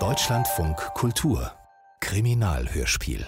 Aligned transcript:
Deutschlandfunk 0.00 0.76
Kultur. 0.94 1.52
Kriminalhörspiel. 2.00 3.24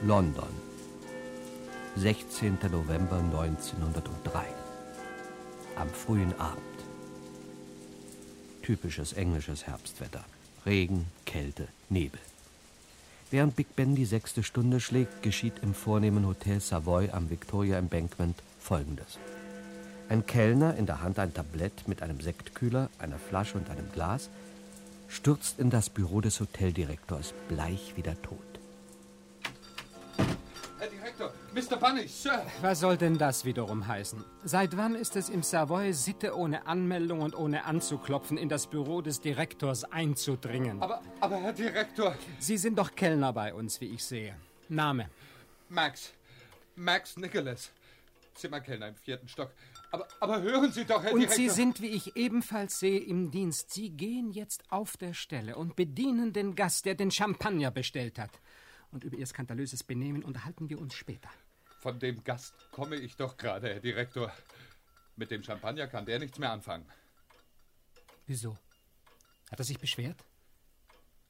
London. 0.00 0.48
16. 1.96 2.56
November 2.72 3.18
1903 3.18 4.46
Am 5.76 5.90
frühen 5.90 6.32
Abend. 6.40 6.56
Typisches 8.62 9.12
englisches 9.12 9.66
Herbstwetter. 9.66 10.24
Regen, 10.64 11.04
Kälte, 11.26 11.68
Nebel 11.90 12.20
Während 13.30 13.54
Big 13.54 13.76
Ben 13.76 13.94
die 13.94 14.06
sechste 14.06 14.42
Stunde 14.42 14.80
schlägt, 14.80 15.22
geschieht 15.22 15.60
im 15.62 15.72
vornehmen 15.72 16.26
Hotel 16.26 16.58
Savoy 16.58 17.10
am 17.10 17.30
Victoria 17.30 17.78
Embankment 17.78 18.36
Folgendes. 18.58 19.18
Ein 20.08 20.26
Kellner, 20.26 20.74
in 20.76 20.86
der 20.86 21.00
Hand 21.00 21.20
ein 21.20 21.32
Tablett 21.32 21.86
mit 21.86 22.02
einem 22.02 22.20
Sektkühler, 22.20 22.90
einer 22.98 23.18
Flasche 23.18 23.56
und 23.56 23.70
einem 23.70 23.92
Glas, 23.92 24.30
stürzt 25.06 25.60
in 25.60 25.70
das 25.70 25.90
Büro 25.90 26.20
des 26.20 26.40
Hoteldirektors, 26.40 27.32
bleich 27.48 27.92
wie 27.94 28.02
der 28.02 28.20
Tod. 28.20 28.49
Direktor, 31.20 31.32
Mr. 31.54 31.76
Bunny, 31.76 32.08
Sir. 32.08 32.46
Was 32.62 32.80
soll 32.80 32.96
denn 32.96 33.18
das 33.18 33.44
wiederum 33.44 33.86
heißen? 33.86 34.24
Seit 34.44 34.76
wann 34.76 34.94
ist 34.94 35.16
es 35.16 35.28
im 35.28 35.42
Savoy 35.42 35.92
Sitte, 35.92 36.34
ohne 36.36 36.66
Anmeldung 36.66 37.20
und 37.20 37.34
ohne 37.36 37.64
anzuklopfen, 37.64 38.38
in 38.38 38.48
das 38.48 38.66
Büro 38.66 39.02
des 39.02 39.20
Direktors 39.20 39.84
einzudringen? 39.84 40.82
Aber, 40.82 41.02
aber 41.20 41.36
Herr 41.36 41.52
Direktor. 41.52 42.14
Sie 42.38 42.56
sind 42.56 42.78
doch 42.78 42.94
Kellner 42.94 43.32
bei 43.32 43.52
uns, 43.52 43.80
wie 43.80 43.86
ich 43.86 44.04
sehe. 44.04 44.34
Name? 44.68 45.10
Max. 45.68 46.12
Max 46.76 47.16
Nicholas. 47.16 47.70
Zimmerkellner 48.34 48.88
im 48.88 48.96
vierten 48.96 49.28
Stock. 49.28 49.50
Aber, 49.92 50.06
aber 50.20 50.40
hören 50.40 50.72
Sie 50.72 50.84
doch, 50.84 51.02
Herr 51.02 51.12
und 51.12 51.20
Direktor. 51.20 51.36
Sie 51.36 51.50
sind, 51.50 51.82
wie 51.82 51.88
ich 51.88 52.16
ebenfalls 52.16 52.78
sehe, 52.78 53.00
im 53.00 53.30
Dienst. 53.30 53.72
Sie 53.72 53.90
gehen 53.90 54.30
jetzt 54.30 54.62
auf 54.70 54.96
der 54.96 55.12
Stelle 55.12 55.56
und 55.56 55.76
bedienen 55.76 56.32
den 56.32 56.54
Gast, 56.54 56.86
der 56.86 56.94
den 56.94 57.10
Champagner 57.10 57.70
bestellt 57.70 58.18
hat. 58.18 58.30
Und 58.90 59.04
über 59.04 59.16
Ihr 59.16 59.26
skandalöses 59.26 59.84
Benehmen 59.84 60.24
unterhalten 60.24 60.68
wir 60.68 60.80
uns 60.80 60.94
später. 60.94 61.30
Von 61.78 61.98
dem 61.98 62.22
Gast 62.24 62.54
komme 62.72 62.96
ich 62.96 63.16
doch 63.16 63.36
gerade, 63.36 63.68
Herr 63.68 63.80
Direktor. 63.80 64.32
Mit 65.16 65.30
dem 65.30 65.42
Champagner 65.42 65.86
kann 65.86 66.06
der 66.06 66.18
nichts 66.18 66.38
mehr 66.38 66.50
anfangen. 66.50 66.86
Wieso? 68.26 68.56
Hat 69.50 69.58
er 69.58 69.64
sich 69.64 69.78
beschwert? 69.78 70.24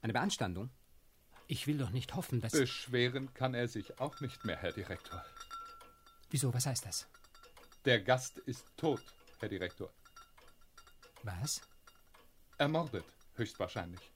Eine 0.03 0.13
Beanstandung? 0.13 0.71
Ich 1.47 1.67
will 1.67 1.79
doch 1.79 1.91
nicht 1.91 2.15
hoffen, 2.15 2.41
dass. 2.41 2.53
Beschweren 2.53 3.35
kann 3.35 3.55
er 3.55 3.69
sich 3.69 3.99
auch 3.99 4.21
nicht 4.21 4.45
mehr, 4.45 4.57
Herr 4.57 4.73
Direktor. 4.73 5.25
Wieso? 6.31 6.55
Was 6.55 6.67
heißt 6.67 6.87
das? 6.87 7.09
Der 7.85 8.01
Gast 8.01 8.39
ist 8.39 8.65
tot, 8.77 9.03
Herr 9.39 9.49
Direktor. 9.49 9.93
Was? 11.23 11.61
Ermordet, 12.59 13.05
höchstwahrscheinlich. 13.35 14.13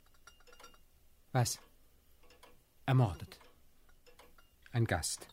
Was? 1.33 1.59
Ermordet. 2.87 3.39
Ein 4.73 4.87
Gast. 4.87 5.27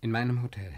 In 0.00 0.10
meinem 0.10 0.42
Hotel. 0.42 0.74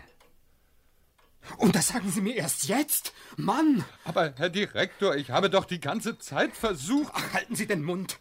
Und 1.59 1.75
das 1.75 1.89
sagen 1.89 2.11
Sie 2.11 2.21
mir 2.21 2.37
erst 2.37 2.69
jetzt? 2.69 3.13
Mann! 3.37 3.85
Aber, 4.05 4.35
Herr 4.37 4.51
Direktor, 4.51 5.17
ich 5.17 5.31
habe 5.31 5.51
doch 5.51 5.65
die 5.65 5.81
ganze 5.81 6.19
Zeit 6.19 6.57
versucht. 6.57 7.13
Ach, 7.15 7.33
halten 7.33 7.57
Sie 7.57 7.67
den 7.67 7.83
Mund! 7.83 8.19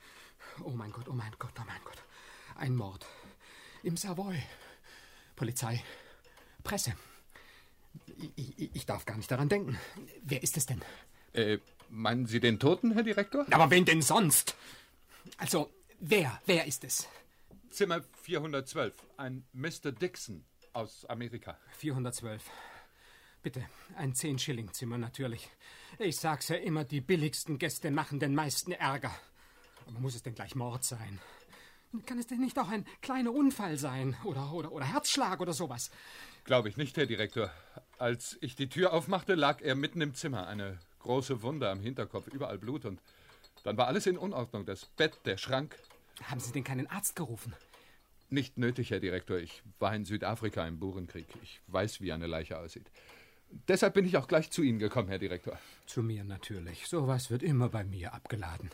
Oh 0.64 0.72
mein 0.72 0.92
Gott, 0.92 1.08
oh 1.10 1.14
mein 1.14 1.34
Gott, 1.38 1.54
oh 1.60 1.64
mein 1.68 1.82
Gott. 1.84 1.98
Ein 2.56 2.76
Mord. 2.76 3.06
Im 3.84 3.98
Savoy. 3.98 4.42
Polizei. 5.36 5.84
Presse. 6.64 6.94
Ich, 8.36 8.58
ich, 8.60 8.76
ich 8.76 8.86
darf 8.86 9.06
gar 9.06 9.18
nicht 9.18 9.30
daran 9.30 9.50
denken. 9.50 9.78
Wer 10.24 10.42
ist 10.42 10.58
es 10.58 10.66
denn? 10.66 10.82
Äh, 11.34 11.60
meinen 11.90 12.26
Sie 12.26 12.40
den 12.40 12.60
Toten, 12.60 12.94
Herr 12.94 13.04
Direktor? 13.04 13.46
Aber 13.52 13.70
wen 13.70 13.86
denn 13.86 14.02
sonst? 14.02 14.56
Also, 15.38 15.70
wer? 16.10 16.42
Wer 16.46 16.66
ist 16.66 16.84
es? 16.84 17.08
Zimmer 17.70 18.02
412. 18.22 18.94
Ein 19.18 19.46
Mr. 19.54 19.92
Dixon 19.92 20.46
aus 20.74 21.06
Amerika. 21.06 21.58
412. 21.78 22.44
Bitte, 23.42 23.66
ein 23.96 24.14
10-Schilling-Zimmer 24.14 24.98
natürlich. 24.98 25.50
Ich 26.00 26.18
sag's 26.18 26.50
ja 26.50 26.56
immer, 26.56 26.84
die 26.84 27.02
billigsten 27.02 27.60
Gäste 27.60 27.92
machen 27.92 28.20
den 28.20 28.34
meisten 28.34 28.72
Ärger. 28.72 29.14
Aber 29.88 30.00
muss 30.00 30.16
es 30.16 30.24
denn 30.24 30.36
gleich 30.36 30.56
Mord 30.56 30.84
sein? 30.84 31.20
Kann 32.06 32.20
es 32.20 32.28
denn 32.28 32.40
nicht 32.40 32.58
auch 32.60 32.70
ein 32.70 32.86
kleiner 33.02 33.32
Unfall 33.32 33.78
sein? 33.78 34.18
Oder, 34.24 34.52
oder, 34.52 34.72
oder 34.72 34.86
Herzschlag 34.86 35.40
oder 35.40 35.54
sowas? 35.54 35.92
Glaube 36.44 36.70
ich 36.70 36.78
nicht, 36.78 36.98
Herr 36.98 37.06
Direktor. 37.06 37.52
Als 37.98 38.38
ich 38.42 38.56
die 38.56 38.68
Tür 38.68 38.94
aufmachte, 38.94 39.36
lag 39.36 39.62
er 39.62 39.76
mitten 39.76 40.02
im 40.02 40.14
Zimmer. 40.14 40.48
Eine 40.48 40.80
große 41.00 41.42
Wunde 41.42 41.70
am 41.70 41.80
Hinterkopf, 41.80 42.28
überall 42.28 42.58
Blut 42.58 42.86
und 42.86 43.00
dann 43.64 43.78
war 43.78 43.88
alles 43.88 44.06
in 44.06 44.18
Unordnung. 44.18 44.66
Das 44.66 44.86
Bett, 44.86 45.20
der 45.26 45.38
Schrank. 45.38 45.76
Haben 46.24 46.40
Sie 46.40 46.52
denn 46.52 46.64
keinen 46.64 46.88
Arzt 46.88 47.16
gerufen? 47.16 47.54
Nicht 48.30 48.58
nötig, 48.58 48.90
Herr 48.92 49.00
Direktor. 49.00 49.38
Ich 49.38 49.62
war 49.80 49.96
in 49.96 50.06
Südafrika 50.06 50.68
im 50.68 50.80
Burenkrieg. 50.80 51.28
Ich 51.44 51.62
weiß, 51.68 52.02
wie 52.02 52.12
eine 52.12 52.28
Leiche 52.28 52.58
aussieht. 52.58 52.90
Deshalb 53.68 53.94
bin 53.94 54.06
ich 54.06 54.18
auch 54.18 54.28
gleich 54.28 54.50
zu 54.50 54.64
Ihnen 54.64 54.80
gekommen, 54.80 55.10
Herr 55.10 55.20
Direktor. 55.20 55.58
Zu 55.86 56.02
mir 56.02 56.24
natürlich. 56.24 56.88
Sowas 56.88 57.30
wird 57.30 57.44
immer 57.44 57.70
bei 57.70 57.84
mir 57.84 58.14
abgeladen. 58.14 58.72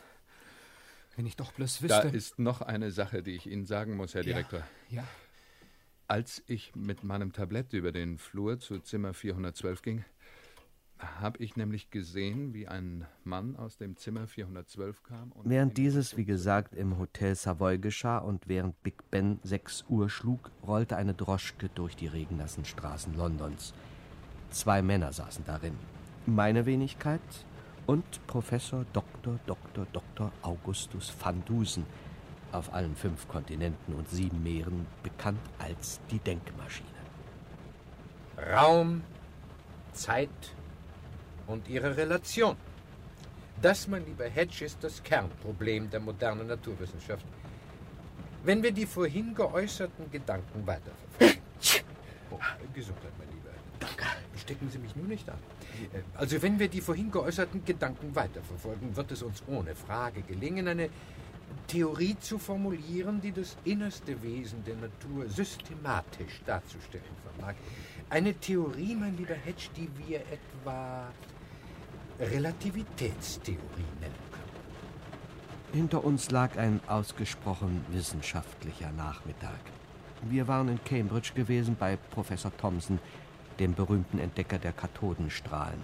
Wenn 1.16 1.26
ich 1.26 1.36
doch 1.36 1.52
bloß 1.52 1.80
Da 1.80 2.04
wüsste. 2.04 2.16
ist 2.16 2.38
noch 2.38 2.62
eine 2.62 2.90
Sache, 2.90 3.22
die 3.22 3.32
ich 3.32 3.46
Ihnen 3.46 3.66
sagen 3.66 3.96
muss, 3.96 4.14
Herr 4.14 4.22
Direktor. 4.22 4.66
Ja. 4.88 5.06
Als 6.08 6.42
ich 6.46 6.74
mit 6.74 7.04
meinem 7.04 7.32
Tablett 7.32 7.72
über 7.74 7.92
den 7.92 8.18
Flur 8.18 8.58
zu 8.58 8.78
Zimmer 8.80 9.12
412 9.12 9.82
ging, 9.82 10.04
habe 11.20 11.38
ich 11.42 11.56
nämlich 11.56 11.90
gesehen, 11.90 12.54
wie 12.54 12.68
ein 12.68 13.06
Mann 13.24 13.56
aus 13.56 13.76
dem 13.76 13.96
Zimmer 13.96 14.26
412 14.26 15.02
kam. 15.02 15.32
Und 15.32 15.48
Während 15.48 15.76
dieses, 15.76 16.16
wie 16.16 16.24
gesagt, 16.24 16.74
im 16.74 16.98
Hotel 16.98 17.34
Savoy 17.34 17.78
geschah 17.78 18.18
und 18.18 18.48
während 18.48 18.82
Big 18.82 19.10
Ben 19.10 19.38
6 19.42 19.84
Uhr 19.88 20.08
schlug, 20.08 20.50
rollte 20.66 20.96
eine 20.96 21.14
Droschke 21.14 21.68
durch 21.74 21.96
die 21.96 22.06
regennassen 22.06 22.64
Straßen 22.64 23.16
Londons. 23.16 23.74
Zwei 24.50 24.82
Männer 24.82 25.12
saßen 25.12 25.44
darin. 25.44 25.74
Meine 26.26 26.66
Wenigkeit 26.66 27.20
und 27.86 28.04
Professor 28.26 28.84
Dr. 28.92 29.38
Dr. 29.46 29.86
Dr. 29.92 30.32
Augustus 30.42 31.14
van 31.18 31.42
Dusen, 31.44 31.86
auf 32.52 32.72
allen 32.72 32.94
fünf 32.94 33.28
Kontinenten 33.28 33.94
und 33.94 34.08
sieben 34.08 34.42
Meeren 34.42 34.86
bekannt 35.02 35.40
als 35.58 36.00
die 36.10 36.18
Denkmaschine. 36.18 36.88
Raum, 38.36 39.02
Zeit 39.92 40.30
und 41.46 41.68
ihre 41.68 41.96
Relation. 41.96 42.56
Das, 43.60 43.86
mein 43.86 44.04
lieber 44.04 44.24
Hedge, 44.24 44.64
ist 44.64 44.82
das 44.82 45.02
Kernproblem 45.02 45.88
der 45.90 46.00
modernen 46.00 46.46
Naturwissenschaft. 46.46 47.24
Wenn 48.44 48.62
wir 48.62 48.72
die 48.72 48.86
vorhin 48.86 49.34
geäußerten 49.34 50.10
Gedanken 50.10 50.66
weiterverfolgen. 50.66 51.42
Oh, 52.30 52.38
Gesundheit, 52.74 53.12
mein 53.18 53.28
Lieber. 53.28 53.50
Danke. 53.78 54.04
Stecken 54.36 54.68
Sie 54.70 54.78
mich 54.78 54.96
nur 54.96 55.06
nicht 55.06 55.28
an. 55.28 55.38
Also, 56.14 56.42
wenn 56.42 56.58
wir 56.58 56.68
die 56.68 56.80
vorhin 56.80 57.10
geäußerten 57.10 57.64
Gedanken 57.64 58.14
weiterverfolgen, 58.16 58.96
wird 58.96 59.12
es 59.12 59.22
uns 59.22 59.42
ohne 59.46 59.74
Frage 59.74 60.22
gelingen, 60.22 60.66
eine 60.66 60.88
Theorie 61.68 62.16
zu 62.18 62.38
formulieren, 62.38 63.20
die 63.20 63.32
das 63.32 63.56
innerste 63.64 64.20
Wesen 64.22 64.64
der 64.64 64.76
Natur 64.76 65.28
systematisch 65.28 66.40
darzustellen 66.46 67.04
vermag. 67.22 67.54
Eine 68.12 68.34
Theorie, 68.34 68.94
mein 68.94 69.16
lieber 69.16 69.32
Hedge, 69.32 69.70
die 69.74 69.88
wir 70.06 70.20
etwa 70.20 71.06
Relativitätstheorie 72.20 73.56
nennen 74.02 74.14
können. 74.30 75.72
Hinter 75.72 76.04
uns 76.04 76.30
lag 76.30 76.58
ein 76.58 76.82
ausgesprochen 76.88 77.82
wissenschaftlicher 77.88 78.92
Nachmittag. 78.92 79.58
Wir 80.28 80.46
waren 80.46 80.68
in 80.68 80.84
Cambridge 80.84 81.30
gewesen 81.34 81.74
bei 81.80 81.96
Professor 82.10 82.54
Thomson, 82.54 82.98
dem 83.58 83.72
berühmten 83.72 84.18
Entdecker 84.18 84.58
der 84.58 84.74
Kathodenstrahlen. 84.74 85.80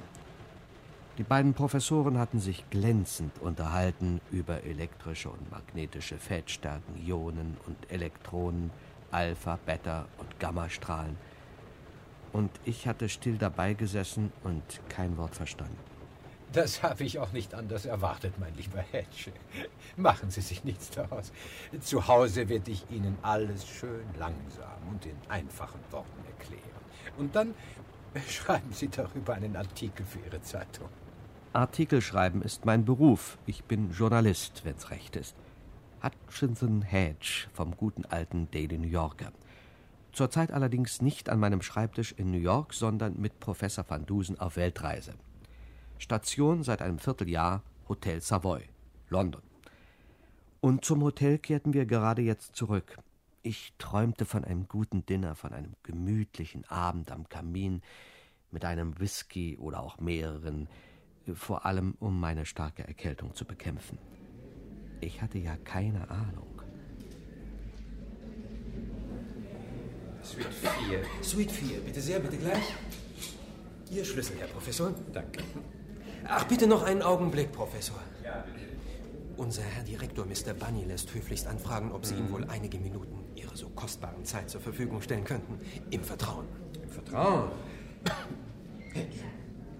Die 1.17 1.23
beiden 1.23 1.55
Professoren 1.55 2.19
hatten 2.19 2.41
sich 2.41 2.69
glänzend 2.69 3.39
unterhalten 3.41 4.21
über 4.31 4.65
elektrische 4.65 5.31
und 5.31 5.51
magnetische 5.51 6.19
Feldstärken, 6.19 6.95
Ionen 7.07 7.57
und 7.67 7.91
Elektronen, 7.91 8.71
Alpha, 9.13 9.59
Beta 9.65 10.05
und 10.19 10.39
Gammastrahlen. 10.39 11.17
Und 12.33 12.51
ich 12.65 12.87
hatte 12.87 13.09
still 13.09 13.39
dabei 13.39 13.75
gesessen 13.75 14.33
und 14.45 14.63
kein 14.89 15.17
Wort 15.17 15.35
verstanden. 15.35 15.77
Das 16.53 16.83
habe 16.83 17.05
ich 17.05 17.19
auch 17.19 17.33
nicht 17.33 17.55
anders 17.55 17.85
erwartet, 17.85 18.35
mein 18.39 18.55
lieber 18.57 18.81
Hedge. 18.91 19.33
Machen 19.97 20.31
Sie 20.31 20.41
sich 20.41 20.65
nichts 20.65 20.91
daraus. 20.91 21.33
Zu 21.81 22.09
Hause 22.09 22.49
werde 22.49 22.71
ich 22.71 22.91
Ihnen 22.91 23.19
alles 23.21 23.67
schön 23.67 24.05
langsam 24.19 24.89
und 24.91 25.05
in 25.05 25.17
einfachen 25.29 25.81
Worten 25.91 26.25
erklären. 26.27 26.63
Und 27.19 27.37
dann 27.37 27.55
schreiben 28.29 28.73
Sie 28.73 28.89
darüber 28.89 29.35
einen 29.35 29.57
Artikel 29.57 30.07
für 30.07 30.21
Ihre 30.21 30.41
Zeitung. 30.41 30.89
Artikel 31.53 32.01
schreiben 32.01 32.41
ist 32.41 32.65
mein 32.65 32.85
Beruf. 32.85 33.39
Ich 33.45 33.65
bin 33.65 33.91
Journalist, 33.91 34.65
wenn's 34.65 34.91
recht 34.91 35.17
ist. 35.17 35.37
Hutchinson 36.03 36.83
Hedge 36.83 37.49
vom 37.53 37.77
guten 37.77 38.05
alten 38.07 38.51
Daily 38.51 38.79
New 38.79 38.89
Yorker. 38.89 39.33
Zurzeit 40.19 40.51
allerdings 40.51 41.01
nicht 41.01 41.29
an 41.29 41.39
meinem 41.39 41.63
Schreibtisch 41.63 42.11
in 42.11 42.33
New 42.33 42.39
York, 42.39 42.75
sondern 42.75 43.21
mit 43.21 43.39
Professor 43.39 43.85
van 43.89 44.05
Dusen 44.05 44.37
auf 44.41 44.57
Weltreise. 44.57 45.15
Station 45.99 46.65
seit 46.65 46.83
einem 46.83 46.99
Vierteljahr 46.99 47.63
Hotel 47.89 48.21
Savoy, 48.21 48.65
London. 49.11 49.43
Und 50.61 50.85
zum 50.85 51.05
Hotel 51.05 51.39
kehrten 51.39 51.73
wir 51.73 51.87
gerade 51.87 52.21
jetzt 52.23 52.57
zurück. 52.57 52.99
Ich 53.45 53.75
träumte 53.79 54.25
von 54.25 54.43
einem 54.45 54.67
guten 54.67 55.07
Dinner, 55.07 55.37
von 55.37 55.53
einem 55.53 55.75
gemütlichen 55.85 56.65
Abend 56.69 57.13
am 57.13 57.29
Kamin 57.29 57.81
mit 58.51 58.65
einem 58.65 58.99
Whisky 58.99 59.57
oder 59.57 59.79
auch 59.79 60.01
mehreren, 60.01 60.69
vor 61.33 61.65
allem 61.65 61.95
um 62.01 62.19
meine 62.19 62.45
starke 62.45 62.83
Erkältung 62.89 63.37
zu 63.37 63.45
bekämpfen. 63.45 63.99
Ich 65.01 65.23
hatte 65.23 65.39
ja 65.39 65.57
keine 65.59 66.11
Ahnung. 66.11 66.58
Suite 70.29 70.53
4. 70.53 71.23
Suite 71.23 71.51
4, 71.51 71.81
bitte 71.81 72.01
sehr, 72.03 72.19
bitte 72.19 72.37
gleich. 72.37 72.75
Ihr 73.91 74.05
Schlüssel, 74.05 74.37
Herr 74.39 74.49
Professor. 74.49 74.93
Danke. 75.13 75.43
Ach, 76.27 76.45
bitte 76.45 76.67
noch 76.67 76.83
einen 76.83 77.01
Augenblick, 77.01 77.51
Professor. 77.51 77.99
Ja, 78.23 78.45
bitte. 78.53 78.67
Unser 79.39 79.63
Herr 79.63 79.85
Direktor, 79.85 80.27
Mr. 80.27 80.53
Bunny, 80.53 80.85
lässt 80.85 81.15
höflichst 81.15 81.47
anfragen, 81.47 81.93
ob 81.93 82.05
Sie 82.05 82.15
ihm 82.15 82.31
wohl 82.31 82.45
einige 82.45 82.79
Minuten 82.79 83.25
Ihrer 83.37 83.57
so 83.57 83.71
kostbaren 83.71 84.25
Zeit 84.27 84.51
zur 84.51 84.61
Verfügung 84.61 85.01
stellen 85.01 85.25
könnten. 85.25 85.59
Im 85.91 86.05
Vertrauen. 86.05 86.47
Im 86.83 86.91
Vertrauen? 86.91 87.51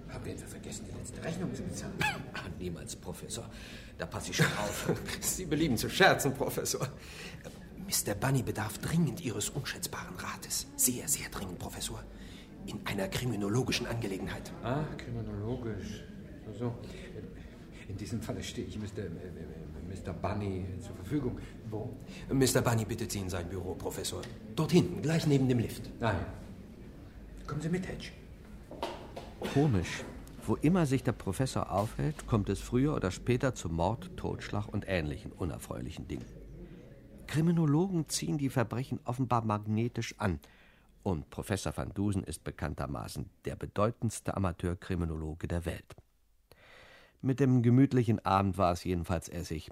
Haben 0.09 0.25
wir 0.25 0.33
etwa 0.33 0.47
vergessen, 0.47 0.87
die 0.91 0.97
letzte 0.99 1.23
Rechnung 1.23 1.55
zu 1.55 1.63
bezahlen? 1.63 1.93
Ach, 2.33 2.49
niemals, 2.59 2.97
Professor. 2.97 3.45
Da 3.99 4.07
passe 4.07 4.31
ich 4.31 4.37
schon 4.37 4.47
auf. 4.47 4.91
Sie 5.21 5.45
belieben 5.45 5.77
zu 5.77 5.91
scherzen, 5.91 6.33
Professor. 6.33 6.89
Mr. 7.89 8.15
Bunny 8.15 8.43
bedarf 8.43 8.77
dringend 8.79 9.25
Ihres 9.25 9.49
unschätzbaren 9.49 10.15
Rates. 10.17 10.67
Sehr, 10.77 11.09
sehr 11.09 11.31
dringend, 11.31 11.59
Professor. 11.59 12.05
In 12.67 12.81
einer 12.85 13.09
kriminologischen 13.09 13.87
Angelegenheit. 13.87 14.53
Ah, 14.63 14.85
kriminologisch. 14.99 16.05
So, 16.45 16.59
so. 16.59 16.75
In 17.89 17.97
diesem 17.97 18.21
Falle 18.21 18.43
stehe 18.43 18.67
ich 18.67 18.79
Mr. 18.79 19.05
Mr. 19.89 20.13
Bunny 20.13 20.67
zur 20.81 20.95
Verfügung. 20.97 21.39
Wo? 21.71 21.97
Mr. 22.31 22.61
Bunny 22.61 22.85
bittet 22.85 23.11
Sie 23.11 23.21
in 23.21 23.31
sein 23.31 23.49
Büro, 23.49 23.75
Professor. 23.75 24.21
Dort 24.55 24.73
hinten, 24.73 25.01
gleich 25.01 25.27
neben 25.27 25.49
dem 25.49 25.59
Lift. 25.59 25.91
Nein. 25.99 26.19
Kommen 27.47 27.63
Sie 27.63 27.71
mit, 27.71 27.89
Hedge. 27.89 28.11
Komisch. 29.55 30.05
Wo 30.47 30.57
immer 30.57 30.85
sich 30.85 31.03
der 31.03 31.13
Professor 31.13 31.73
aufhält, 31.73 32.27
kommt 32.27 32.51
es 32.51 32.61
früher 32.61 32.95
oder 32.95 33.11
später 33.11 33.55
zu 33.55 33.71
Mord, 33.71 34.11
Totschlag 34.17 34.69
und 34.69 34.85
ähnlichen 34.87 35.33
unerfreulichen 35.33 36.07
Dingen. 36.07 36.38
Kriminologen 37.29 38.09
ziehen 38.09 38.39
die 38.39 38.49
Verbrechen 38.49 38.99
offenbar 39.05 39.45
magnetisch 39.45 40.19
an. 40.19 40.41
Und 41.05 41.31
Professor 41.31 41.77
van 41.77 41.95
Dusen 41.95 42.25
ist 42.25 42.43
bekanntermaßen 42.43 43.31
der 43.45 43.55
bedeutendste 43.55 44.37
Amateurkriminologe 44.37 45.47
der 45.47 45.65
Welt. 45.65 45.95
Mit 47.23 47.39
dem 47.39 47.63
gemütlichen 47.63 48.25
Abend 48.25 48.59
war 48.59 48.73
es 48.73 48.83
jedenfalls 48.83 49.29
essig. 49.29 49.71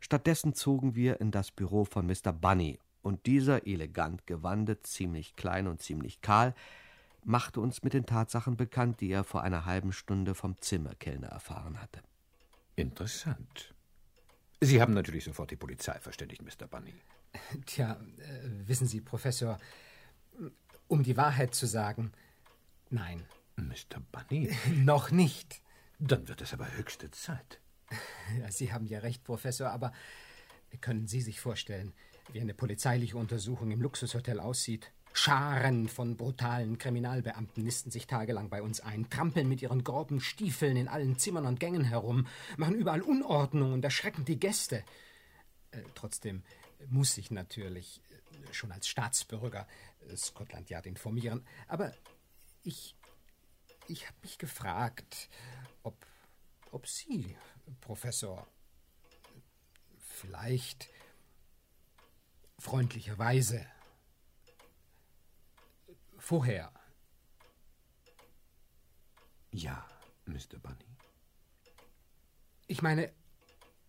Stattdessen 0.00 0.54
zogen 0.54 0.94
wir 0.94 1.20
in 1.20 1.30
das 1.30 1.50
Büro 1.50 1.84
von 1.84 2.06
Mr. 2.06 2.32
Bunny, 2.32 2.78
und 3.06 3.26
dieser, 3.26 3.68
elegant 3.68 4.26
gewandet, 4.26 4.84
ziemlich 4.84 5.36
klein 5.36 5.68
und 5.68 5.80
ziemlich 5.80 6.22
kahl, 6.22 6.54
machte 7.22 7.60
uns 7.60 7.84
mit 7.84 7.92
den 7.92 8.04
Tatsachen 8.04 8.56
bekannt, 8.56 9.00
die 9.00 9.10
er 9.10 9.22
vor 9.22 9.44
einer 9.44 9.64
halben 9.64 9.92
Stunde 9.92 10.34
vom 10.34 10.60
Zimmerkellner 10.60 11.28
erfahren 11.28 11.80
hatte. 11.80 12.00
Interessant. 12.74 13.75
Sie 14.60 14.80
haben 14.80 14.94
natürlich 14.94 15.24
sofort 15.24 15.50
die 15.50 15.56
Polizei 15.56 15.98
verständigt, 16.00 16.42
Mr. 16.42 16.66
Bunny. 16.66 16.94
Tja, 17.66 18.00
äh, 18.18 18.68
wissen 18.68 18.86
Sie, 18.86 19.00
Professor, 19.00 19.58
um 20.88 21.02
die 21.02 21.16
Wahrheit 21.16 21.54
zu 21.54 21.66
sagen, 21.66 22.12
nein. 22.88 23.26
Mr. 23.56 24.00
Bunny? 24.12 24.54
Noch 24.74 25.10
nicht. 25.10 25.60
Dann 25.98 26.28
wird 26.28 26.40
es 26.42 26.52
aber 26.52 26.76
höchste 26.76 27.10
Zeit. 27.10 27.60
Ja, 28.40 28.50
Sie 28.50 28.72
haben 28.72 28.86
ja 28.86 28.98
recht, 28.98 29.22
Professor, 29.22 29.70
aber 29.70 29.92
können 30.80 31.06
Sie 31.06 31.20
sich 31.20 31.38
vorstellen, 31.38 31.92
wie 32.32 32.40
eine 32.40 32.54
polizeiliche 32.54 33.16
Untersuchung 33.16 33.70
im 33.70 33.80
Luxushotel 33.80 34.40
aussieht? 34.40 34.92
Scharen 35.18 35.88
von 35.88 36.16
brutalen 36.16 36.76
Kriminalbeamten 36.76 37.64
nisten 37.64 37.90
sich 37.90 38.06
tagelang 38.06 38.50
bei 38.50 38.60
uns 38.60 38.80
ein, 38.80 39.08
trampeln 39.08 39.48
mit 39.48 39.62
ihren 39.62 39.82
groben 39.82 40.20
Stiefeln 40.20 40.76
in 40.76 40.88
allen 40.88 41.18
Zimmern 41.18 41.46
und 41.46 41.58
Gängen 41.58 41.84
herum, 41.84 42.26
machen 42.58 42.74
überall 42.74 43.00
Unordnung 43.00 43.72
und 43.72 43.82
erschrecken 43.82 44.26
die 44.26 44.38
Gäste. 44.38 44.84
Äh, 45.70 45.80
trotzdem 45.94 46.42
muss 46.88 47.16
ich 47.16 47.30
natürlich 47.30 48.02
äh, 48.10 48.52
schon 48.52 48.70
als 48.72 48.88
Staatsbürger 48.88 49.66
äh, 50.06 50.16
Scotland 50.16 50.68
Yard 50.68 50.84
informieren. 50.84 51.46
Aber 51.66 51.94
ich, 52.62 52.94
ich 53.88 54.06
habe 54.06 54.18
mich 54.22 54.36
gefragt, 54.36 55.30
ob, 55.82 55.96
ob 56.72 56.86
Sie, 56.86 57.36
Professor, 57.80 58.46
vielleicht 59.98 60.90
freundlicherweise 62.58 63.66
vorher. 66.26 66.72
Ja, 69.52 69.86
Mr. 70.24 70.58
Bunny. 70.60 70.96
Ich 72.66 72.82
meine, 72.82 73.12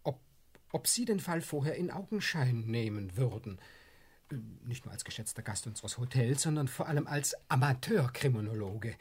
ob, 0.04 0.22
ob 0.72 0.86
Sie 0.86 1.06
den 1.06 1.19
Fall 1.19 1.42
vorher 1.42 1.75
in 1.75 1.89
Augenschein 1.89 2.62
nehmen 2.68 3.18
würden. 3.18 3.60
Nicht 4.63 4.86
nur 4.86 4.94
als 4.94 5.04
geschätzter 5.04 5.42
Gast 5.42 5.66
unseres 5.66 5.98
Hotels, 5.98 6.44
sondern 6.44 6.68
vor 6.68 6.88
allem 6.88 7.07
als 7.07 7.36
Amateurkriminologe. 7.50 8.95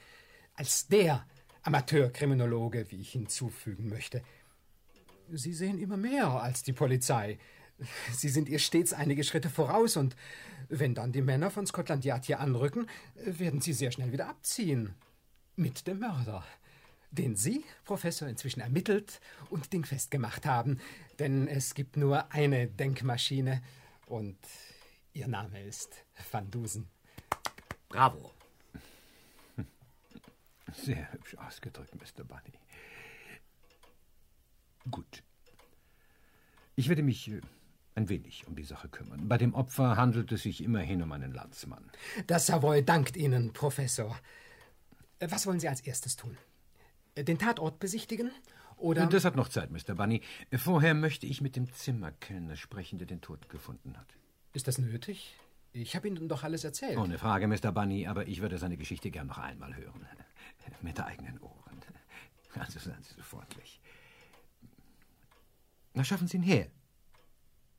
Als 0.55 0.89
der 0.89 1.27
Amateurkriminologe, 1.61 2.91
wie 2.91 3.01
ich 3.01 3.13
hinzufügen 3.13 3.91
möchte. 3.91 4.23
Sie 5.31 5.53
sehen 5.53 5.79
immer 5.79 5.99
mehr 5.99 6.29
als 6.29 6.63
die 6.63 6.73
Polizei. 6.73 7.39
Sie 8.13 8.29
sind 8.29 8.49
ihr 8.49 8.59
stets 8.59 8.93
einige 8.93 9.25
Schritte 9.25 9.51
voraus 9.51 9.97
und 9.97 10.17
wenn 10.69 10.95
dann 10.95 11.13
die 11.13 11.23
Männer 11.23 11.51
von 11.51 11.67
Scotland 11.67 12.05
Yard 12.05 12.25
hier 12.25 12.41
anrücken, 12.41 12.87
werden 13.15 13.61
sie 13.61 13.73
sehr 13.73 13.93
schnell 13.93 14.13
wieder 14.13 14.29
abziehen. 14.29 14.95
Mit 15.57 15.87
dem 15.87 16.01
Mörder. 16.01 16.45
Den 17.11 17.37
Sie, 17.37 17.65
Professor, 17.85 18.29
inzwischen 18.29 18.61
ermittelt 18.61 19.21
und 19.49 19.73
dingfest 19.73 20.11
gemacht 20.11 20.45
haben. 20.45 20.81
Denn 21.19 21.49
es 21.49 21.75
gibt 21.75 21.97
nur 21.97 22.31
eine 22.33 22.67
Denkmaschine 22.67 23.63
und 24.07 24.37
Ihr 25.17 25.29
Name 25.29 25.63
ist 25.63 26.05
Van 26.31 26.51
Dusen. 26.51 26.91
Bravo. 27.89 28.35
Sehr 30.75 31.11
hübsch 31.11 31.37
ausgedrückt, 31.37 31.95
Mr. 31.95 32.23
Bunny. 32.23 32.53
Gut. 34.91 35.23
Ich 36.75 36.91
werde 36.91 37.03
mich 37.03 37.29
äh, 37.29 37.41
ein 37.97 38.09
wenig 38.09 38.47
um 38.47 38.55
die 38.55 38.63
Sache 38.63 38.89
kümmern. 38.89 39.27
Bei 39.27 39.39
dem 39.39 39.55
Opfer 39.55 39.97
handelt 39.97 40.31
es 40.31 40.43
sich 40.43 40.63
immerhin 40.63 41.03
um 41.03 41.11
einen 41.13 41.33
Landsmann. 41.33 41.91
Das 42.27 42.47
Savoy 42.47 42.85
dankt 42.85 43.17
Ihnen, 43.17 43.53
Professor. 43.53 44.17
Was 45.19 45.47
wollen 45.47 45.59
Sie 45.59 45.69
als 45.69 45.81
erstes 45.81 46.17
tun? 46.17 46.37
Den 47.17 47.39
Tatort 47.39 47.79
besichtigen? 47.79 48.31
Oder? 48.77 49.07
Das 49.07 49.25
hat 49.25 49.35
noch 49.35 49.49
Zeit, 49.49 49.71
Mr. 49.71 49.95
Bunny. 49.95 50.21
Vorher 50.55 50.93
möchte 50.93 51.25
ich 51.27 51.41
mit 51.41 51.57
dem 51.57 51.73
Zimmerkellner 51.73 52.57
sprechen, 52.57 52.99
der 52.99 53.07
den 53.07 53.23
Toten 53.23 53.49
gefunden 53.49 53.97
hat. 53.97 54.07
Ist 54.53 54.69
das 54.69 54.77
nötig? 54.77 55.35
Ich 55.73 55.97
habe 55.97 56.09
Ihnen 56.09 56.29
doch 56.29 56.45
alles 56.45 56.65
erzählt. 56.65 56.99
Ohne 56.99 57.17
Frage, 57.19 57.49
Mr. 57.49 57.73
Bunny, 57.73 58.07
aber 58.07 58.29
ich 58.29 58.43
würde 58.43 58.59
seine 58.59 58.77
Geschichte 58.77 59.11
gern 59.11 59.27
noch 59.27 59.39
einmal 59.39 59.75
hören. 59.75 60.07
Mit 60.83 61.01
eigenen 61.01 61.41
Ohren. 61.41 61.57
Also 62.59 62.79
seien 62.79 63.03
Sie 63.03 63.13
so 63.13 63.23
freundlich. 63.23 63.83
Na, 65.93 66.05
schaffen 66.05 66.27
Sie 66.27 66.39
ihn 66.39 66.43
her. 66.43 66.69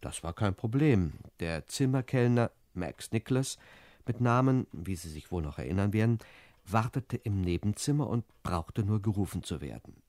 Das 0.01 0.24
war 0.24 0.34
kein 0.34 0.56
Problem. 0.56 1.13
Der 1.39 1.68
Zimmerkellner 1.68 2.51
Max 2.74 3.12
Nicholas, 3.12 3.58
mit 4.06 4.22
Namen, 4.22 4.68
wie 4.72 4.96
Sie 4.96 5.10
sich 5.10 5.32
wohl 5.32 5.42
noch 5.42 5.58
erinnern 5.58 5.92
werden, 5.92 6.20
wartete 6.66 7.18
im 7.18 7.42
Nebenzimmer 7.42 8.08
und 8.08 8.25
brauchte 8.44 8.84
nur 8.84 9.01
gerufen 9.01 9.44
zu 9.44 9.62
werden. 9.62 10.01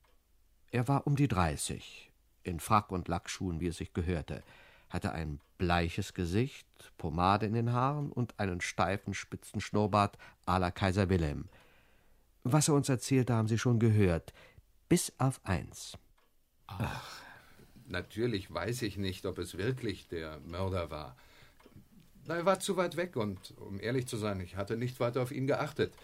Er 0.70 0.86
war 0.86 1.06
um 1.06 1.16
die 1.16 1.28
dreißig, 1.28 2.12
in 2.42 2.60
Frack 2.60 2.92
und 2.92 3.08
Lackschuhen, 3.08 3.60
wie 3.60 3.68
es 3.68 3.78
sich 3.78 3.94
gehörte, 3.94 4.42
hatte 4.90 5.12
ein 5.12 5.40
bleiches 5.56 6.14
Gesicht, 6.14 6.66
Pomade 6.96 7.46
in 7.46 7.54
den 7.54 7.72
Haaren 7.72 8.12
und 8.12 8.38
einen 8.38 8.60
steifen, 8.60 9.14
spitzen 9.14 9.60
Schnurrbart 9.60 10.16
à 10.46 10.58
la 10.58 10.70
Kaiser 10.70 11.08
Wilhelm. 11.08 11.48
Was 12.44 12.68
er 12.68 12.74
uns 12.74 12.88
erzählte, 12.88 13.34
haben 13.34 13.48
Sie 13.48 13.58
schon 13.58 13.78
gehört, 13.78 14.32
bis 14.88 15.12
auf 15.18 15.40
eins. 15.44 15.98
Ach, 16.66 17.22
Natürlich 17.88 18.52
weiß 18.52 18.82
ich 18.82 18.98
nicht, 18.98 19.24
ob 19.24 19.38
es 19.38 19.56
wirklich 19.56 20.08
der 20.08 20.38
Mörder 20.40 20.90
war. 20.90 21.16
Er 22.26 22.44
war 22.44 22.60
zu 22.60 22.76
weit 22.76 22.96
weg 22.96 23.16
und, 23.16 23.54
um 23.56 23.80
ehrlich 23.80 24.06
zu 24.06 24.18
sein, 24.18 24.40
ich 24.40 24.56
hatte 24.56 24.76
nicht 24.76 25.00
weiter 25.00 25.22
auf 25.22 25.32
ihn 25.32 25.46
geachtet. 25.46 25.94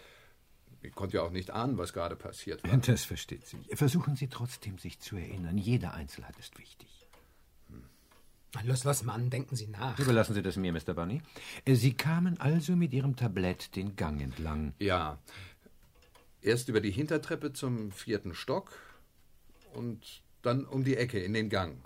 Ich 0.81 0.93
konnte 0.93 1.17
ja 1.17 1.23
auch 1.23 1.31
nicht 1.31 1.51
ahnen, 1.51 1.77
was 1.77 1.93
gerade 1.93 2.15
passiert 2.15 2.63
war. 2.63 2.75
Das 2.77 3.05
versteht 3.05 3.45
sich. 3.45 3.59
Versuchen 3.73 4.15
Sie 4.15 4.27
trotzdem, 4.27 4.79
sich 4.79 4.99
zu 4.99 5.15
erinnern. 5.15 5.57
Jede 5.57 5.93
Einzelheit 5.93 6.37
ist 6.39 6.57
wichtig. 6.57 7.07
Hm. 7.69 7.83
Los, 8.63 8.83
los, 8.83 9.03
Mann, 9.03 9.29
denken 9.29 9.55
Sie 9.55 9.67
nach. 9.67 9.99
Überlassen 9.99 10.33
Sie 10.33 10.41
das 10.41 10.57
mir, 10.57 10.73
Mr. 10.73 10.95
Bunny. 10.95 11.21
Sie 11.67 11.93
kamen 11.93 12.39
also 12.39 12.75
mit 12.75 12.93
Ihrem 12.93 13.15
Tablett 13.15 13.75
den 13.75 13.95
Gang 13.95 14.21
entlang. 14.21 14.73
Ja. 14.79 15.19
Erst 16.41 16.69
über 16.69 16.81
die 16.81 16.91
Hintertreppe 16.91 17.53
zum 17.53 17.91
vierten 17.91 18.33
Stock 18.33 18.71
und 19.73 20.23
dann 20.45 20.65
um 20.65 20.83
die 20.83 20.97
Ecke 20.97 21.19
in 21.19 21.33
den 21.33 21.49
Gang. 21.49 21.83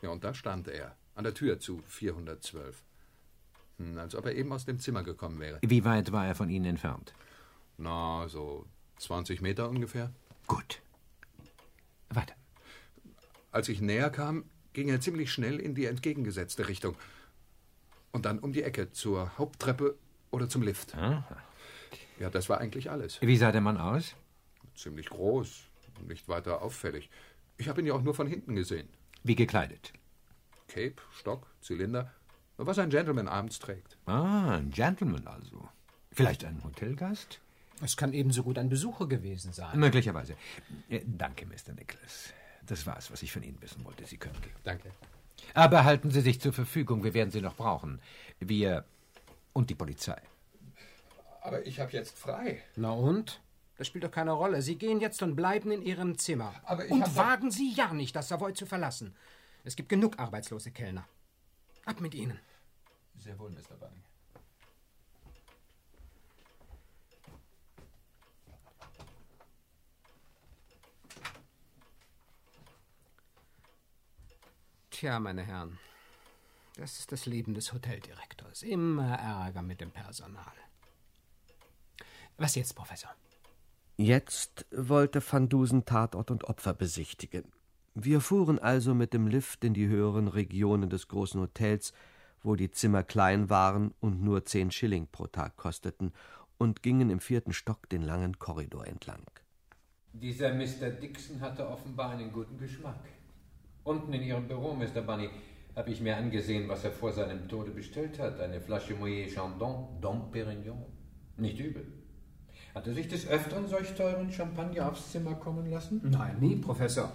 Ja, 0.00 0.10
und 0.10 0.24
da 0.24 0.34
stand 0.34 0.68
er, 0.68 0.96
an 1.14 1.24
der 1.24 1.34
Tür 1.34 1.58
zu 1.58 1.82
412. 1.86 2.82
Hm, 3.78 3.98
als 3.98 4.14
ob 4.14 4.26
er 4.26 4.34
eben 4.34 4.52
aus 4.52 4.64
dem 4.64 4.78
Zimmer 4.78 5.02
gekommen 5.02 5.40
wäre. 5.40 5.58
Wie 5.62 5.84
weit 5.84 6.12
war 6.12 6.26
er 6.26 6.34
von 6.34 6.48
Ihnen 6.48 6.64
entfernt? 6.64 7.14
Na, 7.78 8.28
so 8.28 8.66
20 8.98 9.40
Meter 9.40 9.68
ungefähr. 9.68 10.12
Gut. 10.46 10.80
Weiter. 12.08 12.34
Als 13.50 13.68
ich 13.68 13.80
näher 13.80 14.10
kam, 14.10 14.44
ging 14.72 14.88
er 14.88 15.00
ziemlich 15.00 15.32
schnell 15.32 15.60
in 15.60 15.74
die 15.74 15.86
entgegengesetzte 15.86 16.68
Richtung. 16.68 16.96
Und 18.10 18.26
dann 18.26 18.38
um 18.38 18.52
die 18.52 18.62
Ecke 18.62 18.92
zur 18.92 19.36
Haupttreppe 19.38 19.96
oder 20.30 20.48
zum 20.48 20.62
Lift. 20.62 20.94
Aha. 20.96 21.24
Ja, 22.18 22.30
das 22.30 22.48
war 22.48 22.58
eigentlich 22.58 22.90
alles. 22.90 23.20
Wie 23.20 23.36
sah 23.36 23.52
der 23.52 23.60
Mann 23.60 23.78
aus? 23.78 24.14
Ziemlich 24.74 25.08
groß, 25.08 25.64
nicht 26.06 26.28
weiter 26.28 26.62
auffällig. 26.62 27.10
Ich 27.56 27.68
habe 27.68 27.80
ihn 27.80 27.86
ja 27.86 27.94
auch 27.94 28.02
nur 28.02 28.14
von 28.14 28.26
hinten 28.26 28.54
gesehen. 28.54 28.88
Wie 29.22 29.34
gekleidet? 29.34 29.92
Cape, 30.68 30.96
Stock, 31.12 31.46
Zylinder, 31.60 32.10
was 32.56 32.78
ein 32.78 32.90
Gentleman 32.90 33.28
abends 33.28 33.58
trägt. 33.58 33.98
Ah, 34.06 34.56
ein 34.56 34.70
Gentleman 34.70 35.26
also. 35.26 35.68
Vielleicht 36.10 36.44
ein 36.44 36.62
Hotelgast? 36.64 37.40
Es 37.82 37.96
kann 37.96 38.12
ebenso 38.12 38.42
gut 38.42 38.58
ein 38.58 38.68
Besucher 38.68 39.06
gewesen 39.06 39.52
sein. 39.52 39.78
Möglicherweise. 39.78 40.36
Danke, 41.04 41.46
Mr. 41.46 41.72
Nicholas. 41.74 42.32
Das 42.66 42.86
war's, 42.86 43.10
was 43.10 43.22
ich 43.22 43.32
von 43.32 43.42
Ihnen 43.42 43.60
wissen 43.60 43.84
wollte. 43.84 44.04
Sie 44.06 44.18
können 44.18 44.40
gehen. 44.40 44.52
Danke. 44.62 44.90
Aber 45.54 45.84
halten 45.84 46.10
Sie 46.10 46.20
sich 46.20 46.40
zur 46.40 46.52
Verfügung. 46.52 47.02
Wir 47.02 47.14
werden 47.14 47.30
Sie 47.30 47.40
noch 47.40 47.56
brauchen. 47.56 48.00
Wir 48.38 48.84
und 49.52 49.70
die 49.70 49.74
Polizei. 49.74 50.20
Aber 51.40 51.66
ich 51.66 51.80
habe 51.80 51.90
jetzt 51.92 52.16
frei. 52.16 52.62
Na 52.76 52.92
und? 52.92 53.40
Das 53.76 53.86
spielt 53.86 54.04
doch 54.04 54.10
keine 54.10 54.32
Rolle. 54.32 54.62
Sie 54.62 54.76
gehen 54.76 55.00
jetzt 55.00 55.22
und 55.22 55.34
bleiben 55.34 55.70
in 55.70 55.82
Ihrem 55.82 56.18
Zimmer. 56.18 56.54
Und 56.90 57.16
wagen 57.16 57.50
Sie 57.50 57.72
ja 57.72 57.92
nicht, 57.92 58.14
das 58.14 58.28
Savoy 58.28 58.52
zu 58.54 58.66
verlassen. 58.66 59.14
Es 59.64 59.76
gibt 59.76 59.88
genug 59.88 60.18
arbeitslose 60.18 60.70
Kellner. 60.70 61.06
Ab 61.84 62.00
mit 62.00 62.14
Ihnen. 62.14 62.38
Sehr 63.18 63.38
wohl, 63.38 63.50
Mr. 63.50 63.76
Bunny. 63.78 64.02
Tja, 74.90 75.18
meine 75.18 75.42
Herren, 75.42 75.78
das 76.76 77.00
ist 77.00 77.10
das 77.10 77.26
Leben 77.26 77.54
des 77.54 77.72
Hoteldirektors. 77.72 78.62
Immer 78.62 79.18
Ärger 79.18 79.62
mit 79.62 79.80
dem 79.80 79.90
Personal. 79.90 80.52
Was 82.36 82.54
jetzt, 82.54 82.74
Professor? 82.74 83.12
Jetzt 84.02 84.66
wollte 84.72 85.22
Van 85.24 85.48
Dusen 85.48 85.84
Tatort 85.84 86.32
und 86.32 86.42
Opfer 86.48 86.74
besichtigen. 86.74 87.44
Wir 87.94 88.20
fuhren 88.20 88.58
also 88.58 88.96
mit 88.96 89.14
dem 89.14 89.28
Lift 89.28 89.62
in 89.62 89.74
die 89.74 89.86
höheren 89.86 90.26
Regionen 90.26 90.90
des 90.90 91.06
großen 91.06 91.40
Hotels, 91.40 91.92
wo 92.42 92.56
die 92.56 92.72
Zimmer 92.72 93.04
klein 93.04 93.48
waren 93.48 93.94
und 94.00 94.20
nur 94.20 94.44
zehn 94.44 94.72
Schilling 94.72 95.06
pro 95.06 95.28
Tag 95.28 95.56
kosteten, 95.56 96.10
und 96.58 96.82
gingen 96.82 97.10
im 97.10 97.20
vierten 97.20 97.52
Stock 97.52 97.88
den 97.90 98.02
langen 98.02 98.40
Korridor 98.40 98.88
entlang. 98.88 99.22
Dieser 100.12 100.52
Mr. 100.52 100.90
Dixon 100.90 101.40
hatte 101.40 101.68
offenbar 101.68 102.10
einen 102.10 102.32
guten 102.32 102.58
Geschmack. 102.58 103.04
Unten 103.84 104.12
in 104.12 104.24
Ihrem 104.24 104.48
Büro, 104.48 104.74
Mr. 104.74 105.02
Bunny, 105.02 105.30
habe 105.76 105.90
ich 105.92 106.00
mir 106.00 106.16
angesehen, 106.16 106.68
was 106.68 106.82
er 106.82 106.90
vor 106.90 107.12
seinem 107.12 107.48
Tode 107.48 107.70
bestellt 107.70 108.18
hat. 108.18 108.40
Eine 108.40 108.60
Flasche 108.60 108.94
Moët 108.94 109.32
Chandon, 109.32 110.00
Dom 110.00 110.32
Perignon. 110.32 110.86
Nicht 111.36 111.60
übel. 111.60 112.01
Hat 112.74 112.86
er 112.86 112.94
sich 112.94 113.08
des 113.08 113.26
Öfteren 113.28 113.68
solch 113.68 113.94
teuren 113.94 114.32
Champagner 114.32 114.90
aufs 114.90 115.12
Zimmer 115.12 115.34
kommen 115.34 115.70
lassen? 115.70 116.00
Nein, 116.04 116.36
nie, 116.40 116.56
Professor. 116.56 117.12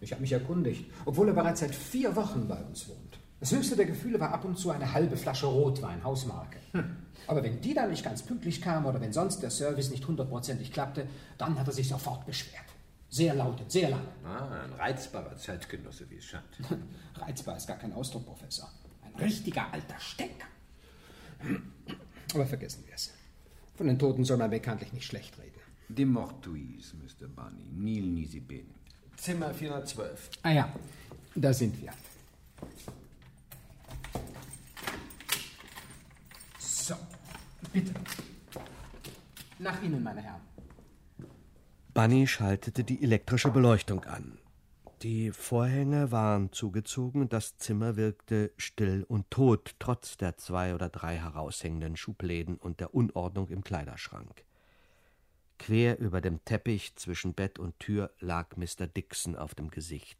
Ich 0.00 0.12
habe 0.12 0.20
mich 0.20 0.32
erkundigt, 0.32 0.90
obwohl 1.06 1.28
er 1.28 1.34
bereits 1.34 1.60
seit 1.60 1.74
vier 1.74 2.14
Wochen 2.14 2.46
bei 2.46 2.62
uns 2.62 2.88
wohnt. 2.88 3.18
Das 3.40 3.52
höchste 3.52 3.76
der 3.76 3.86
Gefühle 3.86 4.18
war 4.20 4.32
ab 4.32 4.44
und 4.44 4.58
zu 4.58 4.70
eine 4.70 4.92
halbe 4.92 5.16
Flasche 5.16 5.46
Rotwein, 5.46 6.02
Hausmarke. 6.02 6.58
Aber 7.26 7.42
wenn 7.42 7.60
die 7.60 7.72
dann 7.72 7.90
nicht 7.90 8.04
ganz 8.04 8.22
pünktlich 8.22 8.60
kam 8.60 8.84
oder 8.86 9.00
wenn 9.00 9.12
sonst 9.12 9.42
der 9.42 9.50
Service 9.50 9.90
nicht 9.90 10.06
hundertprozentig 10.06 10.72
klappte, 10.72 11.06
dann 11.38 11.58
hat 11.58 11.66
er 11.66 11.72
sich 11.72 11.88
sofort 11.88 12.26
beschwert. 12.26 12.64
Sehr 13.08 13.34
laut 13.34 13.60
und 13.60 13.70
sehr 13.70 13.90
lange. 13.90 14.08
Ah, 14.24 14.64
ein 14.64 14.72
reizbarer 14.72 15.36
Zeitgenosse, 15.36 16.10
wie 16.10 16.16
es 16.16 16.24
scheint. 16.24 16.44
Reizbar 17.14 17.56
ist 17.56 17.66
gar 17.66 17.78
kein 17.78 17.92
Ausdruck, 17.92 18.26
Professor. 18.26 18.70
Ein 19.02 19.14
richtiger 19.14 19.72
alter 19.72 19.98
Stinker. 19.98 20.46
Aber 22.34 22.46
vergessen 22.46 22.84
wir 22.86 22.94
es. 22.94 23.14
Von 23.78 23.86
den 23.86 23.96
Toten 23.96 24.24
soll 24.24 24.38
man 24.38 24.50
bekanntlich 24.50 24.92
nicht 24.92 25.06
schlecht 25.06 25.38
reden. 25.38 25.60
De 25.88 26.04
Mortuis, 26.04 26.94
Mr. 26.94 27.28
Bunny. 27.28 27.70
Nil 27.70 28.06
nisi 28.06 28.40
bene. 28.40 28.74
Zimmer 29.16 29.54
412. 29.54 30.30
Ah 30.42 30.50
ja, 30.50 30.72
da 31.36 31.54
sind 31.54 31.80
wir. 31.80 31.92
So, 36.58 36.96
bitte. 37.72 37.94
Nach 39.60 39.80
Ihnen, 39.80 40.02
meine 40.02 40.22
Herren. 40.22 40.40
Bunny 41.94 42.26
schaltete 42.26 42.82
die 42.82 43.00
elektrische 43.04 43.50
Beleuchtung 43.50 44.04
an. 44.06 44.38
Die 45.02 45.30
Vorhänge 45.30 46.10
waren 46.10 46.50
zugezogen 46.50 47.28
das 47.28 47.56
Zimmer 47.56 47.94
wirkte 47.94 48.50
still 48.56 49.04
und 49.06 49.30
tot, 49.30 49.76
trotz 49.78 50.16
der 50.16 50.36
zwei 50.38 50.74
oder 50.74 50.88
drei 50.88 51.16
heraushängenden 51.18 51.96
Schubläden 51.96 52.56
und 52.56 52.80
der 52.80 52.94
Unordnung 52.94 53.48
im 53.48 53.62
Kleiderschrank. 53.62 54.44
Quer 55.60 56.00
über 56.00 56.20
dem 56.20 56.44
Teppich 56.44 56.96
zwischen 56.96 57.32
Bett 57.34 57.60
und 57.60 57.78
Tür 57.78 58.10
lag 58.18 58.56
Mr. 58.56 58.88
Dixon 58.88 59.36
auf 59.36 59.54
dem 59.54 59.70
Gesicht. 59.70 60.18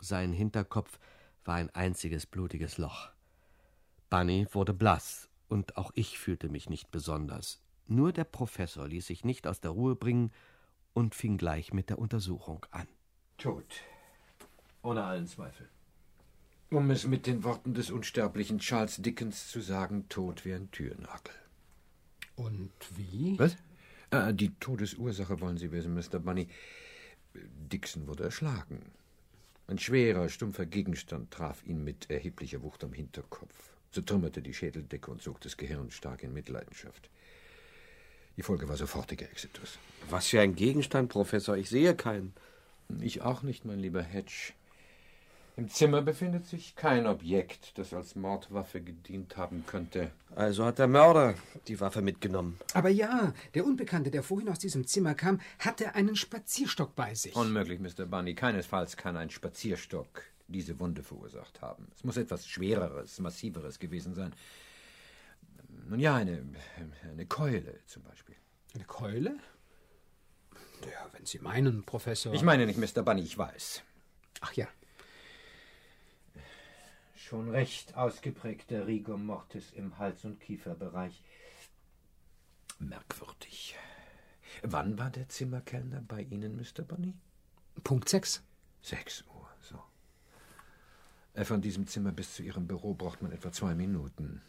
Sein 0.00 0.34
Hinterkopf 0.34 0.98
war 1.46 1.54
ein 1.54 1.70
einziges 1.70 2.26
blutiges 2.26 2.76
Loch. 2.76 3.08
Bunny 4.10 4.46
wurde 4.52 4.74
blass, 4.74 5.30
und 5.48 5.78
auch 5.78 5.92
ich 5.94 6.18
fühlte 6.18 6.50
mich 6.50 6.68
nicht 6.68 6.90
besonders. 6.90 7.62
Nur 7.86 8.12
der 8.12 8.24
Professor 8.24 8.86
ließ 8.86 9.06
sich 9.06 9.24
nicht 9.24 9.46
aus 9.46 9.62
der 9.62 9.70
Ruhe 9.70 9.96
bringen 9.96 10.30
und 10.92 11.14
fing 11.14 11.38
gleich 11.38 11.72
mit 11.72 11.88
der 11.88 11.98
Untersuchung 11.98 12.66
an. 12.70 12.86
Tot. 13.38 13.82
Ohne 14.82 15.04
allen 15.04 15.28
Zweifel. 15.28 15.68
Um 16.70 16.90
es 16.90 17.06
mit 17.06 17.26
den 17.26 17.44
Worten 17.44 17.72
des 17.72 17.90
unsterblichen 17.90 18.58
Charles 18.58 18.96
Dickens 18.96 19.48
zu 19.48 19.60
sagen, 19.60 20.08
tot 20.08 20.44
wie 20.44 20.52
ein 20.52 20.70
Türnagel. 20.72 21.34
Und 22.34 22.72
wie? 22.96 23.38
Was? 23.38 23.56
Ah, 24.10 24.32
die 24.32 24.50
Todesursache 24.58 25.40
wollen 25.40 25.56
Sie 25.56 25.70
wissen, 25.70 25.94
Mr. 25.94 26.18
Bunny. 26.18 26.48
Dixon 27.32 28.08
wurde 28.08 28.24
erschlagen. 28.24 28.90
Ein 29.68 29.78
schwerer, 29.78 30.28
stumpfer 30.28 30.66
Gegenstand 30.66 31.30
traf 31.30 31.64
ihn 31.64 31.84
mit 31.84 32.10
erheblicher 32.10 32.62
Wucht 32.62 32.82
am 32.82 32.92
Hinterkopf, 32.92 33.54
zertrümmerte 33.92 34.42
die 34.42 34.54
Schädeldecke 34.54 35.10
und 35.10 35.22
zog 35.22 35.40
das 35.42 35.56
Gehirn 35.56 35.92
stark 35.92 36.24
in 36.24 36.32
Mitleidenschaft. 36.32 37.08
Die 38.36 38.42
Folge 38.42 38.68
war 38.68 38.76
sofortiger 38.76 39.30
Exitus. 39.30 39.78
Was 40.10 40.26
für 40.26 40.40
ein 40.40 40.56
Gegenstand, 40.56 41.08
Professor? 41.08 41.56
Ich 41.56 41.68
sehe 41.68 41.94
keinen. 41.94 42.32
Ich 43.00 43.22
auch 43.22 43.42
nicht, 43.42 43.64
mein 43.64 43.78
lieber 43.78 44.02
Hedge. 44.02 44.52
Im 45.58 45.68
Zimmer 45.68 46.02
befindet 46.02 46.46
sich 46.46 46.76
kein 46.76 47.04
Objekt, 47.08 47.78
das 47.78 47.92
als 47.92 48.14
Mordwaffe 48.14 48.80
gedient 48.80 49.36
haben 49.36 49.64
könnte. 49.66 50.12
Also 50.36 50.64
hat 50.64 50.78
der 50.78 50.86
Mörder 50.86 51.34
die 51.66 51.80
Waffe 51.80 52.00
mitgenommen. 52.00 52.60
Aber 52.74 52.90
ja, 52.90 53.34
der 53.54 53.66
Unbekannte, 53.66 54.12
der 54.12 54.22
vorhin 54.22 54.48
aus 54.48 54.60
diesem 54.60 54.86
Zimmer 54.86 55.14
kam, 55.14 55.40
hatte 55.58 55.96
einen 55.96 56.14
Spazierstock 56.14 56.94
bei 56.94 57.12
sich. 57.16 57.34
Unmöglich, 57.34 57.80
Mr. 57.80 58.06
Bunny. 58.06 58.36
Keinesfalls 58.36 58.96
kann 58.96 59.16
ein 59.16 59.30
Spazierstock 59.30 60.22
diese 60.46 60.78
Wunde 60.78 61.02
verursacht 61.02 61.60
haben. 61.60 61.88
Es 61.94 62.04
muss 62.04 62.16
etwas 62.16 62.46
Schwereres, 62.46 63.18
Massiveres 63.18 63.80
gewesen 63.80 64.14
sein. 64.14 64.32
Nun 65.88 65.98
ja, 65.98 66.14
eine, 66.14 66.40
eine 67.02 67.26
Keule 67.26 67.80
zum 67.86 68.04
Beispiel. 68.04 68.36
Eine 68.74 68.84
Keule? 68.84 69.36
Ja, 70.82 71.08
wenn 71.12 71.26
Sie 71.26 71.38
meinen, 71.38 71.84
Professor. 71.84 72.32
Ich 72.34 72.42
meine 72.42 72.66
nicht 72.66 72.78
Mr. 72.78 73.02
Bunny, 73.02 73.22
ich 73.22 73.36
weiß. 73.36 73.82
Ach 74.40 74.52
ja. 74.52 74.68
Schon 77.16 77.50
recht 77.50 77.94
ausgeprägter 77.94 78.86
Rigor 78.86 79.18
Mortis 79.18 79.72
im 79.72 79.98
Hals- 79.98 80.24
und 80.24 80.40
Kieferbereich. 80.40 81.22
Merkwürdig. 82.78 83.76
Wann 84.62 84.98
war 84.98 85.10
der 85.10 85.28
Zimmerkellner 85.28 86.00
bei 86.06 86.22
Ihnen, 86.22 86.56
Mr. 86.56 86.82
Bunny? 86.82 87.14
Punkt 87.84 88.08
6. 88.08 88.42
Sechs 88.80 89.24
Uhr, 89.34 89.48
so. 89.60 89.82
Äh, 91.34 91.44
Von 91.44 91.60
diesem 91.60 91.86
Zimmer 91.86 92.12
bis 92.12 92.34
zu 92.34 92.42
Ihrem 92.42 92.66
Büro 92.66 92.94
braucht 92.94 93.20
man 93.20 93.32
etwa 93.32 93.52
zwei 93.52 93.74
Minuten. 93.74 94.40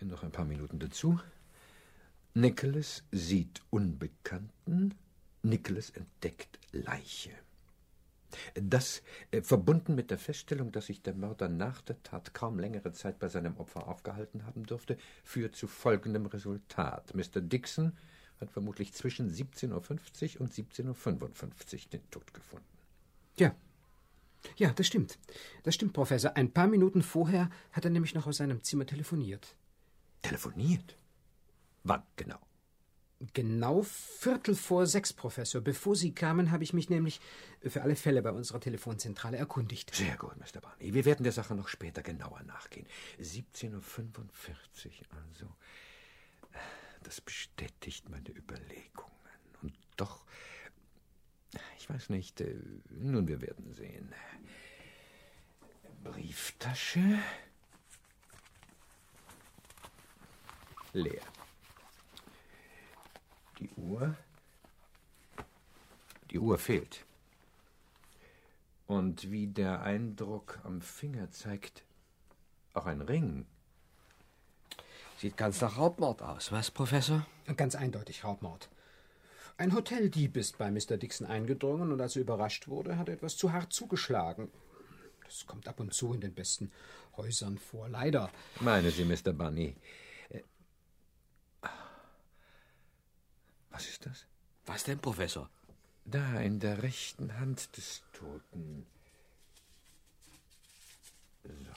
Noch 0.00 0.22
ein 0.24 0.32
paar 0.32 0.44
Minuten 0.44 0.78
dazu. 0.78 1.20
Nicholas 2.34 3.04
sieht 3.12 3.60
Unbekannten. 3.70 4.94
Nicholas 5.42 5.90
entdeckt 5.90 6.58
Leiche. 6.72 7.30
Das, 8.54 9.02
äh, 9.30 9.42
verbunden 9.42 9.94
mit 9.94 10.10
der 10.10 10.18
Feststellung, 10.18 10.72
dass 10.72 10.86
sich 10.86 11.02
der 11.02 11.14
Mörder 11.14 11.48
nach 11.48 11.82
der 11.82 12.02
Tat 12.02 12.32
kaum 12.32 12.58
längere 12.58 12.92
Zeit 12.92 13.18
bei 13.18 13.28
seinem 13.28 13.56
Opfer 13.56 13.88
aufgehalten 13.88 14.46
haben 14.46 14.64
dürfte, 14.64 14.96
führt 15.22 15.54
zu 15.54 15.66
folgendem 15.66 16.26
Resultat. 16.26 17.14
Mr. 17.14 17.40
Dixon 17.40 17.92
hat 18.40 18.50
vermutlich 18.50 18.92
zwischen 18.92 19.30
17.50 19.30 20.36
Uhr 20.36 20.40
und 20.40 20.52
17.55 20.52 21.84
Uhr 21.84 21.90
den 21.92 22.10
Tod 22.10 22.32
gefunden. 22.34 22.66
Ja. 23.36 23.54
Ja, 24.56 24.72
das 24.72 24.88
stimmt. 24.88 25.18
Das 25.62 25.74
stimmt, 25.74 25.92
Professor. 25.92 26.36
Ein 26.36 26.52
paar 26.52 26.66
Minuten 26.66 27.02
vorher 27.02 27.48
hat 27.70 27.84
er 27.84 27.90
nämlich 27.90 28.14
noch 28.14 28.26
aus 28.26 28.38
seinem 28.38 28.62
Zimmer 28.64 28.86
telefoniert. 28.86 29.56
Telefoniert? 30.20 30.96
Wann 31.84 32.02
genau? 32.16 32.40
Genau 33.34 33.82
Viertel 33.82 34.56
vor 34.56 34.86
sechs, 34.86 35.12
Professor. 35.12 35.60
Bevor 35.60 35.94
Sie 35.94 36.12
kamen, 36.12 36.50
habe 36.50 36.64
ich 36.64 36.72
mich 36.72 36.90
nämlich 36.90 37.20
für 37.60 37.82
alle 37.82 37.94
Fälle 37.94 38.20
bei 38.22 38.32
unserer 38.32 38.58
Telefonzentrale 38.58 39.36
erkundigt. 39.36 39.94
Sehr 39.94 40.16
gut, 40.16 40.36
Mr. 40.38 40.60
Barney. 40.60 40.92
Wir 40.92 41.04
werden 41.04 41.22
der 41.22 41.32
Sache 41.32 41.54
noch 41.54 41.68
später 41.68 42.02
genauer 42.02 42.42
nachgehen. 42.42 42.86
17.45 43.20 43.74
Uhr, 43.74 43.80
also. 45.28 45.46
Das 47.04 47.20
bestätigt 47.20 48.08
meine 48.08 48.28
Überlegungen. 48.30 49.10
Und 49.62 49.74
doch. 49.96 50.24
Ich 51.78 51.88
weiß 51.88 52.08
nicht. 52.10 52.40
äh, 52.40 52.56
Nun, 52.90 53.28
wir 53.28 53.40
werden 53.40 53.72
sehen. 53.72 54.12
Brieftasche. 56.02 57.18
Leer. 60.92 61.22
Die 63.58 63.70
Uhr. 63.76 64.14
Die 66.30 66.38
Uhr 66.38 66.58
fehlt. 66.58 67.04
Und 68.86 69.30
wie 69.30 69.46
der 69.46 69.82
Eindruck 69.82 70.58
am 70.64 70.80
Finger 70.80 71.30
zeigt, 71.30 71.82
auch 72.74 72.86
ein 72.86 73.00
Ring. 73.00 73.46
Sieht 75.18 75.36
ganz 75.36 75.60
nach 75.60 75.78
Raubmord 75.78 76.22
aus, 76.22 76.50
was, 76.50 76.70
Professor? 76.70 77.26
Ganz 77.56 77.74
eindeutig 77.74 78.24
Raubmord. 78.24 78.68
Ein 79.56 79.74
Hoteldieb 79.74 80.36
ist 80.36 80.58
bei 80.58 80.70
Mr. 80.70 80.96
Dixon 80.96 81.26
eingedrungen 81.26 81.92
und 81.92 82.00
als 82.00 82.16
er 82.16 82.22
überrascht 82.22 82.68
wurde, 82.68 82.96
hat 82.98 83.08
er 83.08 83.14
etwas 83.14 83.36
zu 83.36 83.52
hart 83.52 83.72
zugeschlagen. 83.72 84.50
Das 85.24 85.46
kommt 85.46 85.68
ab 85.68 85.78
und 85.78 85.94
zu 85.94 86.12
in 86.12 86.20
den 86.20 86.34
besten 86.34 86.72
Häusern 87.16 87.58
vor, 87.58 87.88
leider. 87.88 88.30
Meine 88.60 88.90
Sie, 88.90 89.04
Mr. 89.04 89.32
Bunny? 89.32 89.76
Was 93.72 93.88
ist 93.88 94.06
das? 94.06 94.26
Was 94.66 94.84
denn, 94.84 94.98
Professor? 95.00 95.50
Da 96.04 96.40
in 96.40 96.60
der 96.60 96.82
rechten 96.82 97.38
Hand 97.38 97.76
des 97.76 98.02
Toten. 98.12 98.86
So. 101.44 101.72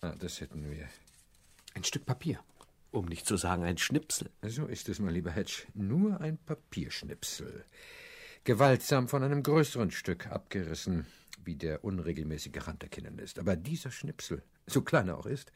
Ah, 0.00 0.14
das 0.18 0.40
hätten 0.40 0.70
wir. 0.70 0.88
Ein 1.74 1.84
Stück 1.84 2.06
Papier. 2.06 2.42
Um 2.90 3.06
nicht 3.06 3.26
zu 3.26 3.36
sagen 3.36 3.64
ein 3.64 3.78
Schnipsel. 3.78 4.30
So 4.42 4.66
ist 4.66 4.88
es, 4.88 4.98
mein 4.98 5.14
lieber 5.14 5.30
Hedge. 5.30 5.64
Nur 5.74 6.20
ein 6.20 6.38
Papierschnipsel. 6.38 7.64
Gewaltsam 8.44 9.08
von 9.08 9.22
einem 9.22 9.42
größeren 9.42 9.90
Stück 9.90 10.26
abgerissen, 10.26 11.06
wie 11.44 11.56
der 11.56 11.84
unregelmäßige 11.84 12.66
Rand 12.66 12.82
erkennen 12.82 13.16
lässt. 13.16 13.38
Aber 13.38 13.56
dieser 13.56 13.90
Schnipsel, 13.90 14.42
so 14.66 14.82
klein 14.82 15.08
er 15.08 15.18
auch 15.18 15.26
ist, 15.26 15.52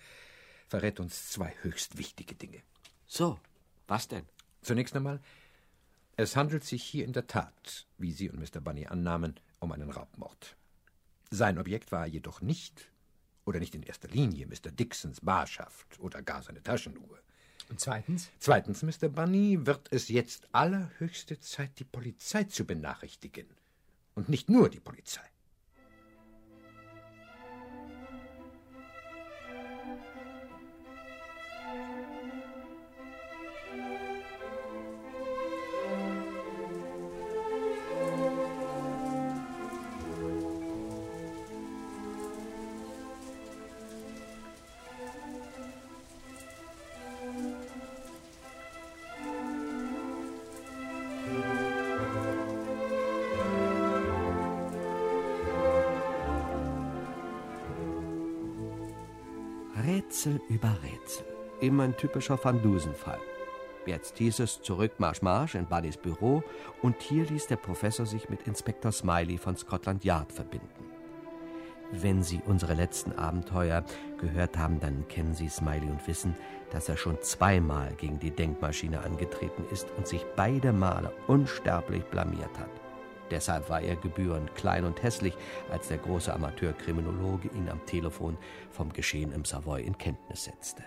verrät 0.68 0.98
uns 0.98 1.30
zwei 1.30 1.54
höchst 1.62 1.98
wichtige 1.98 2.34
Dinge. 2.34 2.62
So, 3.06 3.38
was 3.86 4.08
denn? 4.08 4.26
Zunächst 4.66 4.96
einmal, 4.96 5.20
es 6.16 6.34
handelt 6.34 6.64
sich 6.64 6.82
hier 6.82 7.04
in 7.04 7.12
der 7.12 7.28
Tat, 7.28 7.86
wie 7.98 8.10
Sie 8.10 8.28
und 8.28 8.40
Mr. 8.40 8.60
Bunny 8.60 8.88
annahmen, 8.88 9.38
um 9.60 9.70
einen 9.70 9.90
Raubmord. 9.90 10.56
Sein 11.30 11.56
Objekt 11.58 11.92
war 11.92 12.04
jedoch 12.08 12.40
nicht, 12.40 12.90
oder 13.44 13.60
nicht 13.60 13.76
in 13.76 13.84
erster 13.84 14.08
Linie, 14.08 14.48
Mr. 14.48 14.72
Dixons 14.72 15.20
Barschaft 15.20 16.00
oder 16.00 16.20
gar 16.20 16.42
seine 16.42 16.64
Taschenuhr. 16.64 17.20
Und 17.68 17.78
zweitens? 17.78 18.28
Zweitens, 18.40 18.82
Mr. 18.82 19.08
Bunny, 19.08 19.64
wird 19.64 19.86
es 19.92 20.08
jetzt 20.08 20.48
allerhöchste 20.52 21.38
Zeit, 21.38 21.78
die 21.78 21.84
Polizei 21.84 22.42
zu 22.42 22.64
benachrichtigen. 22.64 23.46
Und 24.16 24.28
nicht 24.28 24.50
nur 24.50 24.68
die 24.68 24.80
Polizei. 24.80 25.22
Typischer 61.96 62.38
Van 62.42 62.62
Dusen-Fall. 62.62 63.20
Jetzt 63.86 64.18
hieß 64.18 64.40
es 64.40 64.62
zurück 64.62 64.92
Marsch 64.98 65.22
Marsch 65.22 65.54
in 65.54 65.66
Buddys 65.66 65.96
Büro 65.96 66.42
und 66.82 67.00
hier 67.00 67.24
ließ 67.24 67.46
der 67.46 67.56
Professor 67.56 68.04
sich 68.04 68.28
mit 68.28 68.46
Inspektor 68.46 68.90
Smiley 68.90 69.38
von 69.38 69.56
Scotland 69.56 70.04
Yard 70.04 70.32
verbinden. 70.32 70.86
Wenn 71.92 72.22
Sie 72.24 72.40
unsere 72.44 72.74
letzten 72.74 73.12
Abenteuer 73.12 73.84
gehört 74.18 74.58
haben, 74.58 74.80
dann 74.80 75.06
kennen 75.06 75.34
Sie 75.34 75.48
Smiley 75.48 75.88
und 75.88 76.04
wissen, 76.08 76.34
dass 76.70 76.88
er 76.88 76.96
schon 76.96 77.22
zweimal 77.22 77.94
gegen 77.94 78.18
die 78.18 78.32
Denkmaschine 78.32 79.00
angetreten 79.00 79.64
ist 79.70 79.86
und 79.96 80.08
sich 80.08 80.26
beide 80.34 80.72
Male 80.72 81.12
unsterblich 81.28 82.02
blamiert 82.06 82.58
hat. 82.58 82.70
Deshalb 83.30 83.68
war 83.70 83.80
er 83.80 83.94
gebührend 83.96 84.54
klein 84.56 84.84
und 84.84 85.02
hässlich, 85.02 85.36
als 85.70 85.88
der 85.88 85.98
große 85.98 86.32
Amateurkriminologe 86.32 87.48
ihn 87.54 87.68
am 87.68 87.84
Telefon 87.86 88.36
vom 88.70 88.92
Geschehen 88.92 89.32
im 89.32 89.44
Savoy 89.44 89.82
in 89.82 89.96
Kenntnis 89.96 90.44
setzte. 90.44 90.82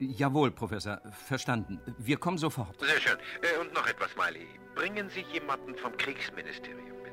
Jawohl, 0.00 0.50
Professor. 0.50 1.00
Verstanden. 1.26 1.78
Wir 1.98 2.16
kommen 2.16 2.38
sofort. 2.38 2.80
Sehr 2.80 3.00
schön. 3.00 3.18
Äh, 3.42 3.58
Und 3.60 3.72
noch 3.74 3.86
etwas, 3.86 4.10
Smiley. 4.12 4.46
Bringen 4.74 5.10
Sie 5.10 5.20
jemanden 5.32 5.76
vom 5.76 5.94
Kriegsministerium 5.96 7.02
mit. 7.02 7.12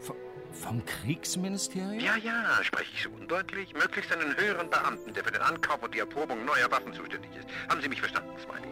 V 0.00 0.14
vom 0.52 0.84
Kriegsministerium? 0.86 2.00
Ja, 2.00 2.16
ja, 2.16 2.58
spreche 2.62 2.90
ich 2.94 3.02
so 3.02 3.10
undeutlich? 3.10 3.74
Möglichst 3.74 4.10
einen 4.12 4.36
höheren 4.36 4.70
Beamten, 4.70 5.12
der 5.12 5.22
für 5.24 5.30
den 5.32 5.42
Ankauf 5.42 5.82
und 5.82 5.94
die 5.94 5.98
Erprobung 5.98 6.44
neuer 6.44 6.70
Waffen 6.70 6.92
zuständig 6.94 7.30
ist. 7.36 7.46
Haben 7.68 7.80
Sie 7.82 7.88
mich 7.88 8.00
verstanden, 8.00 8.30
Smiley? 8.42 8.66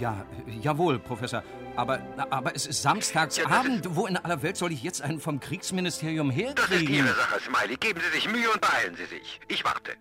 Ja, 0.00 0.26
jawohl, 0.60 0.98
Professor. 0.98 1.42
Aber, 1.76 2.00
aber 2.30 2.56
es 2.56 2.66
ist 2.66 2.82
Samstagsabend. 2.82 3.94
Wo 3.94 4.06
in 4.06 4.16
aller 4.16 4.42
Welt 4.42 4.56
soll 4.56 4.72
ich 4.72 4.82
jetzt 4.82 5.02
einen 5.02 5.20
vom 5.20 5.38
Kriegsministerium 5.38 6.30
Das 6.30 6.36
ist 6.64 6.70
herkriegen? 6.72 6.94
Ihre 6.96 7.14
Sache, 7.14 7.40
Smiley. 7.40 7.76
Geben 7.76 8.00
Sie 8.00 8.10
sich 8.18 8.28
Mühe 8.28 8.50
und 8.50 8.60
beeilen 8.60 8.96
Sie 8.96 9.04
sich. 9.04 9.40
Ich 9.48 9.64
warte. 9.64 9.92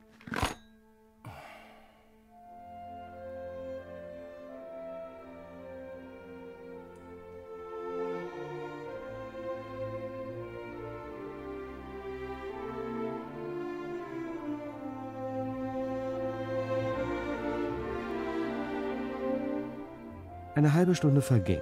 Eine 20.57 20.73
halbe 20.73 20.95
Stunde 20.95 21.21
verging. 21.21 21.61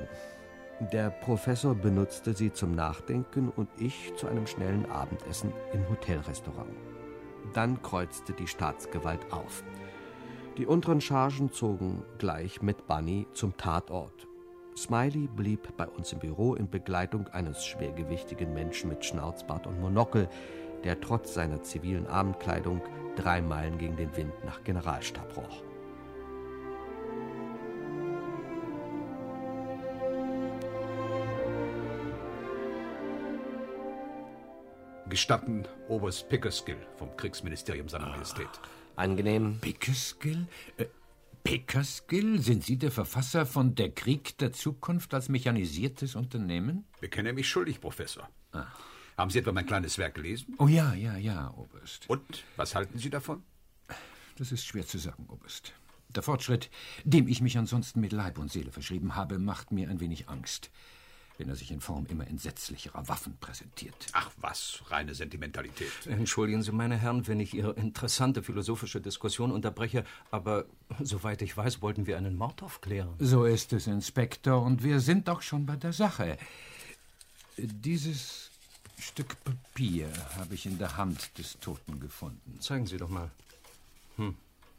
Der 0.94 1.10
Professor 1.10 1.76
benutzte 1.76 2.32
sie 2.34 2.54
zum 2.54 2.76
Nachdenken 2.76 3.50
und 3.50 3.68
ich 3.78 4.14
zu 4.16 4.26
einem 4.26 4.48
schnellen 4.48 4.90
Abendessen 4.90 5.52
im 5.74 5.90
Hotelrestaurant. 5.90 6.72
Dann 7.54 7.82
kreuzte 7.82 8.32
die 8.32 8.48
Staatsgewalt 8.48 9.34
auf. 9.34 9.66
Die 10.58 10.66
unteren 10.66 11.02
Chargen 11.02 11.52
zogen 11.52 12.04
gleich 12.20 12.62
mit 12.62 12.88
Bunny 12.88 13.28
zum 13.34 13.58
Tatort. 13.58 14.30
Smiley 14.78 15.28
blieb 15.28 15.76
bei 15.76 15.90
uns 15.90 16.14
im 16.14 16.20
Büro 16.20 16.56
in 16.56 16.70
Begleitung 16.70 17.28
eines 17.34 17.66
schwergewichtigen 17.66 18.54
Menschen 18.54 18.88
mit 18.88 19.04
Schnauzbart 19.04 19.68
und 19.68 19.82
Monokel, 19.82 20.30
der 20.86 21.02
trotz 21.02 21.34
seiner 21.34 21.62
zivilen 21.64 22.08
Abendkleidung 22.08 22.82
drei 23.18 23.42
Meilen 23.42 23.78
gegen 23.78 23.98
den 23.98 24.16
Wind 24.16 24.32
nach 24.46 24.64
Generalstab 24.64 25.36
roch. 25.36 25.75
Gestatten, 35.10 35.68
Oberst 35.88 36.30
Pickerskill 36.30 36.78
vom 36.98 37.16
Kriegsministerium 37.16 37.88
seiner 37.88 38.08
Majestät. 38.08 38.50
Angenehm. 38.96 39.60
Pickerskill? 39.62 40.48
Äh, 40.78 40.86
Pickerskill? 41.44 42.42
Sind 42.42 42.64
Sie 42.64 42.78
der 42.78 42.92
Verfasser 42.92 43.46
von 43.46 43.76
Der 43.76 43.92
Krieg 43.92 44.36
der 44.40 44.52
Zukunft 44.52 45.14
als 45.14 45.30
mechanisiertes 45.30 46.16
Unternehmen? 46.16 46.86
Bekenne 47.02 47.34
mich 47.34 47.48
schuldig, 47.48 47.80
Professor. 47.82 48.28
Haben 49.16 49.30
Sie 49.30 49.40
etwa 49.40 49.52
mein 49.52 49.68
kleines 49.68 49.98
Werk 50.00 50.16
gelesen? 50.16 50.56
Oh 50.58 50.68
ja, 50.68 50.94
ja, 50.96 51.18
ja, 51.18 51.54
Oberst. 51.56 52.10
Und 52.10 52.44
was 52.56 52.74
halten 52.74 52.98
Sie 52.98 53.12
davon? 53.12 53.44
Das 54.38 54.52
ist 54.52 54.66
schwer 54.66 54.88
zu 54.88 54.98
sagen, 54.98 55.28
Oberst. 55.30 55.74
Der 56.10 56.24
Fortschritt, 56.24 56.72
dem 57.04 57.28
ich 57.28 57.42
mich 57.42 57.58
ansonsten 57.58 58.00
mit 58.00 58.12
Leib 58.12 58.40
und 58.40 58.52
Seele 58.52 58.72
verschrieben 58.72 59.16
habe, 59.16 59.38
macht 59.38 59.72
mir 59.72 59.90
ein 59.90 60.00
wenig 60.00 60.30
Angst, 60.30 60.72
wenn 61.38 61.50
er 61.50 61.56
sich 61.56 61.72
in 61.72 61.82
Form 61.82 62.06
immer 62.08 62.28
entsetzlicherer 62.28 63.08
Waffen 63.08 63.38
präsentiert. 63.40 63.96
Ach 64.14 64.32
was, 64.38 64.82
reine 64.88 65.14
Sentimentalität. 65.14 65.92
Entschuldigen 66.06 66.64
Sie, 66.64 66.72
meine 66.72 66.98
Herren, 66.98 67.28
wenn 67.28 67.40
ich 67.40 67.54
Ihre 67.54 67.74
interessante 67.74 68.44
philosophische 68.44 69.02
Diskussion 69.02 69.52
unterbreche, 69.52 70.06
aber 70.32 70.66
soweit 71.02 71.42
ich 71.42 71.56
weiß, 71.56 71.82
wollten 71.82 72.08
wir 72.08 72.18
einen 72.18 72.38
Mord 72.38 72.64
aufklären. 72.64 73.14
So 73.20 73.46
ist 73.46 73.74
es, 73.74 73.88
Inspektor, 73.88 74.62
und 74.62 74.84
wir 74.84 75.00
sind 75.00 75.28
doch 75.28 75.42
schon 75.42 75.66
bei 75.66 75.76
der 75.76 75.94
Sache. 75.94 76.38
Dieses 77.58 78.52
Stück 78.98 79.36
Papier 79.44 80.10
habe 80.38 80.56
ich 80.56 80.66
in 80.66 80.78
der 80.78 80.98
Hand 80.98 81.38
des 81.38 81.60
Toten 81.60 82.00
gefunden. 82.00 82.60
Zeigen 82.60 82.88
Sie 82.88 82.98
doch 82.98 83.10
mal. 83.10 83.32
Hm, 84.18 84.30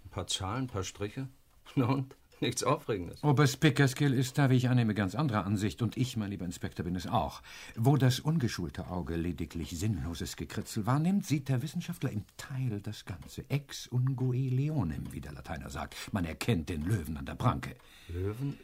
ein 0.05 0.11
paar 0.11 0.27
Zahlen, 0.27 0.65
ein 0.65 0.69
paar 0.69 0.85
Striche. 0.85 1.29
Na 1.75 1.87
und? 1.87 2.15
Nichts 2.41 2.63
Aufregendes. 2.63 3.23
Oberst 3.25 3.61
Pickerskill 3.61 4.13
ist 4.13 4.37
da, 4.37 4.51
wie 4.51 4.57
ich 4.57 4.69
annehme, 4.69 4.95
ganz 4.95 5.15
anderer 5.15 5.47
Ansicht 5.47 5.81
und 5.81 5.97
ich, 5.97 6.17
mein 6.17 6.31
lieber 6.31 6.45
Inspektor, 6.45 6.85
bin 6.85 6.95
es 6.95 7.07
auch. 7.07 7.43
Wo 7.77 7.97
das 7.97 8.21
ungeschulte 8.21 8.89
Auge 8.89 9.17
lediglich 9.17 9.71
sinnloses 9.71 10.37
Gekritzel 10.37 10.85
wahrnimmt, 10.85 11.25
sieht 11.25 11.49
der 11.49 11.63
Wissenschaftler 11.63 12.11
im 12.11 12.25
Teil 12.37 12.81
das 12.83 13.07
Ganze. 13.07 13.49
Ex 13.49 13.87
ungue 13.87 14.37
leonem, 14.51 15.13
wie 15.13 15.21
der 15.21 15.33
Lateiner 15.33 15.71
sagt. 15.71 15.97
Man 16.13 16.27
erkennt 16.27 16.69
den 16.69 16.83
Löwen 16.83 17.17
an 17.17 17.25
der 17.25 17.37
Pranke. 17.37 17.77
Löwen? 18.09 18.59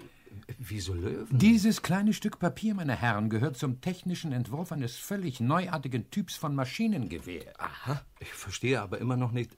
Wieso 0.59 0.95
Löwen? 0.95 1.39
Dieses 1.39 1.83
kleine 1.83 2.13
Stück 2.13 2.39
Papier, 2.39 2.75
meine 2.75 2.97
Herren, 2.97 3.31
gehört 3.31 3.57
zum 3.57 3.81
technischen 3.81 4.33
Entwurf 4.33 4.73
eines 4.73 4.97
völlig 4.97 5.41
neuartigen 5.41 6.11
Typs 6.11 6.37
von 6.37 6.55
Maschinengewehr. 6.55 7.53
Aha, 7.59 8.03
ich 8.21 8.33
verstehe 8.33 8.81
aber 8.81 8.99
immer 8.99 9.17
noch 9.17 9.33
nicht, 9.33 9.57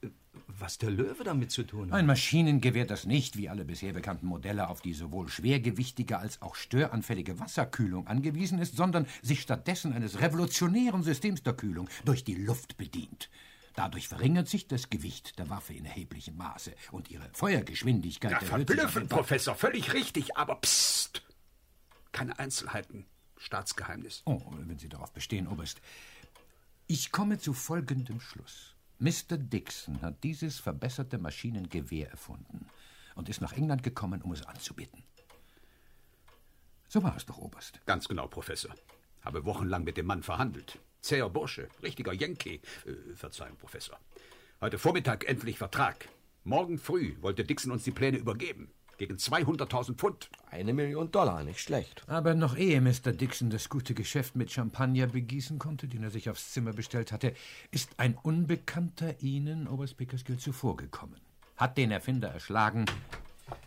was 0.59 0.77
der 0.77 0.91
Löwe 0.91 1.23
damit 1.23 1.51
zu 1.51 1.63
tun 1.63 1.91
hat. 1.91 1.97
Ein 1.97 2.05
Maschinengewehr, 2.05 2.85
das 2.85 3.05
nicht, 3.05 3.37
wie 3.37 3.49
alle 3.49 3.65
bisher 3.65 3.93
bekannten 3.93 4.27
Modelle, 4.27 4.69
auf 4.69 4.81
die 4.81 4.93
sowohl 4.93 5.29
schwergewichtige 5.29 6.17
als 6.17 6.41
auch 6.41 6.55
störanfällige 6.55 7.39
Wasserkühlung 7.39 8.07
angewiesen 8.07 8.59
ist, 8.59 8.75
sondern 8.75 9.07
sich 9.21 9.41
stattdessen 9.41 9.93
eines 9.93 10.19
revolutionären 10.21 11.03
Systems 11.03 11.43
der 11.43 11.53
Kühlung 11.53 11.89
durch 12.05 12.23
die 12.23 12.35
Luft 12.35 12.77
bedient. 12.77 13.29
Dadurch 13.75 14.07
verringert 14.07 14.47
sich 14.47 14.67
das 14.67 14.89
Gewicht 14.89 15.37
der 15.37 15.49
Waffe 15.49 15.73
in 15.73 15.85
erheblichem 15.85 16.37
Maße 16.37 16.73
und 16.91 17.11
ihre 17.11 17.29
Feuergeschwindigkeit 17.33 18.31
Ja, 18.31 18.39
verblüffend, 18.39 19.09
Professor, 19.09 19.55
völlig 19.55 19.93
richtig, 19.93 20.37
aber 20.37 20.55
psst. 20.55 21.21
Keine 22.13 22.39
Einzelheiten. 22.39 23.05
Staatsgeheimnis. 23.37 24.21
Oh, 24.25 24.41
wenn 24.51 24.79
Sie 24.79 24.87
darauf 24.87 25.11
bestehen, 25.11 25.47
Oberst. 25.47 25.81
Ich 26.87 27.11
komme 27.11 27.37
zu 27.37 27.53
folgendem 27.53 28.21
Schluss. 28.21 28.74
Mr. 28.99 29.37
Dixon 29.37 30.01
hat 30.01 30.23
dieses 30.23 30.59
verbesserte 30.59 31.17
Maschinengewehr 31.17 32.09
erfunden 32.09 32.67
und 33.15 33.27
ist 33.29 33.41
nach 33.41 33.53
England 33.53 33.83
gekommen, 33.83 34.21
um 34.21 34.31
es 34.31 34.45
anzubieten. 34.45 35.03
So 36.87 37.03
war 37.03 37.15
es 37.17 37.25
doch, 37.25 37.37
Oberst. 37.37 37.81
Ganz 37.85 38.07
genau, 38.07 38.27
Professor. 38.27 38.73
Habe 39.21 39.43
wochenlang 39.43 39.83
mit 39.83 39.97
dem 39.97 40.05
Mann 40.05 40.23
verhandelt. 40.23 40.79
Zäher 41.01 41.29
Bursche, 41.29 41.67
richtiger 41.83 42.13
Yankee. 42.13 42.61
Äh, 42.85 43.15
Verzeihung, 43.15 43.57
Professor. 43.57 43.99
Heute 44.61 44.77
Vormittag 44.77 45.27
endlich 45.27 45.57
Vertrag. 45.57 46.07
Morgen 46.43 46.77
früh 46.77 47.15
wollte 47.21 47.43
Dixon 47.43 47.71
uns 47.71 47.83
die 47.83 47.91
Pläne 47.91 48.17
übergeben. 48.17 48.71
Gegen 48.97 49.15
200.000 49.15 49.95
Pfund. 49.95 50.29
Eine 50.49 50.73
Million 50.73 51.11
Dollar, 51.11 51.43
nicht 51.43 51.59
schlecht. 51.59 52.03
Aber 52.07 52.33
noch 52.33 52.55
ehe 52.55 52.79
Mr. 52.79 53.11
Dixon 53.11 53.49
das 53.49 53.67
gute 53.67 53.93
Geschäft 53.93 54.35
mit 54.37 54.51
Champagner 54.51 55.07
begießen 55.07 55.59
konnte, 55.59 55.87
den 55.87 56.03
er 56.03 56.11
sich 56.11 56.29
aufs 56.29 56.53
Zimmer 56.53 56.71
bestellt 56.71 57.11
hatte, 57.11 57.33
ist 57.71 57.99
ein 57.99 58.15
Unbekannter 58.15 59.21
Ihnen, 59.21 59.67
Oberst 59.67 59.97
Pickersgill, 59.97 60.37
zuvorgekommen. 60.37 61.19
Hat 61.57 61.77
den 61.77 61.91
Erfinder 61.91 62.29
erschlagen 62.29 62.85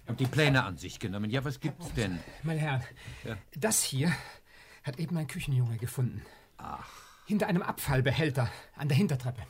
und 0.07 0.21
die 0.21 0.27
Pläne 0.27 0.65
an 0.65 0.79
sich 0.79 0.99
genommen. 0.99 1.31
Ja, 1.31 1.45
was 1.45 1.61
gibt's 1.61 1.93
denn? 1.93 2.19
Meine 2.43 2.61
Herren, 2.61 2.83
das 3.55 3.83
hier 3.83 4.13
hat 4.83 4.99
eben 4.99 5.17
ein 5.19 5.27
Küchenjunge 5.27 5.77
gefunden. 5.77 6.23
Ach. 6.57 6.89
Hinter 7.27 7.49
einem 7.49 7.63
Abfallbehälter 7.63 8.51
an 8.77 8.89
der 8.89 8.97
Hintertreppe. 8.97 9.43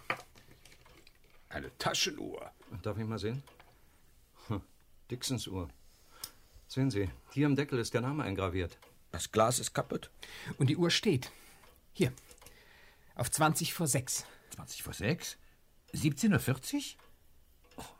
Eine 1.48 1.70
Taschenuhr. 1.78 2.50
Darf 2.82 2.98
ich 2.98 3.06
mal 3.06 3.18
sehen? 3.18 3.42
Dixons 5.10 5.46
Uhr. 5.46 5.68
Sehen 6.66 6.90
Sie, 6.90 7.10
hier 7.32 7.46
am 7.46 7.56
Deckel 7.56 7.78
ist 7.78 7.94
der 7.94 8.02
Name 8.02 8.24
eingraviert. 8.24 8.78
Das 9.10 9.32
Glas 9.32 9.58
ist 9.58 9.72
kaputt. 9.72 10.10
Und 10.58 10.68
die 10.68 10.76
Uhr 10.76 10.90
steht. 10.90 11.30
Hier. 11.92 12.12
Auf 13.14 13.30
20 13.30 13.72
vor 13.72 13.86
6. 13.86 14.26
20 14.50 14.82
vor 14.82 14.92
6? 14.92 15.38
17.40 15.94 16.74
Uhr? 16.74 16.82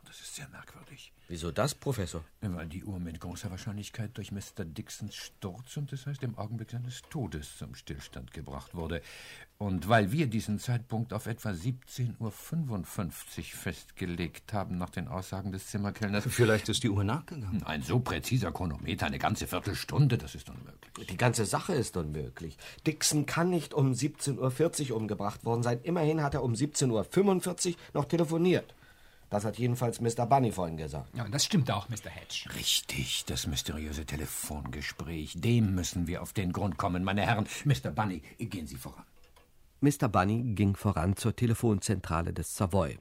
Das 0.09 0.21
ist 0.21 0.35
sehr 0.35 0.49
merkwürdig. 0.49 1.13
Wieso 1.27 1.51
das, 1.51 1.75
Professor? 1.75 2.23
Weil 2.41 2.65
die 2.65 2.83
Uhr 2.83 2.99
mit 2.99 3.19
großer 3.19 3.51
Wahrscheinlichkeit 3.51 4.17
durch 4.17 4.31
Mr. 4.31 4.65
Dixons 4.65 5.13
Sturz 5.13 5.77
und 5.77 5.91
das 5.91 6.07
heißt 6.07 6.23
im 6.23 6.35
Augenblick 6.35 6.71
seines 6.71 7.03
Todes 7.11 7.59
zum 7.59 7.75
Stillstand 7.75 8.33
gebracht 8.33 8.73
wurde. 8.73 9.03
Und 9.59 9.87
weil 9.87 10.11
wir 10.11 10.25
diesen 10.25 10.57
Zeitpunkt 10.57 11.13
auf 11.13 11.27
etwa 11.27 11.49
17.55 11.49 12.17
Uhr 12.19 13.43
festgelegt 13.53 14.51
haben, 14.51 14.79
nach 14.79 14.89
den 14.89 15.07
Aussagen 15.07 15.51
des 15.51 15.67
Zimmerkellners. 15.67 16.25
Vielleicht 16.27 16.69
ist 16.69 16.81
die 16.81 16.89
Uhr 16.89 17.03
nachgegangen. 17.03 17.61
Ein 17.61 17.83
so 17.83 17.99
präziser 17.99 18.51
Chronometer, 18.51 19.05
eine 19.05 19.19
ganze 19.19 19.45
Viertelstunde, 19.45 20.17
das 20.17 20.33
ist 20.33 20.49
unmöglich. 20.49 21.07
Die 21.07 21.17
ganze 21.17 21.45
Sache 21.45 21.73
ist 21.73 21.95
unmöglich. 21.97 22.57
Dixon 22.87 23.27
kann 23.27 23.51
nicht 23.51 23.75
um 23.75 23.91
17.40 23.91 24.89
Uhr 24.89 24.97
umgebracht 24.97 25.45
worden 25.45 25.61
sein. 25.61 25.79
Immerhin 25.83 26.23
hat 26.23 26.33
er 26.33 26.41
um 26.41 26.53
17.45 26.53 27.67
Uhr 27.69 27.75
noch 27.93 28.05
telefoniert. 28.05 28.73
Das 29.29 29.45
hat 29.45 29.59
jedenfalls 29.59 30.01
Mr. 30.01 30.25
Bunny 30.25 30.51
vorhin 30.51 30.77
gesagt. 30.77 31.15
Ja, 31.15 31.23
und 31.25 31.33
das 31.33 31.45
stimmt 31.45 31.69
auch, 31.69 31.87
Mr. 31.89 32.09
Hedge. 32.09 32.49
Richtig, 32.55 33.25
das 33.25 33.45
mysteriöse 33.45 34.05
Telefongespräch. 34.05 35.33
Dem 35.35 35.75
müssen 35.75 36.07
wir 36.07 36.23
auf 36.23 36.33
den 36.33 36.51
Grund 36.51 36.77
kommen, 36.77 37.03
meine 37.03 37.21
Herren. 37.25 37.47
Mr. 37.63 37.91
Bunny, 37.91 38.21
gehen 38.39 38.65
Sie 38.65 38.77
voran. 38.77 39.05
Mr. 39.81 40.09
Bunny 40.09 40.43
ging 40.55 40.75
voran 40.75 41.15
zur 41.15 41.35
Telefonzentrale 41.35 42.33
des 42.33 42.55
Savoy. 42.55 42.97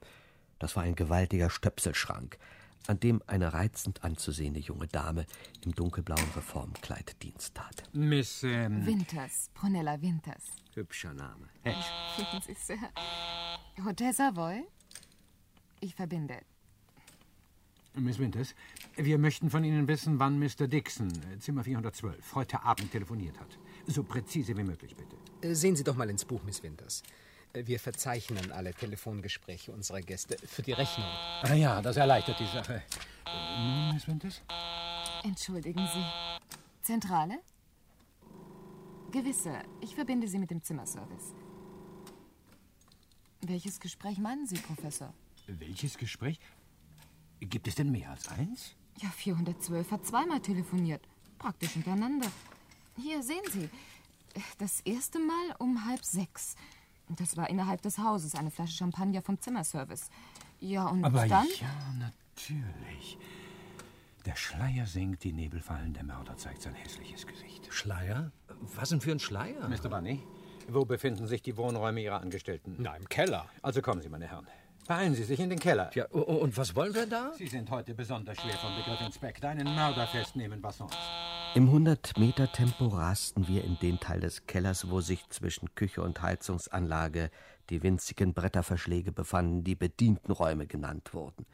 Das 0.59 0.77
war 0.77 0.83
ein 0.83 0.95
gewaltiger 0.95 1.51
Stöpselschrank, 1.51 2.38
an 2.87 3.01
dem 3.01 3.23
eine 3.27 3.53
reizend 3.53 4.05
anzusehende 4.05 4.61
junge 4.61 4.87
Dame 4.87 5.25
im 5.64 5.75
dunkelblauen 5.75 6.31
Reformkleid 6.37 7.23
Dienst 7.23 7.55
tat. 7.55 7.85
Miss, 7.93 8.43
ähm, 8.43 8.85
Winters, 8.85 9.51
Prunella 9.55 10.01
Winters. 10.01 10.45
Hübscher 10.75 11.14
Name. 11.14 11.49
Finden 12.17 12.43
Sie 12.47 12.55
sehr. 12.55 12.79
Hotel 13.85 14.12
Savoy? 14.12 14.64
Ich 15.81 15.95
verbinde. 15.95 16.38
Miss 17.95 18.19
Winters, 18.19 18.55
wir 18.97 19.19
möchten 19.19 19.51
von 19.51 19.64
Ihnen 19.64 19.88
wissen, 19.88 20.21
wann 20.21 20.38
Mr. 20.38 20.69
Dixon, 20.69 21.09
äh, 21.33 21.38
Zimmer 21.41 21.64
412, 21.64 22.35
heute 22.37 22.62
Abend 22.62 22.93
telefoniert 22.93 23.38
hat. 23.41 23.59
So 23.87 24.05
präzise 24.05 24.57
wie 24.57 24.62
möglich, 24.62 24.95
bitte. 24.95 25.17
Äh, 25.47 25.55
Sehen 25.55 25.75
Sie 25.75 25.83
doch 25.83 25.97
mal 25.97 26.09
ins 26.09 26.25
Buch, 26.25 26.43
Miss 26.45 26.62
Winters. 26.62 27.03
Äh, 27.55 27.67
Wir 27.67 27.81
verzeichnen 27.81 28.53
alle 28.53 28.73
Telefongespräche 28.73 29.73
unserer 29.73 30.01
Gäste 30.01 30.37
für 30.47 30.62
die 30.62 30.73
Rechnung. 30.73 31.07
Ah 31.43 31.55
ja, 31.55 31.83
das 31.83 31.97
erleichtert 31.97 32.38
die 32.38 32.47
Sache. 32.47 32.83
Nun, 33.59 33.95
Miss 33.95 34.07
Winters? 34.07 34.43
Entschuldigen 35.25 35.85
Sie. 35.93 36.05
Zentrale? 36.83 37.38
Gewisse. 39.11 39.59
Ich 39.81 39.97
verbinde 39.97 40.29
Sie 40.29 40.38
mit 40.38 40.51
dem 40.53 40.62
Zimmerservice. 40.62 41.35
Welches 43.41 43.81
Gespräch 43.81 44.19
meinen 44.19 44.47
Sie, 44.47 44.59
Professor? 44.59 45.12
Welches 45.49 45.97
Gespräch? 45.97 46.39
Gibt 47.41 47.67
es 47.69 47.75
denn 47.75 47.91
mehr 47.91 48.11
als 48.11 48.29
eins? 48.29 48.75
Ja, 49.01 49.09
412 49.09 49.91
hat 49.91 50.07
zweimal 50.07 50.41
telefoniert. 50.41 51.07
Praktisch 51.39 51.71
hintereinander. 51.71 52.29
Hier, 52.97 53.23
sehen 53.23 53.45
Sie. 53.51 53.69
Das 54.59 54.81
erste 54.81 55.19
Mal 55.19 55.57
um 55.59 55.87
halb 55.87 56.05
sechs. 56.05 56.57
Das 57.09 57.37
war 57.37 57.49
innerhalb 57.49 57.81
des 57.81 57.99
Hauses, 57.99 58.35
eine 58.35 58.51
Flasche 58.51 58.77
Champagner 58.77 59.23
vom 59.23 59.41
Zimmerservice. 59.41 60.11
Ja, 60.61 60.87
und 60.87 61.05
Aber 61.05 61.27
dann... 61.27 61.47
ja, 61.61 61.95
natürlich. 61.99 63.17
Der 64.27 64.37
Schleier 64.37 64.87
sinkt, 64.87 65.25
die 65.25 65.33
Nebelfallen, 65.33 65.95
der 65.95 66.05
Mörder 66.05 66.37
zeigt 66.37 66.61
sein 66.61 66.75
hässliches 66.75 67.27
Gesicht. 67.27 67.73
Schleier? 67.73 68.33
Was 68.75 68.91
denn 68.91 69.01
für 69.01 69.13
ein 69.13 69.21
Schleier? 69.21 69.67
Mr. 69.69 69.89
Bunny, 69.89 70.23
wo 70.69 70.85
befinden 70.85 71.27
sich 71.27 71.41
die 71.41 71.57
Wohnräume 71.57 72.03
Ihrer 72.03 72.21
Angestellten? 72.21 72.77
Na, 72.79 72.95
im 72.97 73.09
Keller. 73.09 73.49
Also 73.63 73.81
kommen 73.81 74.03
Sie, 74.03 74.11
meine 74.11 74.27
Herren. 74.29 74.47
Beeilen 74.88 75.14
Sie 75.14 75.22
sich 75.22 75.38
in 75.38 75.51
den 75.51 75.59
Keller. 75.59 75.90
Ja, 75.92 76.07
und 76.07 76.57
was 76.57 76.74
wollen 76.74 76.94
wir 76.94 77.05
da? 77.05 77.31
Sie 77.37 77.46
sind 77.46 77.70
heute 77.70 77.92
besonders 77.92 78.40
schwer 78.40 78.55
vom 78.55 78.74
Begriff 78.74 78.98
Inspektor. 79.03 79.51
Einen 79.51 79.74
Mörder 79.74 80.07
festnehmen, 80.07 80.62
was 80.62 80.79
sonst. 80.79 80.96
Im 81.55 81.68
100-Meter-Tempo 81.68 82.87
rasten 82.87 83.46
wir 83.48 83.64
in 83.64 83.79
den 83.81 84.01
Teil 84.01 84.20
des 84.20 84.46
Kellers, 84.46 84.90
wo 84.90 85.03
sich 85.03 85.29
zwischen 85.29 85.74
Küche 85.74 86.01
und 86.01 86.22
Heizungsanlage 86.22 87.31
die 87.68 87.83
winzigen 87.83 88.33
Bretterverschläge 88.33 89.12
befanden, 89.12 89.62
die 89.62 89.74
Bedientenräume 89.74 90.66
genannt 90.66 91.12
wurden. 91.12 91.44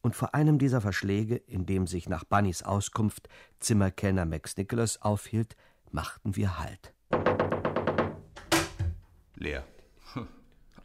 Und 0.00 0.16
vor 0.16 0.34
einem 0.34 0.58
dieser 0.58 0.80
Verschläge, 0.80 1.36
in 1.36 1.66
dem 1.66 1.86
sich 1.86 2.08
nach 2.08 2.24
Bunnys 2.24 2.62
Auskunft 2.62 3.28
Zimmerkellner 3.60 4.24
Max 4.24 4.56
Nicholas 4.56 5.02
aufhielt, 5.02 5.56
machten 5.90 6.36
wir 6.36 6.58
Halt. 6.58 6.94
Leer. 9.36 9.62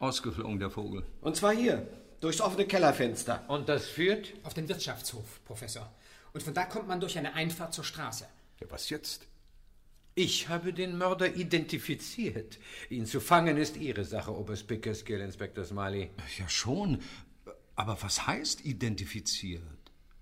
Ausgeflogen, 0.00 0.58
der 0.58 0.70
Vogel. 0.70 1.02
Und 1.20 1.36
zwar 1.36 1.54
hier, 1.54 1.86
durchs 2.20 2.40
offene 2.40 2.66
Kellerfenster. 2.66 3.44
Und 3.48 3.68
das 3.68 3.86
führt? 3.86 4.32
Auf 4.44 4.54
den 4.54 4.68
Wirtschaftshof, 4.68 5.44
Professor. 5.44 5.90
Und 6.32 6.42
von 6.42 6.54
da 6.54 6.64
kommt 6.64 6.88
man 6.88 7.00
durch 7.00 7.18
eine 7.18 7.34
Einfahrt 7.34 7.74
zur 7.74 7.84
Straße. 7.84 8.26
Ja, 8.60 8.66
was 8.70 8.90
jetzt? 8.90 9.26
Ich 10.14 10.48
habe 10.48 10.72
den 10.72 10.98
Mörder 10.98 11.36
identifiziert. 11.36 12.58
Ihn 12.90 13.06
zu 13.06 13.20
fangen 13.20 13.56
ist 13.56 13.76
Ihre 13.76 14.04
Sache, 14.04 14.36
Oberst 14.36 14.66
Pickersgill, 14.66 15.20
Inspektor 15.20 15.64
Smiley. 15.64 16.10
Ja, 16.38 16.48
schon. 16.48 17.00
Aber 17.76 17.96
was 18.02 18.26
heißt 18.26 18.64
identifiziert? 18.64 19.62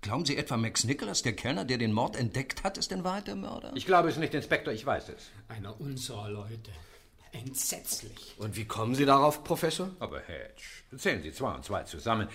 Glauben 0.01 0.25
Sie 0.25 0.37
etwa, 0.37 0.57
Max 0.57 0.83
Nicholas, 0.83 1.23
der 1.23 1.35
Kellner, 1.35 1.65
der 1.65 1.79
den 1.79 1.91
Mord 1.91 2.15
entdeckt 2.15 2.63
hat, 2.63 2.77
ist 2.77 2.91
in 2.91 3.03
Wahrheit 3.03 3.27
der 3.27 3.35
Mörder? 3.35 3.71
Ich 3.75 3.87
glaube 3.87 4.09
es 4.09 4.17
nicht, 4.17 4.35
Inspektor, 4.35 4.71
ich 4.71 4.85
weiß 4.85 5.09
es. 5.09 5.31
Einer 5.47 5.81
unserer 5.81 6.29
Leute. 6.29 6.71
Entsetzlich. 7.31 8.35
Und 8.37 8.55
wie 8.55 8.65
kommen 8.65 8.95
Sie 8.95 9.05
darauf, 9.05 9.43
Professor? 9.43 9.89
Aber 9.99 10.19
Hedge, 10.19 10.63
zählen 10.97 11.21
Sie 11.21 11.31
zwei 11.31 11.53
und 11.53 11.65
zwei 11.65 11.83
zusammen. 11.83 12.27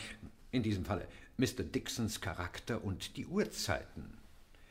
In 0.51 0.63
diesem 0.63 0.85
Falle 0.85 1.07
Mr. 1.39 1.65
Dixons 1.65 2.21
Charakter 2.21 2.85
und 2.85 3.17
die 3.17 3.27
Uhrzeiten. 3.27 4.19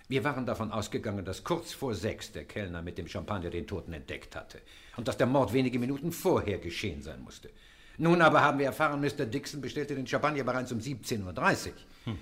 Wir 0.08 0.24
waren 0.24 0.46
davon 0.46 0.72
ausgegangen, 0.72 1.26
dass 1.26 1.44
kurz 1.44 1.74
vor 1.74 1.96
sechs 1.96 2.32
der 2.32 2.44
Kellner 2.44 2.82
mit 2.82 2.98
dem 2.98 3.08
Champagner 3.08 3.50
den 3.50 3.66
Toten 3.66 3.94
entdeckt 3.94 4.36
hatte 4.36 4.62
und 4.98 5.08
dass 5.08 5.18
der 5.18 5.28
Mord 5.28 5.54
wenige 5.54 5.80
Minuten 5.80 6.12
vorher 6.12 6.60
geschehen 6.60 7.02
sein 7.02 7.22
musste. 7.22 7.50
Nun 7.98 8.22
aber 8.22 8.42
haben 8.42 8.60
wir 8.60 8.66
erfahren, 8.66 9.02
Mr. 9.02 9.26
Dixon 9.26 9.62
bestellte 9.62 9.96
den 9.96 10.06
Champagner 10.06 10.44
bereits 10.44 10.72
um 10.72 10.80
17.30 10.80 11.68
Uhr. 11.68 11.74
Hm. 12.06 12.20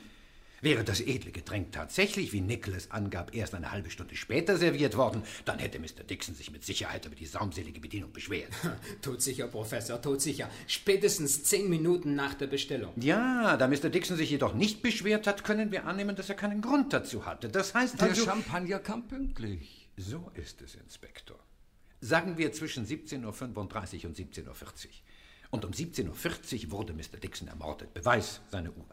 Wäre 0.62 0.84
das 0.84 1.00
edle 1.00 1.32
Getränk 1.32 1.72
tatsächlich, 1.72 2.34
wie 2.34 2.42
Nicholas 2.42 2.92
angab, 2.92 3.34
erst 3.34 3.56
eine 3.56 3.72
halbe 3.72 3.90
Stunde 3.90 4.16
später 4.16 4.58
serviert 4.58 4.98
worden, 4.98 5.24
dann 5.46 5.60
hätte 5.60 5.80
Mr. 5.80 6.04
Dixon 6.04 6.36
sich 6.36 6.52
mit 6.52 6.66
Sicherheit 6.66 7.06
über 7.06 7.16
die 7.16 7.26
saumselige 7.26 7.80
Bedienung 7.80 8.12
beschwert. 8.12 8.50
todsicher, 9.02 9.48
Professor, 9.48 10.02
todsicher. 10.02 10.50
Spätestens 10.68 11.44
zehn 11.44 11.70
Minuten 11.70 12.16
nach 12.16 12.34
der 12.34 12.48
Bestellung. 12.48 12.92
Ja, 12.98 13.56
da 13.56 13.68
Mr. 13.68 13.90
Dixon 13.90 14.18
sich 14.18 14.30
jedoch 14.30 14.54
nicht 14.54 14.82
beschwert 14.82 15.28
hat, 15.28 15.44
können 15.44 15.72
wir 15.72 15.86
annehmen, 15.86 16.16
dass 16.16 16.30
er 16.30 16.36
keinen 16.36 16.62
Grund 16.62 16.92
dazu 16.92 17.26
hatte. 17.26 17.48
Das 17.48 17.74
heißt 17.74 18.02
Der 18.02 18.10
also... 18.10 18.26
Champagner 18.26 18.80
kam 18.80 19.08
pünktlich. 19.08 19.90
So 19.96 20.32
ist 20.36 20.62
es, 20.62 20.76
Inspektor. 20.76 21.40
Sagen 22.02 22.38
wir 22.38 22.52
zwischen 22.54 22.86
17.35 22.86 23.24
Uhr 24.04 24.10
und 24.10 24.18
17.40 24.18 24.46
Uhr. 24.48 24.54
Und 25.52 25.66
um 25.66 25.72
17.40 25.72 26.66
Uhr 26.66 26.72
wurde 26.72 26.94
Mr. 26.94 27.18
Dixon 27.22 27.48
ermordet. 27.48 27.94
Beweis, 27.94 28.42
seine 28.50 28.72
Uhr. 28.72 28.86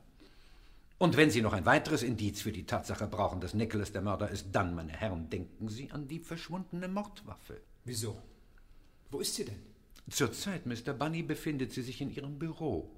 Und 0.98 1.16
wenn 1.16 1.30
Sie 1.30 1.42
noch 1.42 1.52
ein 1.52 1.66
weiteres 1.66 2.02
Indiz 2.02 2.40
für 2.40 2.52
die 2.52 2.64
Tatsache 2.64 3.06
brauchen, 3.06 3.40
dass 3.40 3.52
Nicholas 3.52 3.92
der 3.92 4.00
Mörder 4.00 4.30
ist, 4.30 4.48
dann, 4.52 4.74
meine 4.74 4.92
Herren, 4.92 5.28
denken 5.28 5.68
Sie 5.68 5.90
an 5.90 6.08
die 6.08 6.20
verschwundene 6.20 6.88
Mordwaffe. 6.88 7.60
Wieso? 7.84 8.16
Wo 9.10 9.20
ist 9.20 9.34
sie 9.34 9.44
denn? 9.44 9.62
Zurzeit, 10.08 10.66
Mr. 10.66 10.94
Bunny, 10.94 11.22
befindet 11.22 11.72
sie 11.72 11.82
sich 11.82 12.00
in 12.00 12.10
Ihrem 12.10 12.38
Büro. 12.38 12.90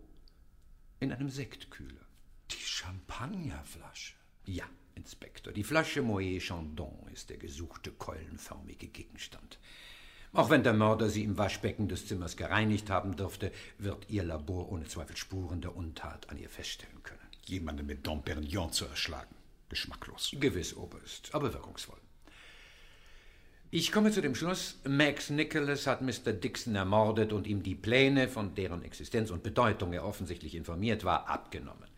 In 1.01 1.13
einem 1.13 1.29
Sektkühler. 1.29 2.07
Die 2.51 2.65
Champagnerflasche? 2.65 4.15
Ja, 4.45 4.65
Inspektor. 4.95 5.53
Die 5.53 5.65
Flasche 5.65 6.01
Moët 6.01 6.41
Chandon 6.41 7.09
ist 7.13 7.31
der 7.31 7.37
gesuchte 7.37 7.91
keulenförmige 7.93 8.89
Gegenstand. 8.89 9.59
Auch 10.33 10.51
wenn 10.51 10.63
der 10.63 10.75
Mörder 10.75 11.09
sie 11.09 11.25
im 11.25 11.39
Waschbecken 11.39 11.89
des 11.89 12.07
Zimmers 12.07 12.37
gereinigt 12.37 12.91
haben 12.91 13.17
dürfte, 13.17 13.51
wird 13.79 14.09
Ihr 14.11 14.25
Labor 14.25 14.71
ohne 14.71 14.87
Zweifel 14.87 15.17
Spuren 15.17 15.63
der 15.63 15.75
Untat 15.75 16.29
an 16.29 16.37
ihr 16.37 16.51
feststellen 16.51 17.03
können. 17.03 17.18
Jemanden 17.49 17.87
mit 17.87 18.07
Dom 18.07 18.23
Perignon 18.23 18.73
zu 18.73 18.87
erschlagen. 18.87 19.35
Geschmacklos. 19.69 20.35
Gewiss, 20.39 20.75
Oberst, 20.75 21.35
aber 21.35 21.53
wirkungsvoll. 21.53 21.99
Ich 23.71 23.93
komme 23.93 24.11
zu 24.11 24.23
dem 24.23 24.35
Schluss, 24.35 24.81
Max 24.89 25.29
Nicholas 25.29 25.87
hat 25.87 26.01
Mr. 26.01 26.33
Dixon 26.33 26.75
ermordet 26.75 27.35
und 27.35 27.47
ihm 27.47 27.63
die 27.63 27.75
Pläne, 27.75 28.29
von 28.29 28.55
deren 28.55 28.83
Existenz 28.83 29.31
und 29.31 29.43
Bedeutung 29.43 29.93
er 29.93 30.07
offensichtlich 30.07 30.55
informiert 30.55 31.05
war, 31.05 31.29
abgenommen. 31.29 31.89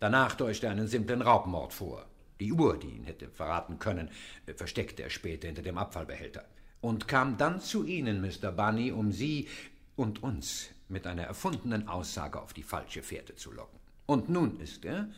Danach 0.00 0.34
täuschte 0.34 0.66
er 0.66 0.72
einen 0.72 0.88
simplen 0.88 1.22
Raubmord 1.22 1.72
vor. 1.72 2.06
Die 2.40 2.52
Uhr, 2.52 2.78
die 2.78 2.88
ihn 2.88 3.04
hätte 3.04 3.28
verraten 3.28 3.78
können, 3.78 4.10
versteckte 4.56 5.02
er 5.04 5.10
später 5.10 5.46
hinter 5.46 5.62
dem 5.62 5.78
Abfallbehälter. 5.78 6.46
Und 6.80 7.06
kam 7.06 7.36
dann 7.36 7.60
zu 7.60 7.84
Ihnen, 7.84 8.22
Mr. 8.22 8.50
Bunny, 8.50 8.90
um 8.90 9.12
Sie 9.12 9.46
und 9.94 10.22
uns 10.22 10.70
mit 10.88 11.06
einer 11.06 11.24
erfundenen 11.24 11.86
Aussage 11.86 12.40
auf 12.40 12.54
die 12.54 12.62
falsche 12.62 13.02
Fährte 13.02 13.36
zu 13.36 13.52
locken. 13.52 13.79
Und 14.10 14.28
nun 14.28 14.58
ist 14.58 14.84
er 14.84 15.08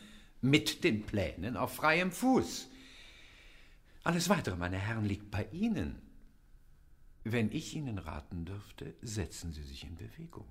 mit 0.41 0.83
den 0.83 1.01
Plänen 1.01 1.57
auf 1.57 1.73
freiem 1.73 2.11
Fuß. 2.11 2.69
Alles 4.03 4.29
Weitere, 4.29 4.55
meine 4.55 4.77
Herren, 4.77 5.05
liegt 5.05 5.31
bei 5.31 5.47
Ihnen. 5.51 5.99
Wenn 7.23 7.51
ich 7.51 7.75
Ihnen 7.75 7.97
raten 7.97 8.45
dürfte, 8.45 8.93
setzen 9.01 9.51
Sie 9.51 9.63
sich 9.63 9.83
in 9.83 9.95
Bewegung. 9.95 10.45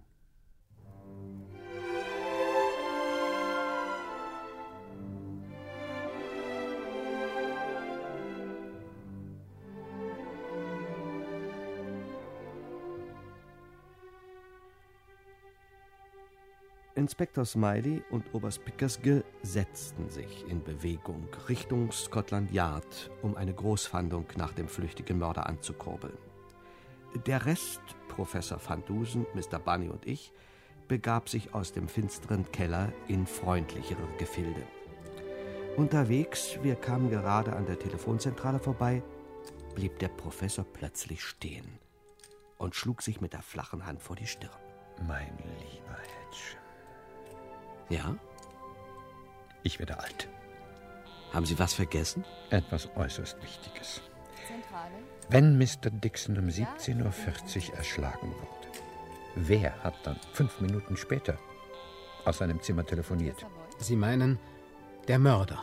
Inspektor 17.02 17.44
Smiley 17.44 18.00
und 18.10 18.32
Oberst 18.32 18.64
Pickersgill 18.64 19.24
setzten 19.42 20.08
sich 20.08 20.46
in 20.48 20.62
Bewegung 20.62 21.26
Richtung 21.48 21.90
Scotland 21.90 22.52
Yard, 22.52 23.10
um 23.22 23.34
eine 23.34 23.52
Großfahndung 23.52 24.24
nach 24.36 24.52
dem 24.52 24.68
flüchtigen 24.68 25.18
Mörder 25.18 25.46
anzukurbeln. 25.48 26.16
Der 27.26 27.44
Rest, 27.44 27.80
Professor 28.06 28.60
Van 28.64 28.84
Dusen, 28.84 29.26
Mr. 29.34 29.58
Bunny 29.58 29.88
und 29.88 30.06
ich, 30.06 30.32
begab 30.86 31.28
sich 31.28 31.52
aus 31.54 31.72
dem 31.72 31.88
finsteren 31.88 32.52
Keller 32.52 32.92
in 33.08 33.26
freundlichere 33.26 34.06
Gefilde. 34.18 34.62
Unterwegs, 35.76 36.56
wir 36.62 36.76
kamen 36.76 37.10
gerade 37.10 37.52
an 37.56 37.66
der 37.66 37.80
Telefonzentrale 37.80 38.60
vorbei, 38.60 39.02
blieb 39.74 39.98
der 39.98 40.08
Professor 40.08 40.64
plötzlich 40.64 41.24
stehen 41.24 41.80
und 42.58 42.76
schlug 42.76 43.02
sich 43.02 43.20
mit 43.20 43.32
der 43.32 43.42
flachen 43.42 43.86
Hand 43.86 44.00
vor 44.00 44.14
die 44.14 44.28
Stirn. 44.28 44.52
Mein 45.08 45.36
lieber 45.58 45.98
Hedge, 45.98 46.61
Ja? 47.92 48.16
ich 49.64 49.78
werde 49.78 49.98
alt. 49.98 50.28
Haben 51.32 51.44
Sie 51.44 51.58
was 51.58 51.74
vergessen? 51.74 52.24
Etwas 52.50 52.88
äußerst 52.96 53.40
Wichtiges. 53.42 54.00
Zentrale? 54.46 54.94
Wenn 55.28 55.58
Mr. 55.58 55.90
Dixon 55.90 56.38
um 56.38 56.48
17.40 56.48 57.70
Uhr 57.70 57.76
erschlagen 57.76 58.32
wurde, 58.32 58.68
wer 59.34 59.82
hat 59.84 59.94
dann 60.04 60.18
fünf 60.32 60.60
Minuten 60.60 60.96
später 60.96 61.38
aus 62.24 62.38
seinem 62.38 62.60
Zimmer 62.62 62.84
telefoniert? 62.84 63.46
Sie 63.78 63.96
meinen, 63.96 64.38
der 65.06 65.18
Mörder. 65.18 65.62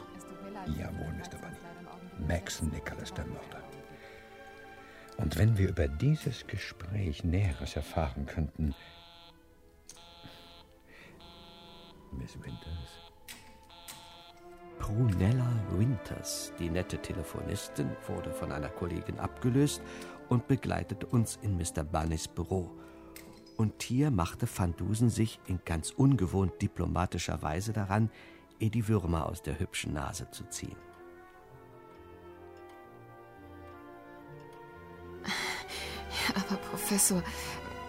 Jawohl, 0.67 1.13
Mr. 1.13 1.37
Bunny. 1.39 2.27
Max 2.27 2.61
Nicholas, 2.61 3.13
der 3.13 3.25
Mörder. 3.25 3.63
Und 5.17 5.37
wenn 5.37 5.57
wir 5.57 5.69
über 5.69 5.87
dieses 5.87 6.45
Gespräch 6.45 7.23
Näheres 7.23 7.75
erfahren 7.75 8.25
könnten. 8.25 8.75
Miss 12.11 12.35
Winters. 12.43 13.11
Prunella 14.79 15.51
Winters, 15.71 16.53
die 16.57 16.69
nette 16.69 17.01
Telefonistin, 17.01 17.89
wurde 18.07 18.31
von 18.31 18.51
einer 18.51 18.69
Kollegin 18.69 19.19
abgelöst 19.19 19.81
und 20.29 20.47
begleitete 20.47 21.05
uns 21.05 21.37
in 21.41 21.57
Mr. 21.57 21.83
Bunnys 21.83 22.27
Büro. 22.27 22.71
Und 23.57 23.83
hier 23.83 24.09
machte 24.09 24.47
Van 24.47 24.75
Dusen 24.75 25.09
sich 25.09 25.39
in 25.45 25.59
ganz 25.65 25.91
ungewohnt 25.91 26.61
diplomatischer 26.61 27.41
Weise 27.41 27.73
daran, 27.73 28.09
ihr 28.57 28.71
die 28.71 28.87
Würmer 28.87 29.25
aus 29.25 29.41
der 29.41 29.59
hübschen 29.59 29.93
Nase 29.93 30.31
zu 30.31 30.45
ziehen. 30.49 30.77
Aber 36.35 36.55
Professor, 36.57 37.21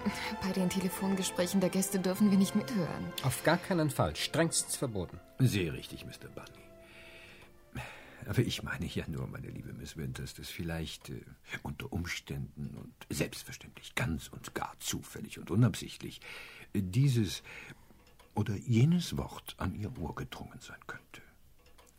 bei 0.42 0.52
den 0.52 0.68
Telefongesprächen 0.70 1.60
der 1.60 1.70
Gäste 1.70 1.98
dürfen 1.98 2.30
wir 2.30 2.38
nicht 2.38 2.54
mithören. 2.54 3.12
Auf 3.22 3.42
gar 3.44 3.58
keinen 3.58 3.90
Fall. 3.90 4.16
Strengstens 4.16 4.76
verboten. 4.76 5.18
Sehr 5.38 5.72
richtig, 5.72 6.04
Mr. 6.04 6.28
Bunny. 6.34 6.60
Aber 8.26 8.40
ich 8.40 8.62
meine 8.62 8.86
ja 8.86 9.04
nur, 9.08 9.26
meine 9.26 9.48
liebe 9.48 9.72
Miss 9.72 9.96
Winters, 9.96 10.34
dass 10.34 10.48
vielleicht 10.48 11.08
äh, 11.08 11.20
unter 11.62 11.92
Umständen 11.92 12.76
und 12.76 12.92
selbstverständlich 13.08 13.94
ganz 13.94 14.28
und 14.28 14.54
gar 14.54 14.74
zufällig 14.78 15.38
und 15.38 15.50
unabsichtlich 15.50 16.20
äh, 16.72 16.82
dieses 16.82 17.42
oder 18.34 18.54
jenes 18.54 19.16
Wort 19.16 19.54
an 19.58 19.74
Ihr 19.74 19.96
Ohr 19.98 20.14
gedrungen 20.14 20.60
sein 20.60 20.78
könnte. 20.86 21.22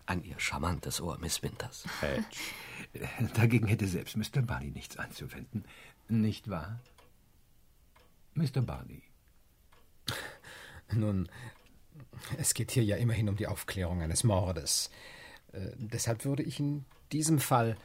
An 0.06 0.24
Ihr 0.24 0.40
charmantes 0.40 1.02
Ohr, 1.02 1.18
Miss 1.20 1.42
Winters. 1.42 1.86
Hedge. 2.02 2.24
Äh, 2.94 3.08
Dagegen 3.34 3.68
hätte 3.68 3.88
selbst 3.88 4.16
Mr. 4.16 4.42
Barney 4.42 4.72
nichts 4.72 4.98
einzuwenden. 4.98 5.66
Nicht 6.08 6.50
wahr? 6.50 6.80
Mr. 8.34 8.62
Barney. 8.62 9.04
Nun, 10.94 11.30
es 12.38 12.54
geht 12.54 12.72
hier 12.72 12.84
ja 12.84 12.98
immerhin 12.98 13.30
um 13.30 13.36
die 13.36 13.48
Aufklärung 13.48 14.02
eines 14.02 14.24
Mordes. 14.24 14.89
Äh, 15.54 15.72
deshalb 15.78 16.26
würde 16.26 16.44
ich 16.44 16.60
in 16.60 16.86
diesem 17.12 17.39
Fall 17.39 17.78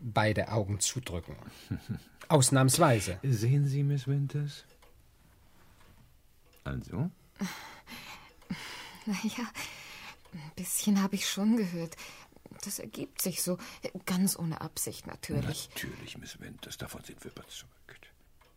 beide 0.00 0.50
Augen 0.50 0.80
zudrücken. 0.80 1.36
Ausnahmsweise. 2.28 3.18
Sehen 3.22 3.66
Sie, 3.66 3.82
Miss 3.82 4.06
Winters? 4.06 4.64
Also? 6.64 7.10
Naja, 9.04 9.50
ein 10.32 10.52
bisschen 10.54 11.02
habe 11.02 11.16
ich 11.16 11.28
schon 11.28 11.56
gehört. 11.56 11.96
Das 12.64 12.78
ergibt 12.78 13.20
sich 13.20 13.42
so. 13.42 13.58
Ganz 14.06 14.38
ohne 14.38 14.60
Absicht 14.60 15.06
natürlich. 15.06 15.68
Natürlich, 15.70 16.18
Miss 16.18 16.38
Winters, 16.38 16.76
davon 16.78 17.02
sind 17.02 17.22
wir 17.24 17.32
überzeugt. 17.32 18.01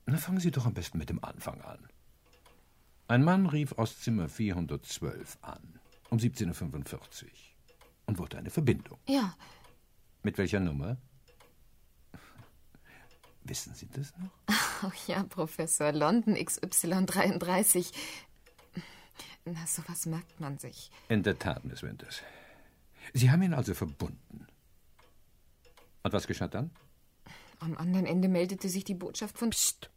Na, 0.06 0.18
fangen 0.18 0.40
Sie 0.40 0.52
doch 0.52 0.66
am 0.66 0.74
besten 0.74 0.98
mit 0.98 1.10
dem 1.10 1.24
Anfang 1.24 1.62
an. 1.62 1.88
Ein 3.08 3.24
Mann 3.24 3.46
rief 3.48 3.74
aus 3.74 4.00
Zimmer 4.00 4.30
412 4.30 5.38
an, 5.42 5.80
um 6.10 6.18
17.45 6.18 7.24
Uhr, 7.24 7.30
und 8.08 8.18
wollte 8.20 8.38
eine 8.38 8.50
Verbindung. 8.50 9.00
Ja, 9.08 9.36
Mit 10.24 10.38
welcher 10.40 10.60
Nummer? 10.60 10.98
Wissen 13.44 13.76
Sie 13.76 13.88
das 13.88 14.12
noch? 14.18 14.32
oh 14.84 14.92
ja, 15.08 15.22
Professor. 15.24 15.92
London 15.92 16.36
XY33. 16.36 17.94
Na, 19.46 19.68
sowas 19.68 20.08
merkt 20.08 20.40
man 20.40 20.58
sich. 20.58 20.90
In 21.10 21.22
der 21.22 21.38
Tat, 21.38 21.64
Miss 21.64 21.84
Winters. 21.84 22.22
Sie 23.14 23.30
haben 23.30 23.44
ihn 23.44 23.54
also 23.54 23.76
verbunden. 23.76 24.48
Und 26.02 26.14
was 26.14 26.26
geschah 26.26 26.48
dann? 26.48 26.72
Am 27.60 27.78
anderen 27.78 28.08
Ende 28.08 28.28
meldete 28.28 28.68
sich 28.68 28.84
die 28.84 28.96
Botschaft 28.96 29.38
von 29.38 29.52
Psst. 29.52 29.92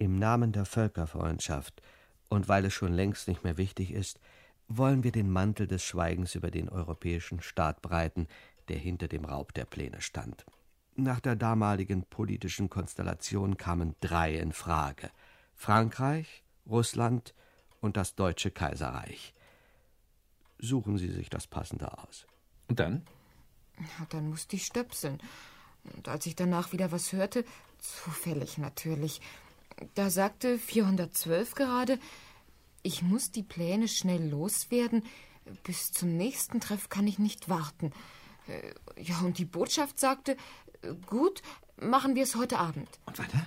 Im 0.00 0.18
Namen 0.18 0.52
der 0.52 0.64
Völkerfreundschaft 0.64 1.82
und 2.30 2.48
weil 2.48 2.64
es 2.64 2.72
schon 2.72 2.94
längst 2.94 3.28
nicht 3.28 3.44
mehr 3.44 3.58
wichtig 3.58 3.92
ist, 3.92 4.18
wollen 4.66 5.04
wir 5.04 5.12
den 5.12 5.30
Mantel 5.30 5.66
des 5.66 5.84
Schweigens 5.84 6.34
über 6.34 6.50
den 6.50 6.70
europäischen 6.70 7.42
Staat 7.42 7.82
breiten, 7.82 8.26
der 8.68 8.78
hinter 8.78 9.08
dem 9.08 9.26
Raub 9.26 9.52
der 9.52 9.66
Pläne 9.66 10.00
stand. 10.00 10.46
Nach 10.96 11.20
der 11.20 11.36
damaligen 11.36 12.04
politischen 12.04 12.70
Konstellation 12.70 13.58
kamen 13.58 13.94
drei 14.00 14.36
in 14.36 14.54
Frage: 14.54 15.10
Frankreich, 15.54 16.44
Russland 16.66 17.34
und 17.82 17.98
das 17.98 18.14
Deutsche 18.14 18.50
Kaiserreich. 18.50 19.34
Suchen 20.58 20.96
Sie 20.96 21.10
sich 21.10 21.28
das 21.28 21.46
Passende 21.46 21.98
aus. 21.98 22.26
Und 22.68 22.80
dann? 22.80 23.04
Ja, 23.78 24.06
dann 24.08 24.30
musste 24.30 24.56
ich 24.56 24.64
stöpseln. 24.64 25.20
Und 25.94 26.08
als 26.08 26.24
ich 26.24 26.36
danach 26.36 26.72
wieder 26.72 26.90
was 26.90 27.12
hörte, 27.12 27.44
zufällig 27.78 28.56
natürlich, 28.56 29.20
da 29.94 30.10
sagte 30.10 30.58
412 30.58 31.54
gerade, 31.54 31.98
ich 32.82 33.02
muss 33.02 33.30
die 33.30 33.42
Pläne 33.42 33.88
schnell 33.88 34.28
loswerden. 34.28 35.04
Bis 35.64 35.92
zum 35.92 36.16
nächsten 36.16 36.60
Treff 36.60 36.88
kann 36.88 37.06
ich 37.06 37.18
nicht 37.18 37.48
warten. 37.48 37.92
Äh, 38.46 38.72
Ja, 39.00 39.20
und 39.20 39.38
die 39.38 39.44
Botschaft 39.44 39.98
sagte, 39.98 40.36
gut, 41.06 41.42
machen 41.80 42.14
wir 42.14 42.22
es 42.22 42.36
heute 42.36 42.58
Abend. 42.58 42.88
Und 43.06 43.18
weiter? 43.18 43.46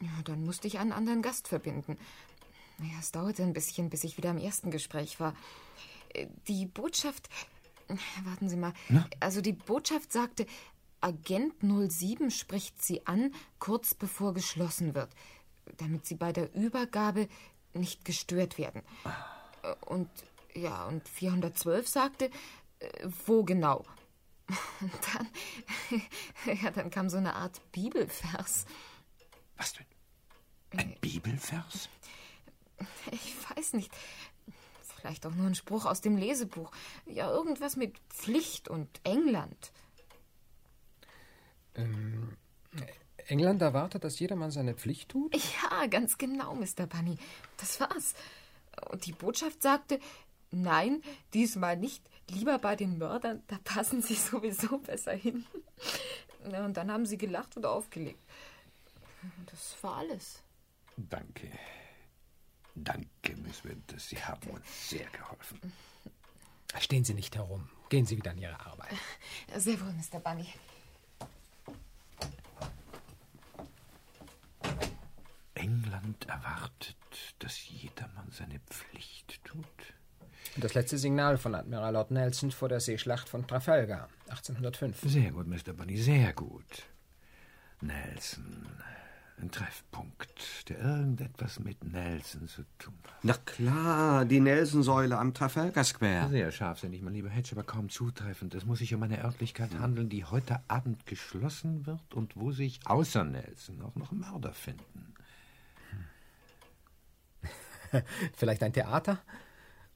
Ja, 0.00 0.10
dann 0.24 0.44
musste 0.44 0.66
ich 0.66 0.78
einen 0.78 0.92
anderen 0.92 1.22
Gast 1.22 1.48
verbinden. 1.48 1.96
Naja, 2.78 2.94
es 3.00 3.12
dauerte 3.12 3.42
ein 3.42 3.54
bisschen, 3.54 3.88
bis 3.88 4.04
ich 4.04 4.18
wieder 4.18 4.30
im 4.30 4.38
ersten 4.38 4.70
Gespräch 4.70 5.20
war. 5.20 5.34
Äh, 6.14 6.26
Die 6.48 6.66
Botschaft. 6.66 7.28
Warten 8.24 8.48
Sie 8.48 8.56
mal. 8.56 8.72
Also 9.20 9.40
die 9.40 9.52
Botschaft 9.52 10.12
sagte, 10.12 10.44
Agent 11.00 11.54
07 11.62 12.30
spricht 12.32 12.82
Sie 12.82 13.06
an, 13.06 13.32
kurz 13.60 13.94
bevor 13.94 14.34
geschlossen 14.34 14.94
wird, 14.96 15.10
damit 15.76 16.06
Sie 16.06 16.14
bei 16.14 16.32
der 16.32 16.54
Übergabe 16.54 17.28
nicht 17.72 18.04
gestört 18.04 18.58
werden. 18.58 18.82
Und 19.86 20.08
ja, 20.54 20.86
und 20.86 21.06
412 21.08 21.86
sagte, 21.86 22.30
äh, 22.78 23.08
wo 23.26 23.44
genau? 23.44 23.84
Und 24.80 24.92
dann, 25.14 25.28
ja, 26.62 26.70
dann 26.70 26.90
kam 26.90 27.10
so 27.10 27.16
eine 27.16 27.34
Art 27.34 27.60
Bibelvers. 27.72 28.66
Was 29.56 29.74
denn? 29.74 29.86
Ein 30.76 30.96
Bibelvers? 31.00 31.88
Ich 33.10 33.34
weiß 33.50 33.74
nicht. 33.74 33.90
Vielleicht 34.82 35.26
auch 35.26 35.34
nur 35.34 35.46
ein 35.46 35.54
Spruch 35.54 35.84
aus 35.86 36.00
dem 36.00 36.16
Lesebuch. 36.16 36.70
Ja, 37.06 37.30
irgendwas 37.30 37.76
mit 37.76 37.98
Pflicht 38.08 38.68
und 38.68 39.00
England. 39.04 39.72
Ähm, 41.74 42.36
England 43.28 43.62
erwartet, 43.62 44.04
dass 44.04 44.18
jedermann 44.18 44.50
seine 44.50 44.74
Pflicht 44.74 45.10
tut? 45.10 45.34
Ja, 45.34 45.86
ganz 45.86 46.18
genau, 46.18 46.54
Mr. 46.54 46.86
Bunny. 46.86 47.18
Das 47.56 47.80
war's. 47.80 48.14
Und 48.90 49.06
die 49.06 49.12
Botschaft 49.12 49.62
sagte, 49.62 49.98
nein, 50.50 51.02
diesmal 51.34 51.76
nicht. 51.76 52.02
Lieber 52.30 52.58
bei 52.58 52.76
den 52.76 52.98
Mördern, 52.98 53.42
da 53.46 53.58
passen 53.64 54.02
sie 54.02 54.14
sowieso 54.30 54.78
besser 54.78 55.12
hin. 55.12 55.46
Und 56.44 56.76
dann 56.76 56.90
haben 56.90 57.06
sie 57.06 57.18
gelacht 57.18 57.56
und 57.56 57.66
aufgelegt. 57.66 58.22
Das 59.46 59.76
war 59.82 59.96
alles. 59.96 60.42
Danke. 60.96 61.50
Danke, 62.74 63.36
Miss 63.42 63.64
Winters. 63.64 64.08
Sie 64.08 64.22
haben 64.22 64.50
uns 64.50 64.90
sehr 64.90 65.06
geholfen. 65.06 65.72
Stehen 66.78 67.04
Sie 67.04 67.14
nicht 67.14 67.34
herum. 67.36 67.68
Gehen 67.88 68.04
Sie 68.06 68.16
wieder 68.16 68.32
an 68.32 68.38
Ihre 68.38 68.58
Arbeit. 68.60 68.92
Sehr 69.56 69.80
wohl, 69.80 69.92
Mr. 69.92 70.20
Bunny. 70.20 70.46
England 76.06 76.28
erwartet, 76.28 76.96
dass 77.40 77.68
jedermann 77.68 78.30
seine 78.30 78.60
Pflicht 78.60 79.44
tut. 79.44 79.64
Das 80.56 80.74
letzte 80.74 80.98
Signal 80.98 81.36
von 81.36 81.54
Admiral 81.54 81.94
Lord 81.94 82.12
Nelson 82.12 82.52
vor 82.52 82.68
der 82.68 82.78
Seeschlacht 82.78 83.28
von 83.28 83.46
Trafalgar, 83.46 84.08
1805. 84.28 85.00
Sehr 85.02 85.32
gut, 85.32 85.48
Mr. 85.48 85.72
Bunny, 85.72 85.96
sehr 85.96 86.32
gut. 86.32 86.84
Nelson, 87.80 88.68
ein 89.38 89.50
Treffpunkt, 89.50 90.68
der 90.68 90.78
irgendetwas 90.78 91.58
mit 91.58 91.82
Nelson 91.82 92.46
zu 92.46 92.62
tun 92.78 92.94
hat. 93.04 93.24
Na 93.24 93.34
klar, 93.34 94.24
die 94.24 94.38
Nelson-Säule 94.38 95.18
am 95.18 95.34
Trafalgar 95.34 95.82
Square. 95.82 96.28
Sehr 96.30 96.52
scharfsinnig, 96.52 97.02
mein 97.02 97.14
lieber 97.14 97.30
Hedge, 97.30 97.50
aber 97.52 97.64
kaum 97.64 97.88
zutreffend. 97.88 98.54
Es 98.54 98.64
muss 98.64 98.78
sich 98.78 98.94
um 98.94 99.02
eine 99.02 99.24
Örtlichkeit 99.24 99.74
handeln, 99.74 100.08
die 100.08 100.24
heute 100.24 100.60
Abend 100.68 101.04
geschlossen 101.04 101.84
wird 101.84 102.14
und 102.14 102.36
wo 102.36 102.52
sich 102.52 102.78
außer 102.84 103.24
Nelson 103.24 103.82
auch 103.82 103.96
noch 103.96 104.12
Mörder 104.12 104.52
finden. 104.52 105.15
Vielleicht 108.36 108.62
ein 108.62 108.72
Theater? 108.72 109.22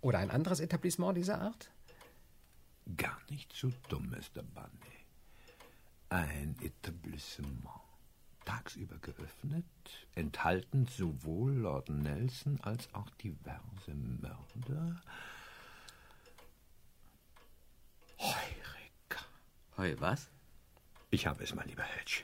Oder 0.01 0.19
ein 0.19 0.31
anderes 0.31 0.61
Etablissement 0.61 1.17
dieser 1.17 1.41
Art? 1.41 1.71
Gar 2.97 3.19
nicht 3.29 3.53
so 3.53 3.71
dumm, 3.89 4.11
Mr. 4.11 4.43
Bunny. 4.43 5.05
Ein 6.09 6.57
Etablissement. 6.61 7.81
Tagsüber 8.45 8.97
geöffnet, 8.99 9.65
enthalten 10.15 10.87
sowohl 10.87 11.53
Lord 11.53 11.91
Nelson 11.91 12.59
als 12.63 12.93
auch 12.95 13.11
diverse 13.11 13.95
Mörder. 13.95 15.03
Heureka. 18.19 19.25
Heu, 19.77 19.95
was? 19.99 20.31
Ich 21.11 21.27
habe 21.27 21.45
es, 21.45 21.55
mein 21.55 21.69
lieber 21.69 21.83
Hedge. 21.83 22.23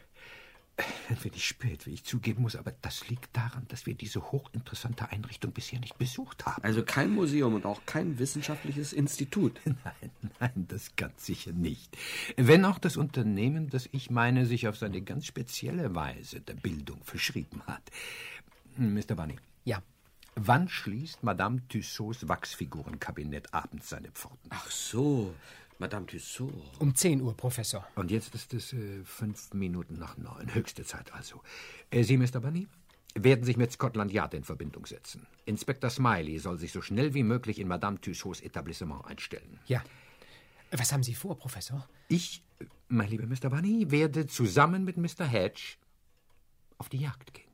Ein 1.09 1.25
wenig 1.25 1.47
spät, 1.47 1.87
wie 1.87 1.93
ich 1.93 2.05
zugeben 2.05 2.43
muss, 2.43 2.55
aber 2.55 2.73
das 2.83 3.09
liegt 3.09 3.35
daran, 3.35 3.67
dass 3.69 3.87
wir 3.87 3.95
diese 3.95 4.31
hochinteressante 4.31 5.09
Einrichtung 5.11 5.53
bisher 5.53 5.81
nicht 5.81 5.97
besucht 5.97 6.45
haben. 6.45 6.63
Also 6.63 6.83
kein 6.83 7.11
Museum 7.11 7.55
und 7.55 7.65
auch 7.65 7.81
kein 7.87 8.19
wissenschaftliches 8.19 8.93
Institut. 8.93 9.59
Nein, 9.65 10.11
nein, 10.41 10.67
das 10.69 10.95
ganz 10.97 11.25
sicher 11.25 11.53
nicht. 11.53 11.97
Wenn 12.37 12.65
auch 12.65 12.79
das 12.79 12.97
Unternehmen, 12.97 13.71
das 13.71 13.89
ich 13.93 14.11
meine, 14.11 14.45
sich 14.45 14.69
auf 14.69 14.77
seine 14.77 15.01
ganz 15.01 15.27
spezielle 15.27 15.95
Weise 15.95 16.41
der 16.41 16.55
Bildung 16.55 17.03
verschrieben 17.05 17.63
hat. 17.67 17.83
Mr. 18.77 19.15
Bunny. 19.15 19.37
Ja. 19.65 19.83
Wann 20.35 20.69
schließt 20.69 21.23
Madame 21.23 21.67
Tussauds 21.69 22.29
Wachsfigurenkabinett 22.29 23.55
abends 23.55 23.89
seine 23.89 24.11
Pforten? 24.11 24.51
Ach 24.51 24.71
so, 24.71 25.35
Madame 25.79 26.07
Tussaud. 26.07 26.53
Um 26.79 26.95
10 26.95 27.21
Uhr, 27.21 27.37
Professor. 27.37 27.87
Und 27.97 28.11
jetzt 28.11 28.35
ist 28.35 28.55
es 28.55 28.73
äh, 28.73 29.05
fünf 29.05 29.53
Minuten 29.53 29.99
nach 29.99 30.17
neun. 30.17 30.55
Höchste 30.55 30.85
Zeit 30.85 31.13
also. 31.13 31.43
Äh, 31.91 32.03
Sie, 32.03 32.17
Mr. 32.17 32.41
Bunny, 32.41 32.67
werden 33.15 33.45
sich 33.45 33.57
mit 33.57 33.73
Scotland 33.73 34.13
Yard 34.13 34.35
in 34.35 34.45
Verbindung 34.45 34.87
setzen. 34.87 35.27
Inspektor 35.45 35.91
Smiley 35.91 36.39
soll 36.39 36.59
sich 36.59 36.73
so 36.73 36.81
schnell 36.81 37.15
wie 37.15 37.23
möglich 37.23 37.59
in 37.59 37.69
Madame 37.69 38.01
Tussauds 38.01 38.41
Etablissement 38.41 39.05
einstellen. 39.07 39.61
Ja. 39.67 39.83
Was 40.71 40.93
haben 40.93 41.03
Sie 41.03 41.15
vor, 41.15 41.39
Professor? 41.39 41.87
Ich, 42.09 42.43
äh, 42.59 42.65
mein 42.89 43.09
lieber 43.09 43.27
Mr. 43.27 43.51
Bunny, 43.51 43.91
werde 43.91 44.27
zusammen 44.27 44.85
mit 44.85 44.97
Mr. 44.97 45.27
Hedge 45.27 45.77
auf 46.79 46.89
die 46.89 46.99
Jagd 46.99 47.35
gehen. 47.35 47.46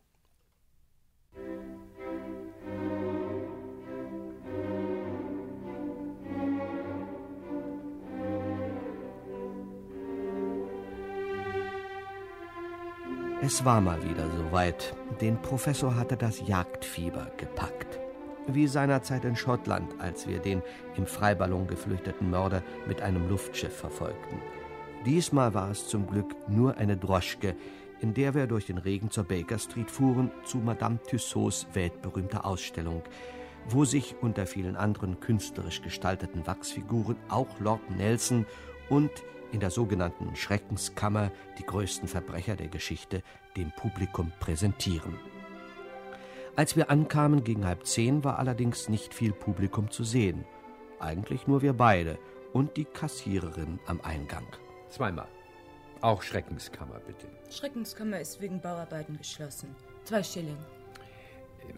Es 13.54 13.66
war 13.66 13.82
mal 13.82 14.02
wieder 14.02 14.30
soweit. 14.30 14.96
Den 15.20 15.36
Professor 15.36 15.94
hatte 15.94 16.16
das 16.16 16.40
Jagdfieber 16.48 17.30
gepackt. 17.36 18.00
Wie 18.46 18.66
seinerzeit 18.66 19.26
in 19.26 19.36
Schottland, 19.36 19.92
als 20.00 20.26
wir 20.26 20.38
den 20.38 20.62
im 20.96 21.04
Freiballon 21.04 21.66
geflüchteten 21.66 22.30
Mörder 22.30 22.62
mit 22.86 23.02
einem 23.02 23.28
Luftschiff 23.28 23.76
verfolgten. 23.76 24.40
Diesmal 25.04 25.52
war 25.52 25.70
es 25.70 25.86
zum 25.86 26.06
Glück 26.06 26.34
nur 26.48 26.78
eine 26.78 26.96
Droschke, 26.96 27.54
in 28.00 28.14
der 28.14 28.32
wir 28.32 28.46
durch 28.46 28.64
den 28.64 28.78
Regen 28.78 29.10
zur 29.10 29.24
Baker 29.24 29.58
Street 29.58 29.90
fuhren, 29.90 30.30
zu 30.46 30.56
Madame 30.56 30.98
Tussauds 31.06 31.66
weltberühmter 31.74 32.46
Ausstellung, 32.46 33.02
wo 33.68 33.84
sich 33.84 34.14
unter 34.22 34.46
vielen 34.46 34.76
anderen 34.76 35.20
künstlerisch 35.20 35.82
gestalteten 35.82 36.46
Wachsfiguren 36.46 37.18
auch 37.28 37.60
Lord 37.60 37.82
Nelson 37.90 38.46
und 38.88 39.10
in 39.52 39.60
der 39.60 39.70
sogenannten 39.70 40.34
Schreckenskammer 40.34 41.30
die 41.58 41.64
größten 41.64 42.08
Verbrecher 42.08 42.56
der 42.56 42.68
Geschichte 42.68 43.22
dem 43.56 43.70
Publikum 43.72 44.32
präsentieren. 44.40 45.18
Als 46.56 46.76
wir 46.76 46.90
ankamen 46.90 47.44
gegen 47.44 47.66
halb 47.66 47.86
zehn, 47.86 48.24
war 48.24 48.38
allerdings 48.38 48.88
nicht 48.88 49.14
viel 49.14 49.32
Publikum 49.32 49.90
zu 49.90 50.04
sehen. 50.04 50.44
Eigentlich 51.00 51.46
nur 51.46 51.62
wir 51.62 51.72
beide 51.72 52.18
und 52.52 52.76
die 52.76 52.84
Kassiererin 52.84 53.78
am 53.86 54.00
Eingang. 54.02 54.46
Zweimal. 54.88 55.28
Auch 56.02 56.22
Schreckenskammer, 56.22 57.00
bitte. 57.06 57.28
Schreckenskammer 57.50 58.20
ist 58.20 58.40
wegen 58.40 58.60
Bauarbeiten 58.60 59.16
geschlossen. 59.16 59.74
Zwei 60.04 60.22
Schilling. 60.22 60.58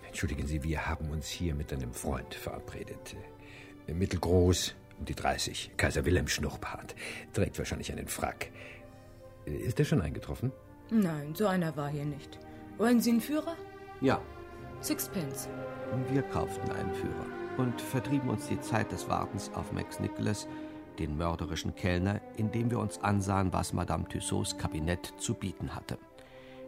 Entschuldigen 0.06 0.46
Sie, 0.46 0.62
wir 0.64 0.86
haben 0.86 1.10
uns 1.10 1.28
hier 1.28 1.54
mit 1.54 1.72
einem 1.72 1.92
Freund 1.92 2.34
verabredet. 2.34 3.16
Mittelgroß, 3.86 4.74
um 4.98 5.04
die 5.04 5.14
30. 5.14 5.72
Kaiser 5.76 6.04
Wilhelm 6.04 6.28
Schnurrbart. 6.28 6.94
Trägt 7.32 7.58
wahrscheinlich 7.58 7.92
einen 7.92 8.08
Frack. 8.08 8.50
Ist 9.44 9.78
er 9.78 9.84
schon 9.84 10.00
eingetroffen? 10.00 10.52
Nein, 10.90 11.34
so 11.34 11.46
einer 11.46 11.76
war 11.76 11.88
hier 11.88 12.04
nicht. 12.04 12.38
Wollen 12.78 13.00
Sie 13.00 13.10
einen 13.10 13.20
Führer? 13.20 13.56
Ja. 14.00 14.20
Sixpence. 14.80 15.48
Wir 16.10 16.22
kauften 16.22 16.70
einen 16.72 16.94
Führer 16.94 17.26
und 17.56 17.80
vertrieben 17.80 18.28
uns 18.28 18.48
die 18.48 18.60
Zeit 18.60 18.90
des 18.92 19.08
Wartens 19.08 19.50
auf 19.54 19.72
Max 19.72 20.00
Nicholas, 20.00 20.48
den 20.98 21.16
mörderischen 21.16 21.74
Kellner, 21.74 22.20
indem 22.36 22.70
wir 22.70 22.78
uns 22.78 22.98
ansahen, 23.02 23.52
was 23.52 23.72
Madame 23.72 24.06
Tussauds 24.08 24.58
Kabinett 24.58 25.12
zu 25.18 25.34
bieten 25.34 25.74
hatte. 25.74 25.98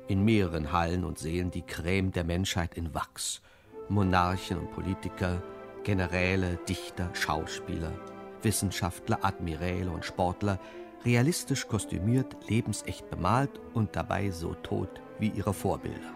In 0.08 0.24
mehreren 0.24 0.72
Hallen 0.72 1.04
und 1.04 1.18
Sälen 1.18 1.50
die 1.50 1.62
Creme 1.62 2.12
der 2.12 2.24
Menschheit 2.24 2.74
in 2.74 2.94
Wachs. 2.94 3.42
Monarchen 3.88 4.58
und 4.58 4.72
Politiker, 4.72 5.42
Generäle, 5.84 6.58
Dichter, 6.68 7.10
Schauspieler, 7.14 7.92
Wissenschaftler, 8.46 9.18
Admiräle 9.22 9.90
und 9.90 10.04
Sportler, 10.04 10.60
realistisch 11.04 11.66
kostümiert, 11.66 12.36
lebensecht 12.48 13.10
bemalt 13.10 13.60
und 13.74 13.96
dabei 13.96 14.30
so 14.30 14.54
tot 14.54 15.02
wie 15.18 15.30
ihre 15.30 15.52
Vorbilder. 15.52 16.12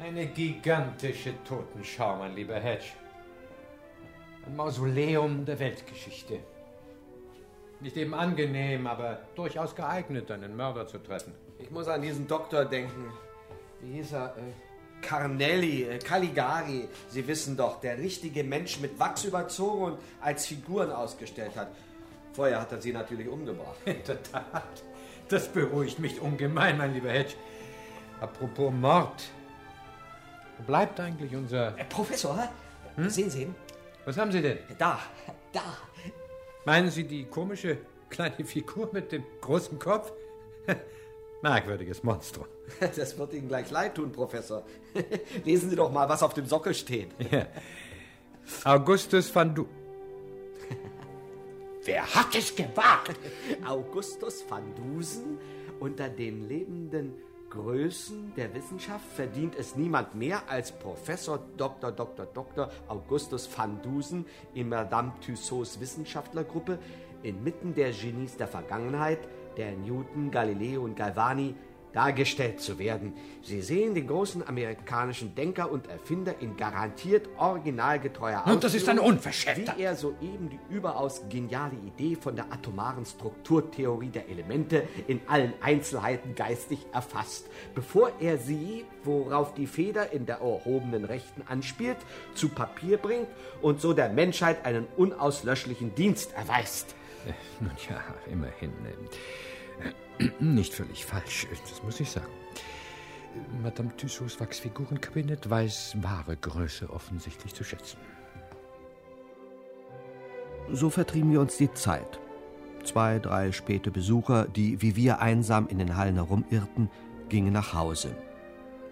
Eine 0.00 0.26
gigantische 0.26 1.32
Totenschau, 1.44 2.16
mein 2.16 2.34
lieber 2.34 2.56
Hedge. 2.56 2.90
Ein 4.44 4.56
Mausoleum 4.56 5.44
der 5.44 5.60
Weltgeschichte. 5.60 6.40
Nicht 7.78 7.96
eben 7.96 8.12
angenehm, 8.12 8.88
aber 8.88 9.20
durchaus 9.36 9.76
geeignet, 9.76 10.32
einen 10.32 10.56
Mörder 10.56 10.88
zu 10.88 10.98
treffen. 10.98 11.32
Ich 11.60 11.70
muss 11.70 11.86
an 11.86 12.02
diesen 12.02 12.26
Doktor 12.26 12.64
denken. 12.64 13.12
Wie 13.80 13.92
hieß 13.92 14.12
er? 14.14 14.36
Äh, 14.36 14.71
Carnelli, 15.02 15.82
äh, 15.84 15.98
Caligari. 15.98 16.88
Sie 17.10 17.26
wissen 17.26 17.56
doch, 17.56 17.80
der 17.80 17.98
richtige 17.98 18.42
Mensch 18.44 18.80
mit 18.80 18.98
Wachs 18.98 19.24
überzogen 19.24 19.82
und 19.82 19.98
als 20.20 20.46
Figuren 20.46 20.90
ausgestellt 20.90 21.56
hat. 21.56 21.68
Vorher 22.32 22.60
hat 22.60 22.72
er 22.72 22.80
sie 22.80 22.92
natürlich 22.92 23.28
umgebracht. 23.28 23.76
In 23.84 24.02
der 24.06 24.22
Tat. 24.22 24.82
Das 25.28 25.48
beruhigt 25.48 25.98
mich 25.98 26.20
ungemein, 26.20 26.78
mein 26.78 26.94
lieber 26.94 27.10
Hedge. 27.10 27.34
Apropos 28.20 28.72
Mord. 28.72 29.22
Wo 30.58 30.64
bleibt 30.64 30.98
eigentlich 31.00 31.34
unser... 31.34 31.76
Äh, 31.78 31.84
Professor, 31.84 32.48
hm? 32.96 33.10
sehen 33.10 33.30
Sie 33.30 33.42
ihn? 33.42 33.54
Was 34.04 34.16
haben 34.16 34.32
Sie 34.32 34.40
denn? 34.40 34.58
Da, 34.78 34.98
da. 35.52 35.76
Meinen 36.64 36.90
Sie 36.90 37.04
die 37.04 37.24
komische 37.24 37.78
kleine 38.08 38.44
Figur 38.44 38.88
mit 38.92 39.12
dem 39.12 39.24
großen 39.40 39.78
Kopf? 39.78 40.12
Merkwürdiges 41.42 42.02
Monstrum. 42.02 42.46
Das 42.96 43.18
wird 43.18 43.34
Ihnen 43.34 43.48
gleich 43.48 43.70
leid 43.70 43.96
tun, 43.96 44.12
Professor. 44.12 44.64
Lesen 45.44 45.70
Sie 45.70 45.76
doch 45.76 45.90
mal, 45.90 46.08
was 46.08 46.22
auf 46.22 46.34
dem 46.34 46.46
Sockel 46.46 46.74
steht. 46.74 47.10
Ja. 47.30 47.46
Augustus 48.64 49.32
van 49.32 49.54
Du. 49.54 49.68
Wer 51.84 52.02
hat 52.14 52.34
es 52.34 52.54
gewagt? 52.54 53.16
Augustus 53.64 54.44
van 54.48 54.62
Dusen 54.74 55.38
unter 55.78 56.08
den 56.08 56.48
lebenden 56.48 57.14
Größen 57.50 58.32
der 58.34 58.54
Wissenschaft 58.54 59.04
verdient 59.14 59.54
es 59.56 59.76
niemand 59.76 60.14
mehr 60.14 60.42
als 60.48 60.72
Professor 60.72 61.38
Dr. 61.56 61.92
Dr. 61.92 62.26
Dr. 62.26 62.70
Augustus 62.88 63.48
van 63.56 63.80
Dusen 63.82 64.24
in 64.54 64.70
Madame 64.70 65.12
Tussauds 65.24 65.78
Wissenschaftlergruppe 65.78 66.78
inmitten 67.22 67.74
der 67.74 67.92
Genies 67.92 68.36
der 68.36 68.48
Vergangenheit, 68.48 69.18
der 69.56 69.72
Newton, 69.72 70.30
Galileo 70.30 70.82
und 70.82 70.96
Galvani, 70.96 71.54
dargestellt 71.92 72.60
zu 72.60 72.78
werden. 72.78 73.14
Sie 73.42 73.60
sehen 73.60 73.94
den 73.94 74.06
großen 74.06 74.46
amerikanischen 74.46 75.34
Denker 75.34 75.70
und 75.70 75.88
Erfinder 75.88 76.34
in 76.40 76.56
garantiert 76.56 77.28
originalgetreuer 77.36 78.44
Und 78.46 78.64
das 78.64 78.74
ist 78.74 78.88
eine 78.88 79.02
Unverschämtheit. 79.02 79.76
Wie 79.76 79.82
er 79.82 79.96
soeben 79.96 80.50
die 80.50 80.74
überaus 80.74 81.22
geniale 81.28 81.74
Idee 81.86 82.16
von 82.16 82.36
der 82.36 82.52
atomaren 82.52 83.04
Strukturtheorie 83.04 84.08
der 84.08 84.28
Elemente 84.28 84.84
in 85.06 85.20
allen 85.26 85.54
Einzelheiten 85.60 86.34
geistig 86.34 86.86
erfasst, 86.92 87.46
bevor 87.74 88.12
er 88.20 88.38
sie, 88.38 88.84
worauf 89.04 89.54
die 89.54 89.66
Feder 89.66 90.12
in 90.12 90.26
der 90.26 90.36
erhobenen 90.36 91.04
Rechten 91.04 91.42
anspielt, 91.48 91.98
zu 92.34 92.48
Papier 92.48 92.98
bringt 92.98 93.28
und 93.60 93.80
so 93.80 93.92
der 93.92 94.08
Menschheit 94.08 94.64
einen 94.64 94.86
unauslöschlichen 94.96 95.94
Dienst 95.94 96.32
erweist. 96.34 96.94
Nun 97.60 97.72
ja, 97.88 98.02
immerhin. 98.30 98.72
Nicht 100.40 100.74
völlig 100.74 101.04
falsch, 101.04 101.46
das 101.50 101.82
muss 101.82 102.00
ich 102.00 102.10
sagen. 102.10 102.32
Madame 103.62 103.96
Tussauds 103.96 104.38
Wachsfigurenkabinett 104.40 105.48
weiß 105.48 105.96
wahre 106.02 106.36
Größe 106.36 106.90
offensichtlich 106.90 107.54
zu 107.54 107.64
schätzen. 107.64 107.98
So 110.70 110.90
vertrieben 110.90 111.32
wir 111.32 111.40
uns 111.40 111.56
die 111.56 111.72
Zeit. 111.72 112.20
Zwei, 112.84 113.18
drei 113.18 113.52
späte 113.52 113.90
Besucher, 113.90 114.46
die 114.46 114.82
wie 114.82 114.96
wir 114.96 115.20
einsam 115.20 115.68
in 115.68 115.78
den 115.78 115.96
Hallen 115.96 116.16
herumirrten, 116.16 116.90
gingen 117.28 117.52
nach 117.52 117.72
Hause. 117.74 118.16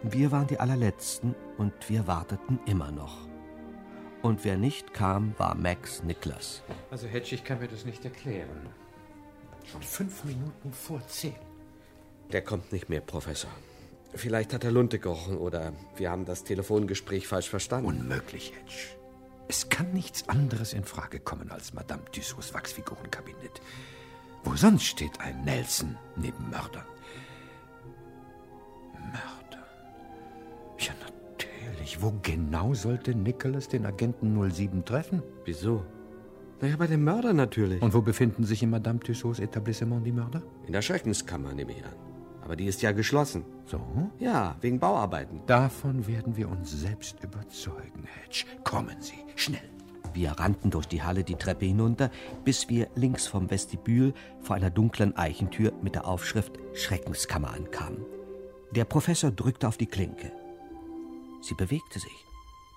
Wir 0.02 0.30
waren 0.32 0.46
die 0.46 0.58
allerletzten 0.58 1.34
und 1.58 1.72
wir 1.88 2.06
warteten 2.06 2.58
immer 2.66 2.90
noch. 2.90 3.29
Und 4.22 4.44
wer 4.44 4.56
nicht 4.56 4.92
kam, 4.92 5.34
war 5.38 5.54
Max 5.54 6.02
Niklas. 6.02 6.62
Also 6.90 7.06
Hedge, 7.06 7.34
ich 7.34 7.44
kann 7.44 7.60
mir 7.60 7.68
das 7.68 7.84
nicht 7.84 8.04
erklären. 8.04 8.68
Schon 9.64 9.82
fünf 9.82 10.24
Minuten 10.24 10.72
vor 10.72 11.06
zehn. 11.06 11.34
Der 12.32 12.42
kommt 12.42 12.72
nicht 12.72 12.88
mehr, 12.88 13.00
Professor. 13.00 13.50
Vielleicht 14.14 14.52
hat 14.52 14.64
er 14.64 14.72
Lunte 14.72 14.98
gerochen 14.98 15.38
oder 15.38 15.72
wir 15.96 16.10
haben 16.10 16.24
das 16.24 16.44
Telefongespräch 16.44 17.28
falsch 17.28 17.48
verstanden. 17.48 17.86
Unmöglich, 17.86 18.52
Hedge. 18.52 18.96
Es 19.48 19.68
kann 19.68 19.92
nichts 19.92 20.28
anderes 20.28 20.72
in 20.72 20.84
Frage 20.84 21.18
kommen 21.18 21.50
als 21.50 21.72
Madame 21.72 22.04
Tussauds 22.12 22.54
Wachsfigurenkabinett. 22.54 23.60
Wo 24.44 24.54
sonst 24.54 24.84
steht 24.84 25.20
ein 25.20 25.44
Nelson 25.44 25.96
neben 26.16 26.50
Mördern? 26.50 26.84
Mördern? 26.84 26.99
Wo 32.02 32.14
genau 32.22 32.72
sollte 32.72 33.14
Nicholas 33.14 33.68
den 33.68 33.84
Agenten 33.84 34.50
07 34.50 34.86
treffen? 34.86 35.22
Wieso? 35.44 35.84
Naja, 36.62 36.76
bei 36.78 36.86
dem 36.86 37.04
Mörder 37.04 37.34
natürlich. 37.34 37.82
Und 37.82 37.92
wo 37.92 38.00
befinden 38.00 38.44
sich 38.44 38.62
in 38.62 38.70
Madame 38.70 39.00
Tussauds 39.00 39.38
Etablissement 39.38 40.06
die 40.06 40.12
Mörder? 40.12 40.42
In 40.66 40.72
der 40.72 40.80
Schreckenskammer, 40.80 41.52
nehme 41.52 41.72
ich 41.72 41.84
an. 41.84 41.92
Aber 42.42 42.56
die 42.56 42.64
ist 42.64 42.80
ja 42.80 42.92
geschlossen. 42.92 43.44
So? 43.66 43.80
Ja, 44.18 44.56
wegen 44.62 44.80
Bauarbeiten. 44.80 45.42
Davon 45.46 46.06
werden 46.06 46.38
wir 46.38 46.48
uns 46.48 46.70
selbst 46.70 47.22
überzeugen, 47.22 48.04
Hedge. 48.04 48.46
Kommen 48.64 48.96
Sie, 49.00 49.18
schnell. 49.36 49.60
Wir 50.14 50.32
rannten 50.32 50.70
durch 50.70 50.86
die 50.86 51.02
Halle 51.02 51.22
die 51.22 51.36
Treppe 51.36 51.66
hinunter, 51.66 52.10
bis 52.44 52.70
wir 52.70 52.88
links 52.94 53.26
vom 53.26 53.50
Vestibül 53.50 54.14
vor 54.40 54.56
einer 54.56 54.70
dunklen 54.70 55.16
Eichentür 55.18 55.72
mit 55.82 55.96
der 55.96 56.06
Aufschrift 56.06 56.52
Schreckenskammer 56.72 57.52
ankamen. 57.52 58.06
Der 58.72 58.86
Professor 58.86 59.30
drückte 59.30 59.68
auf 59.68 59.76
die 59.76 59.86
Klinke. 59.86 60.32
Sie 61.40 61.54
bewegte 61.54 61.98
sich. 61.98 62.26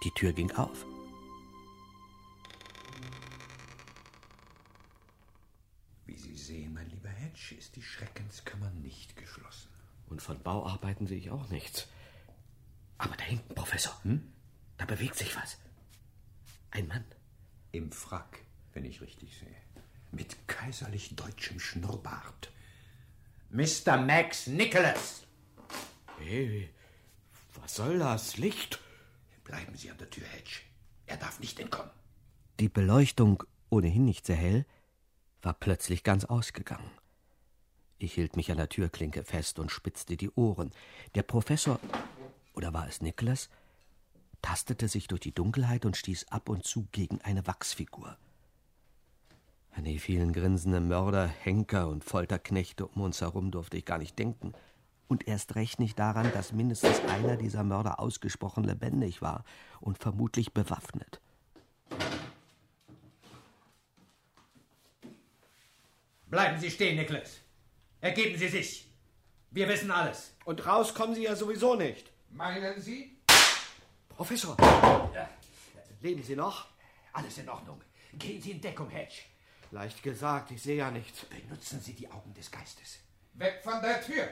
Die 0.03 0.11
Tür 0.11 0.33
ging 0.33 0.51
auf. 0.51 0.85
Wie 6.05 6.17
Sie 6.17 6.35
sehen, 6.35 6.73
mein 6.73 6.89
lieber 6.89 7.09
Hedge, 7.09 7.55
ist 7.57 7.75
die 7.75 7.81
Schreckenskammer 7.81 8.69
nicht 8.71 9.15
geschlossen. 9.15 9.69
Und 10.09 10.21
von 10.21 10.41
Bauarbeiten 10.41 11.07
sehe 11.07 11.17
ich 11.17 11.31
auch 11.31 11.49
nichts. 11.49 11.87
Aber 12.97 13.15
da 13.15 13.23
hinten, 13.23 13.55
Professor, 13.55 13.97
hm? 14.03 14.31
da 14.77 14.85
bewegt 14.85 15.15
sich 15.15 15.35
was. 15.35 15.57
Ein 16.71 16.87
Mann. 16.87 17.05
Im 17.71 17.91
Frack, 17.91 18.39
wenn 18.73 18.85
ich 18.85 19.01
richtig 19.01 19.37
sehe. 19.37 19.55
Mit 20.11 20.47
kaiserlich 20.47 21.15
deutschem 21.15 21.59
Schnurrbart. 21.59 22.51
Mr. 23.49 23.97
Max 23.97 24.47
Nicholas. 24.47 25.25
Hey, 26.19 26.69
was 27.63 27.75
soll 27.75 27.97
das? 27.97 28.37
Licht? 28.37 28.79
Bleiben 29.45 29.75
Sie 29.75 29.89
an 29.89 29.97
der 29.97 30.09
Tür, 30.09 30.27
Hedge. 30.27 30.61
Er 31.05 31.17
darf 31.17 31.39
nicht 31.39 31.59
entkommen. 31.59 31.91
Die 32.59 32.69
Beleuchtung, 32.69 33.43
ohnehin 33.69 34.03
nicht 34.05 34.25
sehr 34.25 34.35
hell, 34.35 34.65
war 35.41 35.53
plötzlich 35.53 36.03
ganz 36.03 36.25
ausgegangen. 36.25 36.91
Ich 37.99 38.13
hielt 38.15 38.35
mich 38.35 38.51
an 38.51 38.57
der 38.57 38.69
Türklinke 38.69 39.23
fest 39.23 39.59
und 39.59 39.71
spitzte 39.71 40.17
die 40.17 40.29
Ohren. 40.31 40.71
Der 41.15 41.23
Professor, 41.23 41.79
oder 42.53 42.73
war 42.73 42.87
es 42.87 43.01
Nicholas, 43.01 43.49
tastete 44.41 44.89
sich 44.89 45.07
durch 45.07 45.21
die 45.21 45.33
Dunkelheit 45.33 45.85
und 45.85 45.95
stieß 45.95 46.27
ab 46.29 46.49
und 46.49 46.65
zu 46.65 46.87
gegen 46.91 47.21
eine 47.21 47.47
Wachsfigur. 47.47 48.17
An 49.71 49.85
die 49.85 49.99
vielen 49.99 50.33
grinsenden 50.33 50.89
Mörder, 50.89 51.27
Henker 51.27 51.87
und 51.87 52.03
Folterknechte 52.03 52.85
um 52.85 53.01
uns 53.01 53.21
herum 53.21 53.51
durfte 53.51 53.77
ich 53.77 53.85
gar 53.85 53.97
nicht 53.99 54.19
denken. 54.19 54.53
Und 55.07 55.27
erst 55.27 55.55
recht 55.55 55.79
nicht 55.79 55.99
daran, 55.99 56.31
dass 56.33 56.53
mindestens 56.53 56.99
einer 57.01 57.37
dieser 57.37 57.63
Mörder 57.63 57.99
ausgesprochen 57.99 58.63
lebendig 58.63 59.21
war 59.21 59.43
und 59.79 59.97
vermutlich 59.97 60.53
bewaffnet. 60.53 61.21
Bleiben 66.27 66.59
Sie 66.59 66.71
stehen, 66.71 66.95
Nicholas. 66.95 67.41
Ergeben 68.01 68.37
Sie 68.39 68.47
sich. 68.47 68.89
Wir 69.51 69.67
wissen 69.67 69.91
alles. 69.91 70.33
Und 70.45 70.65
raus 70.65 70.93
kommen 70.95 71.13
Sie 71.13 71.23
ja 71.23 71.35
sowieso 71.35 71.75
nicht. 71.75 72.11
Meinen 72.31 72.81
Sie? 72.81 73.17
Professor, 74.09 74.57
leben 76.01 76.23
Sie 76.23 76.35
noch? 76.35 76.67
Alles 77.13 77.37
in 77.37 77.47
Ordnung. 77.49 77.79
Gehen 78.13 78.41
Sie 78.41 78.51
in 78.51 78.61
Deckung, 78.61 78.89
Hedge. 78.89 79.21
Leicht 79.69 80.01
gesagt, 80.01 80.51
ich 80.51 80.61
sehe 80.61 80.77
ja 80.77 80.89
nichts. 80.89 81.25
Benutzen 81.25 81.79
Sie 81.79 81.93
die 81.93 82.09
Augen 82.09 82.33
des 82.33 82.49
Geistes. 82.49 82.99
Weg 83.35 83.61
von 83.63 83.81
der 83.81 84.01
Tür! 84.01 84.29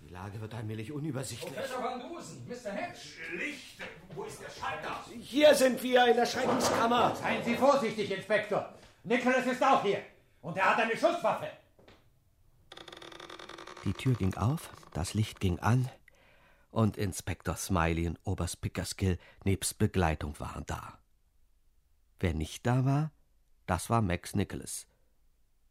Die 0.00 0.08
Lage 0.08 0.40
wird 0.40 0.52
allmählich 0.54 0.90
unübersichtlich. 0.90 1.54
Professor 1.54 1.82
Van 1.82 2.00
Dusen, 2.00 2.46
Mr. 2.48 2.72
Hedge! 2.72 3.00
Licht! 3.36 3.80
Wo 4.14 4.24
ist 4.24 4.40
der 4.42 4.50
Schalter? 4.50 5.04
Hier 5.20 5.54
sind 5.54 5.82
wir 5.82 6.06
in 6.06 6.16
der 6.16 6.26
Schreckenskammer. 6.26 7.14
Seien 7.14 7.44
Sie 7.44 7.56
vorsichtig, 7.56 8.10
Inspektor. 8.10 8.74
Nicholas 9.04 9.46
ist 9.46 9.62
auch 9.62 9.82
hier. 9.82 10.02
Und 10.42 10.56
er 10.56 10.70
hat 10.70 10.78
eine 10.78 10.96
Schusswaffe. 10.96 11.48
Die 13.84 13.92
Tür 13.92 14.14
ging 14.14 14.34
auf, 14.34 14.70
das 14.92 15.14
Licht 15.14 15.40
ging 15.40 15.58
an 15.60 15.88
und 16.70 16.96
Inspektor 16.96 17.56
Smiley 17.56 18.08
und 18.08 18.18
Oberst 18.24 18.60
Pickerskill 18.60 19.18
nebst 19.44 19.78
Begleitung 19.78 20.38
waren 20.40 20.64
da. 20.66 20.98
Wer 22.18 22.34
nicht 22.34 22.66
da 22.66 22.84
war, 22.84 23.12
das 23.66 23.90
war 23.90 24.02
Max 24.02 24.34
Nicholas. 24.34 24.86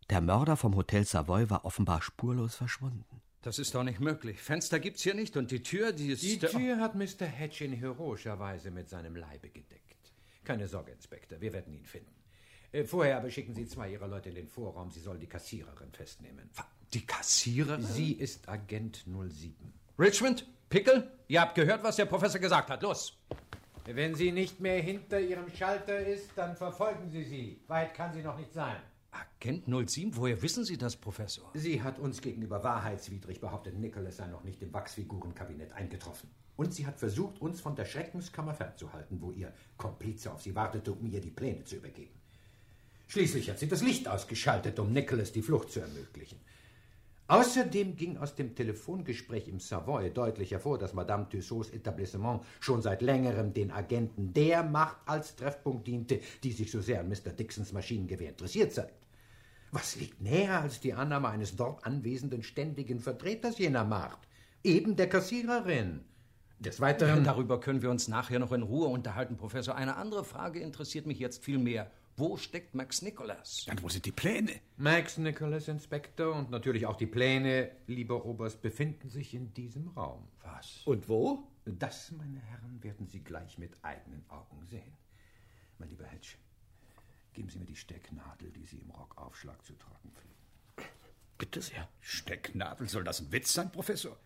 Der 0.10 0.22
Mörder 0.22 0.58
vom 0.58 0.76
Hotel 0.76 1.06
Savoy 1.06 1.50
war 1.50 1.66
offenbar 1.66 2.02
spurlos 2.02 2.56
verschwunden. 2.56 3.22
Das 3.42 3.60
ist 3.60 3.76
doch 3.76 3.84
nicht 3.84 4.00
möglich. 4.00 4.40
Fenster 4.42 4.80
gibt's 4.80 5.04
hier 5.04 5.14
nicht 5.14 5.36
und 5.36 5.52
die 5.52 5.64
Tür, 5.64 5.92
die 5.92 6.08
ist. 6.12 6.24
Die 6.24 6.40
Tür 6.40 6.80
hat 6.80 6.96
Mr. 6.96 7.26
Hedge 7.26 7.66
in 7.66 7.74
heroischer 7.74 8.40
Weise 8.40 8.72
mit 8.72 8.90
seinem 8.90 9.16
Leibe 9.16 9.50
gedeckt. 9.50 10.14
Keine 10.44 10.68
Sorge, 10.68 10.92
Inspektor, 10.92 11.42
wir 11.42 11.54
werden 11.54 11.74
ihn 11.74 11.86
finden. 11.86 12.14
Äh, 12.72 12.84
Vorher 12.86 13.18
aber 13.18 13.30
schicken 13.30 13.54
Sie 13.54 13.68
zwei 13.68 13.92
Ihrer 13.92 14.08
Leute 14.08 14.30
in 14.30 14.36
den 14.36 14.48
Vorraum. 14.48 14.92
Sie 14.92 15.00
sollen 15.00 15.20
die 15.20 15.28
Kassiererin 15.28 15.92
festnehmen. 15.92 16.50
Die 16.94 17.06
Kassiererin? 17.06 17.84
Sie 17.84 18.14
ist 18.14 18.48
Agent 18.50 19.06
07. 19.06 19.74
Richmond? 20.00 20.48
Pickel? 20.70 21.12
Ihr 21.28 21.42
habt 21.42 21.56
gehört, 21.56 21.84
was 21.84 21.98
der 21.98 22.06
Professor 22.06 22.40
gesagt 22.40 22.70
hat. 22.70 22.82
Los! 22.82 23.18
Wenn 23.86 24.16
sie 24.16 24.32
nicht 24.32 24.60
mehr 24.60 24.82
hinter 24.82 25.20
Ihrem 25.20 25.50
Schalter 25.54 26.00
ist, 26.00 26.30
dann 26.36 26.56
verfolgen 26.56 27.10
Sie 27.12 27.24
sie. 27.24 27.62
Weit 27.68 27.94
kann 27.94 28.14
sie 28.14 28.22
noch 28.22 28.38
nicht 28.38 28.54
sein. 28.54 28.78
Agent 29.14 29.66
07? 29.68 30.16
Woher 30.16 30.42
wissen 30.42 30.64
Sie 30.64 30.78
das, 30.78 30.96
Professor? 30.96 31.52
Sie 31.54 31.82
hat 31.82 32.00
uns 32.00 32.22
gegenüber 32.22 32.64
wahrheitswidrig 32.64 33.40
behauptet, 33.40 33.78
Nicholas 33.78 34.18
sei 34.18 34.28
noch 34.28 34.44
nicht 34.44 34.62
im 34.62 34.74
Wachsfigurenkabinett 34.74 35.74
eingetroffen. 35.74 36.30
Und 36.56 36.74
sie 36.74 36.86
hat 36.86 37.00
versucht, 37.00 37.42
uns 37.42 37.62
von 37.62 37.76
der 37.76 37.86
Schreckenskammer 37.86 38.54
fernzuhalten, 38.54 39.22
wo 39.22 39.32
ihr 39.32 39.54
Komplize 39.78 40.32
auf 40.32 40.42
sie 40.42 40.56
wartete, 40.56 40.92
um 40.92 41.06
ihr 41.08 41.22
die 41.22 41.32
Pläne 41.32 41.64
zu 41.64 41.78
übergeben. 41.78 42.14
Schließlich 43.08 43.50
hat 43.50 43.60
sie 43.60 43.68
das 43.68 43.82
Licht 43.82 44.08
ausgeschaltet, 44.08 44.80
um 44.80 44.92
Nicholas 44.92 45.32
die 45.32 45.42
Flucht 45.42 45.72
zu 45.72 45.80
ermöglichen. 45.80 46.40
Außerdem 47.28 47.96
ging 47.96 48.18
aus 48.18 48.36
dem 48.36 48.54
Telefongespräch 48.54 49.48
im 49.48 49.60
Savoy 49.60 50.12
deutlich 50.12 50.52
hervor, 50.52 50.78
dass 50.78 50.94
Madame 50.94 51.28
Tussauds 51.30 51.70
Etablissement 51.70 52.44
schon 52.60 52.82
seit 52.82 53.02
längerem 53.02 53.54
den 53.54 53.72
Agenten 53.72 54.34
der 54.34 54.62
Macht 54.64 54.98
als 55.06 55.36
Treffpunkt 55.36 55.88
diente, 55.88 56.20
die 56.44 56.52
sich 56.52 56.70
so 56.70 56.82
sehr 56.82 57.00
an 57.00 57.08
Mr. 57.08 57.32
Dixons 57.32 57.72
Maschinengewehr 57.72 58.30
interessiert 58.30 58.74
zeigt. 58.74 58.94
Was 59.72 59.96
liegt 59.96 60.22
näher 60.22 60.62
als 60.62 60.82
die 60.82 60.94
Annahme 60.94 61.30
eines 61.30 61.56
dort 61.56 61.86
anwesenden 61.86 62.44
ständigen 62.44 63.00
Vertreters 63.00 63.58
jener 63.58 63.86
Macht? 63.86 64.20
Eben 64.64 64.96
der 64.96 65.10
Kassiererin. 65.10 66.02
Des 66.60 66.80
Weiteren. 66.80 67.24
Darüber 67.24 67.60
können 67.60 67.82
wir 67.82 67.90
uns 67.90 68.08
nachher 68.08 68.40
noch 68.40 68.52
in 68.52 68.62
Ruhe 68.62 68.88
unterhalten, 68.88 69.36
Professor. 69.36 69.76
Eine 69.76 69.96
andere 69.98 70.24
Frage 70.24 70.60
interessiert 70.60 71.06
mich 71.06 71.20
jetzt 71.20 71.44
viel 71.44 71.58
mehr. 71.58 71.90
Wo 72.16 72.38
steckt 72.38 72.76
Max 72.76 73.02
Nicholas? 73.02 73.66
Und 73.68 73.82
wo 73.82 73.90
sind 73.90 74.06
die 74.06 74.12
Pläne? 74.12 74.62
Max 74.78 75.18
Nicholas, 75.18 75.68
Inspektor, 75.68 76.36
und 76.36 76.52
natürlich 76.52 76.86
auch 76.86 76.96
die 76.96 77.08
Pläne, 77.08 77.72
lieber 77.88 78.24
Oberst, 78.24 78.62
befinden 78.62 79.10
sich 79.10 79.34
in 79.34 79.52
diesem 79.56 79.88
Raum. 79.88 80.28
Was? 80.44 80.84
Und 80.86 81.10
wo? 81.10 81.48
Das, 81.66 82.12
meine 82.12 82.40
Herren, 82.40 82.84
werden 82.84 83.08
Sie 83.08 83.24
gleich 83.24 83.58
mit 83.58 83.84
eigenen 83.84 84.24
Augen 84.30 84.64
sehen. 84.68 84.94
Mein 85.80 85.90
lieber 85.90 86.06
Hedge, 86.06 86.36
geben 87.34 87.50
Sie 87.50 87.58
mir 87.58 87.66
die 87.66 87.76
Stecknadel, 87.76 88.52
die 88.52 88.66
Sie 88.66 88.78
im 88.78 88.92
Rockaufschlag 88.92 89.66
zu 89.66 89.74
tragen 89.74 90.12
pflegen. 90.12 90.36
Bitte 91.40 91.62
sehr. 91.64 91.90
Stecknadel, 92.00 92.88
soll 92.88 93.04
das 93.04 93.22
ein 93.22 93.32
Witz 93.32 93.54
sein, 93.54 93.72
Professor? 93.72 94.20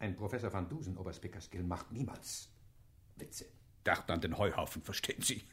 Ein 0.00 0.16
Professor 0.16 0.52
van 0.52 0.68
Dusen, 0.68 0.98
Oberst 0.98 1.22
Pickerskill, 1.22 1.62
macht 1.62 1.90
niemals 1.92 2.50
Witze. 3.16 3.46
Dachte 3.84 4.14
an 4.14 4.20
den 4.20 4.38
Heuhaufen, 4.38 4.82
verstehen 4.82 5.22
Sie? 5.22 5.44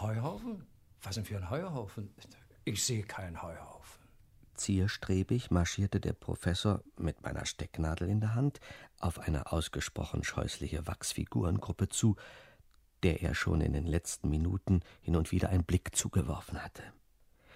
Heuhaufen? 0.00 0.66
Was 1.02 1.14
denn 1.14 1.24
für 1.24 1.36
ein 1.36 1.48
Heuhaufen? 1.48 2.14
Ich 2.64 2.84
sehe 2.84 3.02
keinen 3.02 3.42
Heuhaufen. 3.42 4.00
Zierstrebig 4.54 5.50
marschierte 5.50 5.98
der 6.00 6.12
Professor 6.12 6.82
mit 6.98 7.22
meiner 7.22 7.46
Stecknadel 7.46 8.10
in 8.10 8.20
der 8.20 8.34
Hand 8.34 8.60
auf 8.98 9.18
eine 9.18 9.50
ausgesprochen 9.50 10.22
scheußliche 10.22 10.86
Wachsfigurengruppe 10.86 11.88
zu, 11.88 12.16
der 13.02 13.22
er 13.22 13.34
schon 13.34 13.62
in 13.62 13.72
den 13.72 13.86
letzten 13.86 14.28
Minuten 14.28 14.82
hin 15.00 15.16
und 15.16 15.32
wieder 15.32 15.48
einen 15.48 15.64
Blick 15.64 15.96
zugeworfen 15.96 16.62
hatte. 16.62 16.82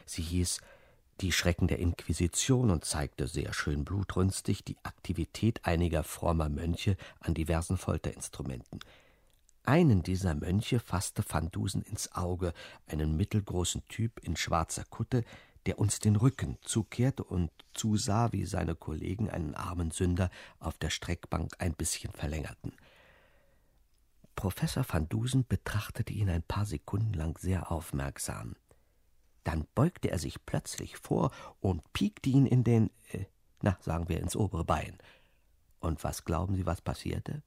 Sie 0.07 0.22
hieß 0.22 0.61
Die 1.20 1.33
Schrecken 1.33 1.68
der 1.68 1.79
Inquisition 1.79 2.70
und 2.70 2.87
zeigte 2.87 3.29
sehr 3.29 3.53
schön 3.53 3.85
blutrünstig 3.85 4.64
die 4.64 4.79
Aktivität 4.83 5.66
einiger 5.66 6.03
frommer 6.03 6.49
Mönche 6.49 6.97
an 7.20 7.35
diversen 7.35 7.77
Folterinstrumenten. 7.77 8.81
Einen 9.65 10.03
dieser 10.03 10.35
Mönche 10.35 10.79
fasste 10.79 11.25
Van 11.27 11.51
Dusen 11.51 11.81
ins 11.83 12.12
Auge, 12.12 12.53
einen 12.87 13.17
mittelgroßen 13.17 13.83
Typ 13.89 14.21
in 14.21 14.37
schwarzer 14.37 14.85
Kutte, 14.85 15.25
der 15.65 15.79
uns 15.79 15.99
den 15.99 16.17
Rücken 16.17 16.59
zukehrte 16.61 17.25
und 17.25 17.51
zusah, 17.73 18.31
wie 18.33 18.45
seine 18.45 18.75
Kollegen 18.75 19.31
einen 19.31 19.55
armen 19.55 19.91
Sünder 19.91 20.29
auf 20.59 20.77
der 20.77 20.91
Streckbank 20.91 21.55
ein 21.59 21.73
bisschen 21.73 22.12
verlängerten. 22.12 22.73
Professor 24.37 24.85
van 24.87 25.09
Dusen 25.09 25.47
betrachtete 25.47 26.12
ihn 26.12 26.29
ein 26.29 26.43
paar 26.43 26.67
Sekunden 26.67 27.15
lang 27.15 27.39
sehr 27.39 27.73
aufmerksam. 27.73 28.57
Dann 29.45 29.67
beugte 29.75 30.11
er 30.11 30.19
sich 30.19 30.45
plötzlich 30.45 30.99
vor 30.99 31.31
und 31.61 31.91
piekte 31.95 32.29
ihn 32.29 32.45
in 32.45 32.65
den, 32.65 32.91
äh, 33.12 33.25
na, 33.62 33.79
sagen 33.81 34.11
wir, 34.11 34.21
ins 34.21 34.37
obere 34.37 34.65
Bein. 34.65 34.99
Und 35.81 36.05
was 36.05 36.27
glauben 36.27 36.55
Sie, 36.55 36.67
was 36.67 36.83
passierte? 36.83 37.43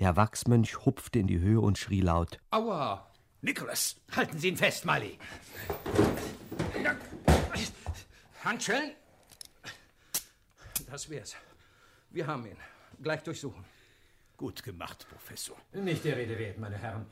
Der 0.00 0.16
Wachsmönch 0.16 0.84
hupfte 0.84 1.20
in 1.20 1.28
die 1.28 1.38
Höhe 1.38 1.60
und 1.60 1.78
schrie 1.78 2.00
laut: 2.00 2.38
Aua! 2.50 3.08
Nicholas! 3.42 3.96
Halten 4.16 4.38
Sie 4.38 4.48
ihn 4.48 4.56
fest, 4.56 4.84
Mali! 4.84 5.18
Handschellen? 8.42 8.90
Das 10.90 11.08
wär's. 11.08 11.36
Wir 12.10 12.26
haben 12.26 12.44
ihn. 12.46 12.56
Gleich 13.02 13.22
durchsuchen. 13.22 13.64
Gut 14.36 14.62
gemacht, 14.62 15.06
Professor. 15.08 15.56
Nicht 15.72 16.04
der 16.04 16.16
Rede 16.16 16.38
wert, 16.38 16.58
meine 16.58 16.76
Herren. 16.76 17.06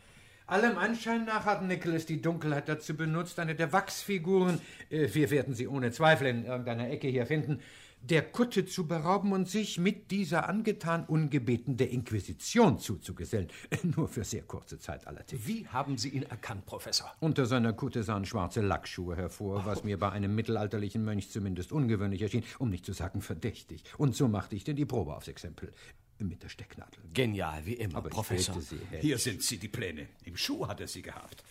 Allem 0.46 0.76
Anschein 0.76 1.24
nach 1.24 1.46
hat 1.46 1.62
Nicholas 1.62 2.04
die 2.04 2.20
Dunkelheit 2.20 2.68
dazu 2.68 2.94
benutzt, 2.96 3.38
eine 3.38 3.54
der 3.54 3.72
Wachsfiguren, 3.72 4.60
äh, 4.90 5.08
wir 5.12 5.30
werden 5.30 5.54
sie 5.54 5.68
ohne 5.68 5.92
Zweifel 5.92 6.26
in 6.26 6.44
irgendeiner 6.44 6.90
Ecke 6.90 7.08
hier 7.08 7.26
finden, 7.26 7.60
der 8.02 8.22
Kutte 8.22 8.66
zu 8.66 8.86
berauben 8.86 9.32
und 9.32 9.48
sich 9.48 9.78
mit 9.78 10.10
dieser 10.10 10.48
angetan 10.48 11.04
ungebeten 11.04 11.76
der 11.76 11.90
Inquisition 11.90 12.78
zuzugesellen. 12.78 13.48
Nur 13.82 14.08
für 14.08 14.24
sehr 14.24 14.42
kurze 14.42 14.78
Zeit 14.78 15.06
allerdings. 15.06 15.46
Wie 15.46 15.66
haben 15.68 15.96
Sie 15.98 16.08
ihn 16.08 16.24
erkannt, 16.24 16.66
Professor? 16.66 17.12
Unter 17.20 17.46
seiner 17.46 17.72
Kutte 17.72 18.02
sahen 18.02 18.24
schwarze 18.24 18.60
Lackschuhe 18.60 19.16
hervor, 19.16 19.64
was 19.66 19.84
mir 19.84 19.98
bei 19.98 20.10
einem 20.10 20.34
mittelalterlichen 20.34 21.04
Mönch 21.04 21.30
zumindest 21.30 21.72
ungewöhnlich 21.72 22.22
erschien, 22.22 22.44
um 22.58 22.70
nicht 22.70 22.84
zu 22.84 22.92
sagen 22.92 23.22
verdächtig. 23.22 23.84
Und 23.98 24.16
so 24.16 24.28
machte 24.28 24.56
ich 24.56 24.64
denn 24.64 24.76
die 24.76 24.86
Probe 24.86 25.14
aufs 25.14 25.28
Exempel. 25.28 25.72
Mit 26.18 26.42
der 26.42 26.48
Stecknadel. 26.48 27.02
Genial, 27.12 27.66
wie 27.66 27.72
immer, 27.74 27.96
Aber 27.98 28.08
Professor. 28.08 28.60
Sie. 28.60 28.78
Hier 29.00 29.18
sind 29.18 29.42
sie, 29.42 29.58
die 29.58 29.66
Pläne. 29.66 30.06
Im 30.24 30.36
Schuh 30.36 30.68
hat 30.68 30.80
er 30.80 30.86
sie 30.86 31.02
gehabt. 31.02 31.42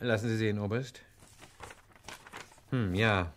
Lassen 0.00 0.28
Sie 0.28 0.36
sehen, 0.36 0.58
Oberst. 0.58 1.00
Hm, 2.70 2.94
ja. 2.94 3.32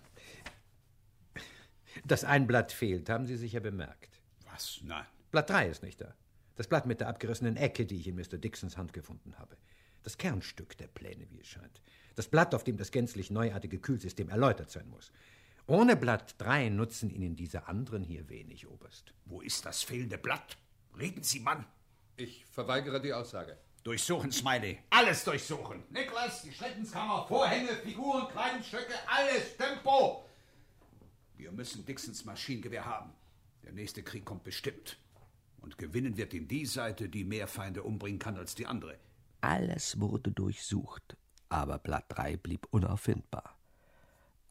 Das 2.05 2.23
ein 2.23 2.47
Blatt 2.47 2.71
fehlt, 2.71 3.09
haben 3.09 3.25
Sie 3.25 3.37
sicher 3.37 3.59
bemerkt. 3.59 4.21
Was? 4.51 4.79
Nein. 4.83 5.05
Blatt 5.31 5.49
3 5.49 5.67
ist 5.69 5.83
nicht 5.83 6.01
da. 6.01 6.13
Das 6.55 6.67
Blatt 6.67 6.85
mit 6.85 6.99
der 6.99 7.07
abgerissenen 7.07 7.55
Ecke, 7.57 7.85
die 7.85 7.95
ich 7.95 8.07
in 8.07 8.15
Mr. 8.15 8.37
Dixons 8.37 8.77
Hand 8.77 8.93
gefunden 8.93 9.37
habe. 9.37 9.57
Das 10.03 10.17
Kernstück 10.17 10.77
der 10.77 10.87
Pläne, 10.87 11.29
wie 11.29 11.39
es 11.39 11.47
scheint. 11.47 11.81
Das 12.15 12.27
Blatt, 12.27 12.53
auf 12.53 12.63
dem 12.63 12.77
das 12.77 12.91
gänzlich 12.91 13.31
neuartige 13.31 13.79
Kühlsystem 13.79 14.29
erläutert 14.29 14.69
sein 14.69 14.89
muss. 14.89 15.11
Ohne 15.67 15.95
Blatt 15.95 16.35
3 16.39 16.69
nutzen 16.69 17.09
Ihnen 17.09 17.35
diese 17.35 17.67
anderen 17.67 18.03
hier 18.03 18.27
wenig, 18.29 18.67
Oberst. 18.67 19.13
Wo 19.25 19.41
ist 19.41 19.65
das 19.65 19.83
fehlende 19.83 20.17
Blatt? 20.17 20.57
Reden 20.97 21.23
Sie, 21.23 21.39
Mann. 21.39 21.65
Ich 22.17 22.45
verweigere 22.45 23.01
die 23.01 23.13
Aussage. 23.13 23.57
Durchsuchen, 23.83 24.31
Smiley. 24.31 24.79
Alles 24.89 25.23
durchsuchen. 25.23 25.83
Niklas, 25.89 26.43
die 26.43 26.51
Schleppenskammer, 26.51 27.25
Vorhänge, 27.27 27.69
Figuren, 27.83 28.27
Kleidungsstücke, 28.27 28.93
alles. 29.07 29.55
Tempo! 29.57 30.25
Wir 31.41 31.51
müssen 31.51 31.83
Dixons 31.83 32.23
Maschinengewehr 32.23 32.85
haben. 32.85 33.09
Der 33.63 33.71
nächste 33.71 34.03
Krieg 34.03 34.25
kommt 34.25 34.43
bestimmt. 34.43 34.99
Und 35.59 35.79
gewinnen 35.79 36.15
wird 36.15 36.35
ihn 36.35 36.47
die 36.47 36.67
Seite, 36.67 37.09
die 37.09 37.23
mehr 37.23 37.47
Feinde 37.47 37.81
umbringen 37.81 38.19
kann 38.19 38.37
als 38.37 38.53
die 38.53 38.67
andere. 38.67 38.99
Alles 39.41 39.99
wurde 39.99 40.29
durchsucht, 40.29 41.17
aber 41.49 41.79
Blatt 41.79 42.05
3 42.09 42.37
blieb 42.37 42.67
unauffindbar. 42.69 43.57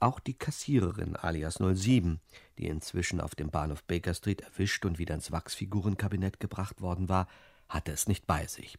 Auch 0.01 0.19
die 0.19 0.35
Kassiererin 0.35 1.15
alias 1.15 1.61
07, 1.63 2.19
die 2.59 2.67
inzwischen 2.67 3.21
auf 3.21 3.37
dem 3.37 3.51
Bahnhof 3.51 3.85
Baker 3.85 4.13
Street 4.13 4.41
erwischt 4.41 4.85
und 4.85 4.99
wieder 4.99 5.15
ins 5.15 5.31
Wachsfigurenkabinett 5.31 6.41
gebracht 6.41 6.81
worden 6.81 7.09
war, 7.09 7.29
hatte 7.69 7.93
es 7.93 8.09
nicht 8.09 8.27
bei 8.27 8.49
sich. 8.49 8.77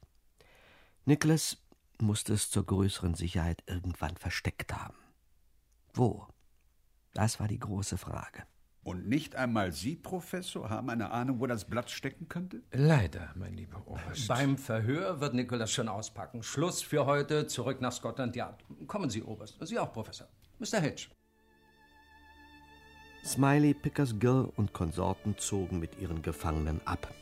Nicholas 1.06 1.60
musste 1.98 2.34
es 2.34 2.50
zur 2.50 2.66
größeren 2.66 3.16
Sicherheit 3.16 3.64
irgendwann 3.68 4.18
versteckt 4.18 4.74
haben. 4.74 4.98
Wo? 5.94 6.28
Das 7.14 7.40
war 7.40 7.48
die 7.48 7.60
große 7.60 7.98
Frage. 7.98 8.44
Und 8.84 9.08
nicht 9.08 9.36
einmal 9.36 9.72
Sie, 9.72 9.96
Professor, 9.96 10.70
haben 10.70 10.90
eine 10.90 11.12
Ahnung, 11.12 11.40
wo 11.40 11.46
das 11.46 11.66
Blatt 11.66 11.92
stecken 11.92 12.28
könnte? 12.28 12.64
Leider, 12.72 13.32
mein 13.36 13.54
lieber 13.54 13.86
Oberst. 13.86 14.28
Beim 14.28 14.58
Verhör 14.58 15.22
wird 15.22 15.36
Nicholas 15.36 15.72
schon 15.72 15.88
auspacken. 15.88 16.42
Schluss 16.42 16.82
für 16.82 17.06
heute, 17.06 17.46
zurück 17.46 17.80
nach 17.80 17.92
Scotland 17.92 18.36
Yard. 18.36 18.64
Kommen 18.88 19.12
Sie, 19.12 19.22
Oberst. 19.22 19.58
Sie 19.62 19.78
auch, 19.78 19.94
Professor. 19.94 20.28
Mr. 20.58 20.80
Hedge. 20.80 21.10
Smiley, 23.24 23.76
Pickersgill 23.76 24.52
und 24.56 24.74
Konsorten 24.74 25.38
zogen 25.38 25.80
mit 25.80 26.00
ihren 26.00 26.24
Gefangenen 26.24 26.82
ab. 26.86 27.14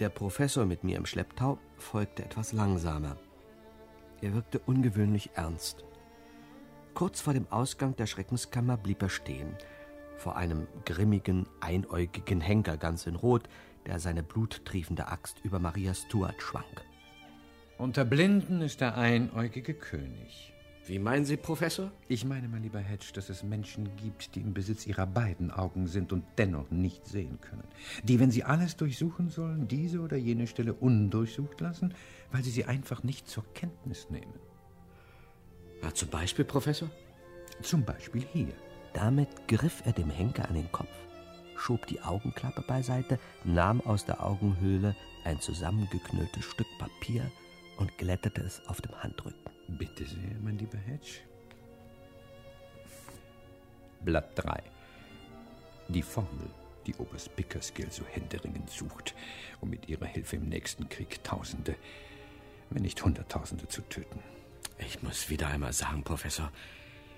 Der 0.00 0.08
Professor 0.08 0.66
mit 0.66 0.82
mir 0.82 0.96
im 0.96 1.06
Schlepptau 1.06 1.58
folgte 1.76 2.24
etwas 2.24 2.52
langsamer. 2.52 3.16
Er 4.22 4.34
wirkte 4.34 4.58
ungewöhnlich 4.58 5.30
ernst. 5.34 5.84
Kurz 6.94 7.20
vor 7.20 7.34
dem 7.34 7.48
Ausgang 7.50 7.96
der 7.96 8.06
Schreckenskammer 8.06 8.76
blieb 8.76 9.02
er 9.02 9.08
stehen, 9.08 9.56
vor 10.16 10.36
einem 10.36 10.68
grimmigen, 10.84 11.44
einäugigen 11.60 12.40
Henker 12.40 12.76
ganz 12.76 13.08
in 13.08 13.16
Rot, 13.16 13.48
der 13.84 13.98
seine 13.98 14.22
bluttriefende 14.22 15.08
Axt 15.08 15.40
über 15.42 15.58
Maria 15.58 15.92
Stuart 15.92 16.40
schwang. 16.40 16.62
Unter 17.78 18.04
Blinden 18.04 18.60
ist 18.60 18.80
der 18.80 18.96
einäugige 18.96 19.74
König. 19.74 20.52
Wie 20.86 21.00
meinen 21.00 21.24
Sie, 21.24 21.36
Professor? 21.36 21.90
Ich 22.06 22.24
meine, 22.24 22.46
mein 22.46 22.62
lieber 22.62 22.78
Hedge, 22.78 23.10
dass 23.12 23.28
es 23.28 23.42
Menschen 23.42 23.96
gibt, 23.96 24.36
die 24.36 24.40
im 24.42 24.54
Besitz 24.54 24.86
ihrer 24.86 25.08
beiden 25.08 25.50
Augen 25.50 25.88
sind 25.88 26.12
und 26.12 26.24
dennoch 26.38 26.70
nicht 26.70 27.06
sehen 27.06 27.40
können. 27.40 27.64
Die, 28.04 28.20
wenn 28.20 28.30
sie 28.30 28.44
alles 28.44 28.76
durchsuchen 28.76 29.30
sollen, 29.30 29.66
diese 29.66 30.00
oder 30.00 30.16
jene 30.16 30.46
Stelle 30.46 30.74
undurchsucht 30.74 31.60
lassen, 31.60 31.92
weil 32.30 32.44
sie 32.44 32.50
sie 32.50 32.66
einfach 32.66 33.02
nicht 33.02 33.26
zur 33.26 33.44
Kenntnis 33.54 34.10
nehmen. 34.10 34.34
Ja, 35.84 35.92
zum 35.92 36.08
Beispiel, 36.08 36.46
Professor? 36.46 36.88
Zum 37.60 37.84
Beispiel 37.84 38.24
hier. 38.32 38.54
Damit 38.94 39.28
griff 39.48 39.82
er 39.84 39.92
dem 39.92 40.08
Henker 40.08 40.48
an 40.48 40.54
den 40.54 40.72
Kopf, 40.72 40.88
schob 41.56 41.86
die 41.88 42.00
Augenklappe 42.00 42.62
beiseite, 42.62 43.18
nahm 43.44 43.82
aus 43.82 44.06
der 44.06 44.24
Augenhöhle 44.24 44.96
ein 45.24 45.40
zusammengeknülltes 45.40 46.42
Stück 46.42 46.66
Papier 46.78 47.30
und 47.76 47.98
glättete 47.98 48.40
es 48.40 48.66
auf 48.66 48.80
dem 48.80 48.94
Handrücken. 49.02 49.38
Bitte 49.68 50.06
sehr, 50.06 50.38
mein 50.42 50.56
lieber 50.56 50.78
Hedge. 50.78 51.20
Blatt 54.00 54.30
3. 54.36 54.62
Die 55.88 56.02
Formel, 56.02 56.48
die 56.86 56.94
Oberst 56.94 57.36
Pickersgill 57.36 57.90
so 57.90 58.06
händeringend 58.06 58.70
sucht, 58.70 59.14
um 59.60 59.68
mit 59.68 59.86
ihrer 59.90 60.06
Hilfe 60.06 60.36
im 60.36 60.48
nächsten 60.48 60.88
Krieg 60.88 61.22
Tausende, 61.24 61.74
wenn 62.70 62.82
nicht 62.82 63.04
Hunderttausende 63.04 63.68
zu 63.68 63.82
töten. 63.82 64.33
Ich 64.78 65.02
muss 65.02 65.30
wieder 65.30 65.48
einmal 65.48 65.72
sagen, 65.72 66.02
Professor, 66.02 66.50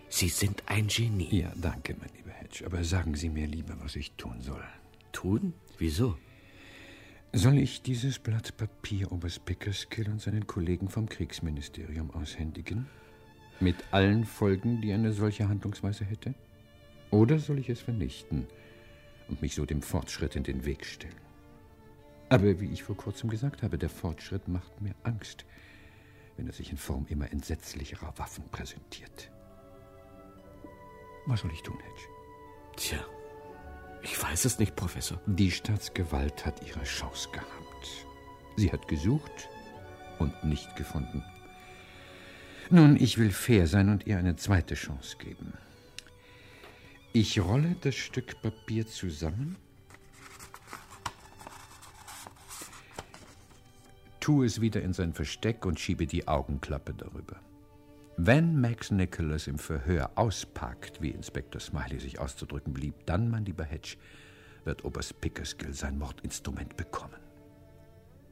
Sie 0.09 0.29
sind 0.29 0.63
ein 0.67 0.87
Genie. 0.87 1.41
Ja, 1.41 1.53
danke, 1.57 1.97
mein 1.99 2.11
lieber 2.17 2.31
Hedge. 2.31 2.65
Aber 2.65 2.85
sagen 2.85 3.15
Sie 3.15 3.29
mir 3.29 3.47
lieber, 3.47 3.77
was 3.81 3.97
ich 3.97 4.13
tun 4.13 4.41
soll. 4.41 4.63
Tun? 5.13 5.53
Wieso? 5.79 6.17
Soll 7.33 7.59
ich 7.59 7.83
dieses 7.83 8.19
Blatt 8.19 8.57
Papier 8.57 9.11
Oberst 9.13 9.45
Pickerskill 9.45 10.09
und 10.09 10.21
seinen 10.21 10.47
Kollegen 10.47 10.89
vom 10.89 11.09
Kriegsministerium 11.09 12.11
aushändigen? 12.13 12.87
Mit 13.61 13.77
allen 13.91 14.25
Folgen, 14.25 14.81
die 14.81 14.93
eine 14.93 15.13
solche 15.13 15.49
Handlungsweise 15.49 16.05
hätte? 16.05 16.35
Oder 17.11 17.39
soll 17.39 17.59
ich 17.59 17.69
es 17.69 17.81
vernichten 17.81 18.47
und 19.29 19.43
mich 19.43 19.55
so 19.55 19.67
dem 19.67 19.83
Fortschritt 19.83 20.37
in 20.37 20.45
den 20.45 20.65
Weg 20.65 20.85
stellen? 20.85 21.15
Aber 22.29 22.61
wie 22.61 22.71
ich 22.71 22.83
vor 22.83 22.97
kurzem 22.97 23.31
gesagt 23.31 23.63
habe, 23.63 23.79
der 23.79 23.89
Fortschritt 23.89 24.49
macht 24.49 24.81
mir 24.81 24.95
Angst, 25.03 25.45
wenn 26.37 26.47
er 26.47 26.53
sich 26.53 26.71
in 26.71 26.77
Form 26.77 27.07
immer 27.09 27.31
entsetzlicherer 27.33 28.13
Waffen 28.17 28.45
präsentiert. 28.51 29.31
Was 31.27 31.41
soll 31.41 31.53
ich 31.53 31.63
tun, 31.63 31.79
Hedge? 31.79 32.09
Tja, 32.77 32.99
ich 34.03 34.23
weiß 34.23 34.45
es 34.45 34.59
nicht, 34.59 34.77
Professor. 34.77 35.21
Die 35.27 35.51
Staatsgewalt 35.51 36.47
hat 36.47 36.67
ihre 36.67 36.85
Chance 36.85 37.29
gehabt. 37.33 38.07
Sie 38.57 38.71
hat 38.71 38.87
gesucht 38.87 39.49
und 40.19 40.45
nicht 40.45 40.77
gefunden. 40.77 41.25
Nun, 42.71 42.97
ich 42.97 43.19
will 43.19 43.31
fair 43.31 43.67
sein 43.67 43.89
und 43.89 44.07
ihr 44.07 44.19
eine 44.19 44.37
zweite 44.37 44.75
Chance 44.75 45.17
geben. 45.19 45.53
Ich 47.13 47.41
rolle 47.41 47.77
das 47.81 47.95
Stück 47.95 48.41
Papier 48.43 48.87
zusammen, 48.87 49.57
tue 54.27 54.45
es 54.45 54.61
wieder 54.61 54.83
in 54.83 54.93
sein 54.93 55.13
Versteck 55.13 55.65
und 55.65 55.79
schiebe 55.79 56.05
die 56.05 56.27
Augenklappe 56.27 56.93
darüber. 56.95 57.37
Wenn 58.17 58.61
Max 58.61 58.91
Nicholas 58.91 59.47
im 59.47 59.57
Verhör 59.57 60.11
auspackt, 60.17 61.01
wie 61.01 61.11
Inspektor 61.11 61.61
Smiley 61.61 62.01
sich 62.01 62.19
auszudrücken 62.19 62.73
blieb, 62.73 63.07
dann, 63.07 63.31
mein 63.31 63.45
lieber 63.45 63.63
Hedge, 63.63 63.97
wird 64.65 64.85
Oberst 64.85 65.21
Pickerskill 65.21 65.73
sein 65.73 65.97
Mordinstrument 65.97 66.77
bekommen. 66.77 67.21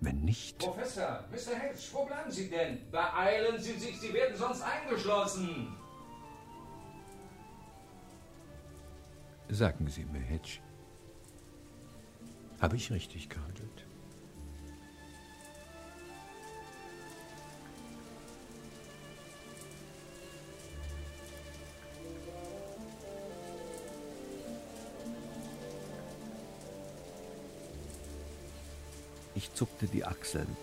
Wenn 0.00 0.22
nicht. 0.22 0.58
Professor, 0.58 1.22
Mr. 1.30 1.54
Hedge, 1.54 1.82
wo 1.92 2.06
bleiben 2.06 2.30
Sie 2.32 2.50
denn? 2.50 2.90
Beeilen 2.90 3.60
Sie 3.60 3.74
sich, 3.74 4.00
Sie 4.00 4.12
werden 4.12 4.36
sonst 4.36 4.62
eingeschlossen. 4.62 5.76
Sagen 9.48 9.86
Sie 9.86 10.04
mir, 10.06 10.18
Hedge, 10.18 10.58
habe 12.60 12.74
ich 12.74 12.90
richtig 12.90 13.28
gehandelt? 13.28 13.83
Ich 29.34 29.52
zuckte 29.54 29.86
die 29.86 30.04
Achseln 30.04 30.56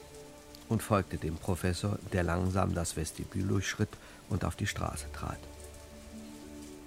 und 0.70 0.82
folgte 0.82 1.18
dem 1.18 1.36
Professor, 1.36 2.00
der 2.14 2.24
langsam 2.24 2.74
das 2.74 2.96
Vestibül 2.96 3.48
durchschritt 3.48 3.90
und 4.30 4.46
auf 4.46 4.56
die 4.56 4.68
Straße 4.68 5.12
trat. 5.12 5.40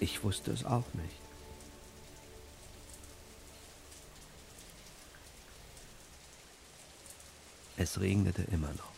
Ich 0.01 0.24
wusste 0.24 0.53
es 0.53 0.64
auch 0.64 0.85
nicht. 0.95 1.20
Es 7.76 8.01
regnete 8.01 8.43
immer 8.51 8.68
noch. 8.68 8.94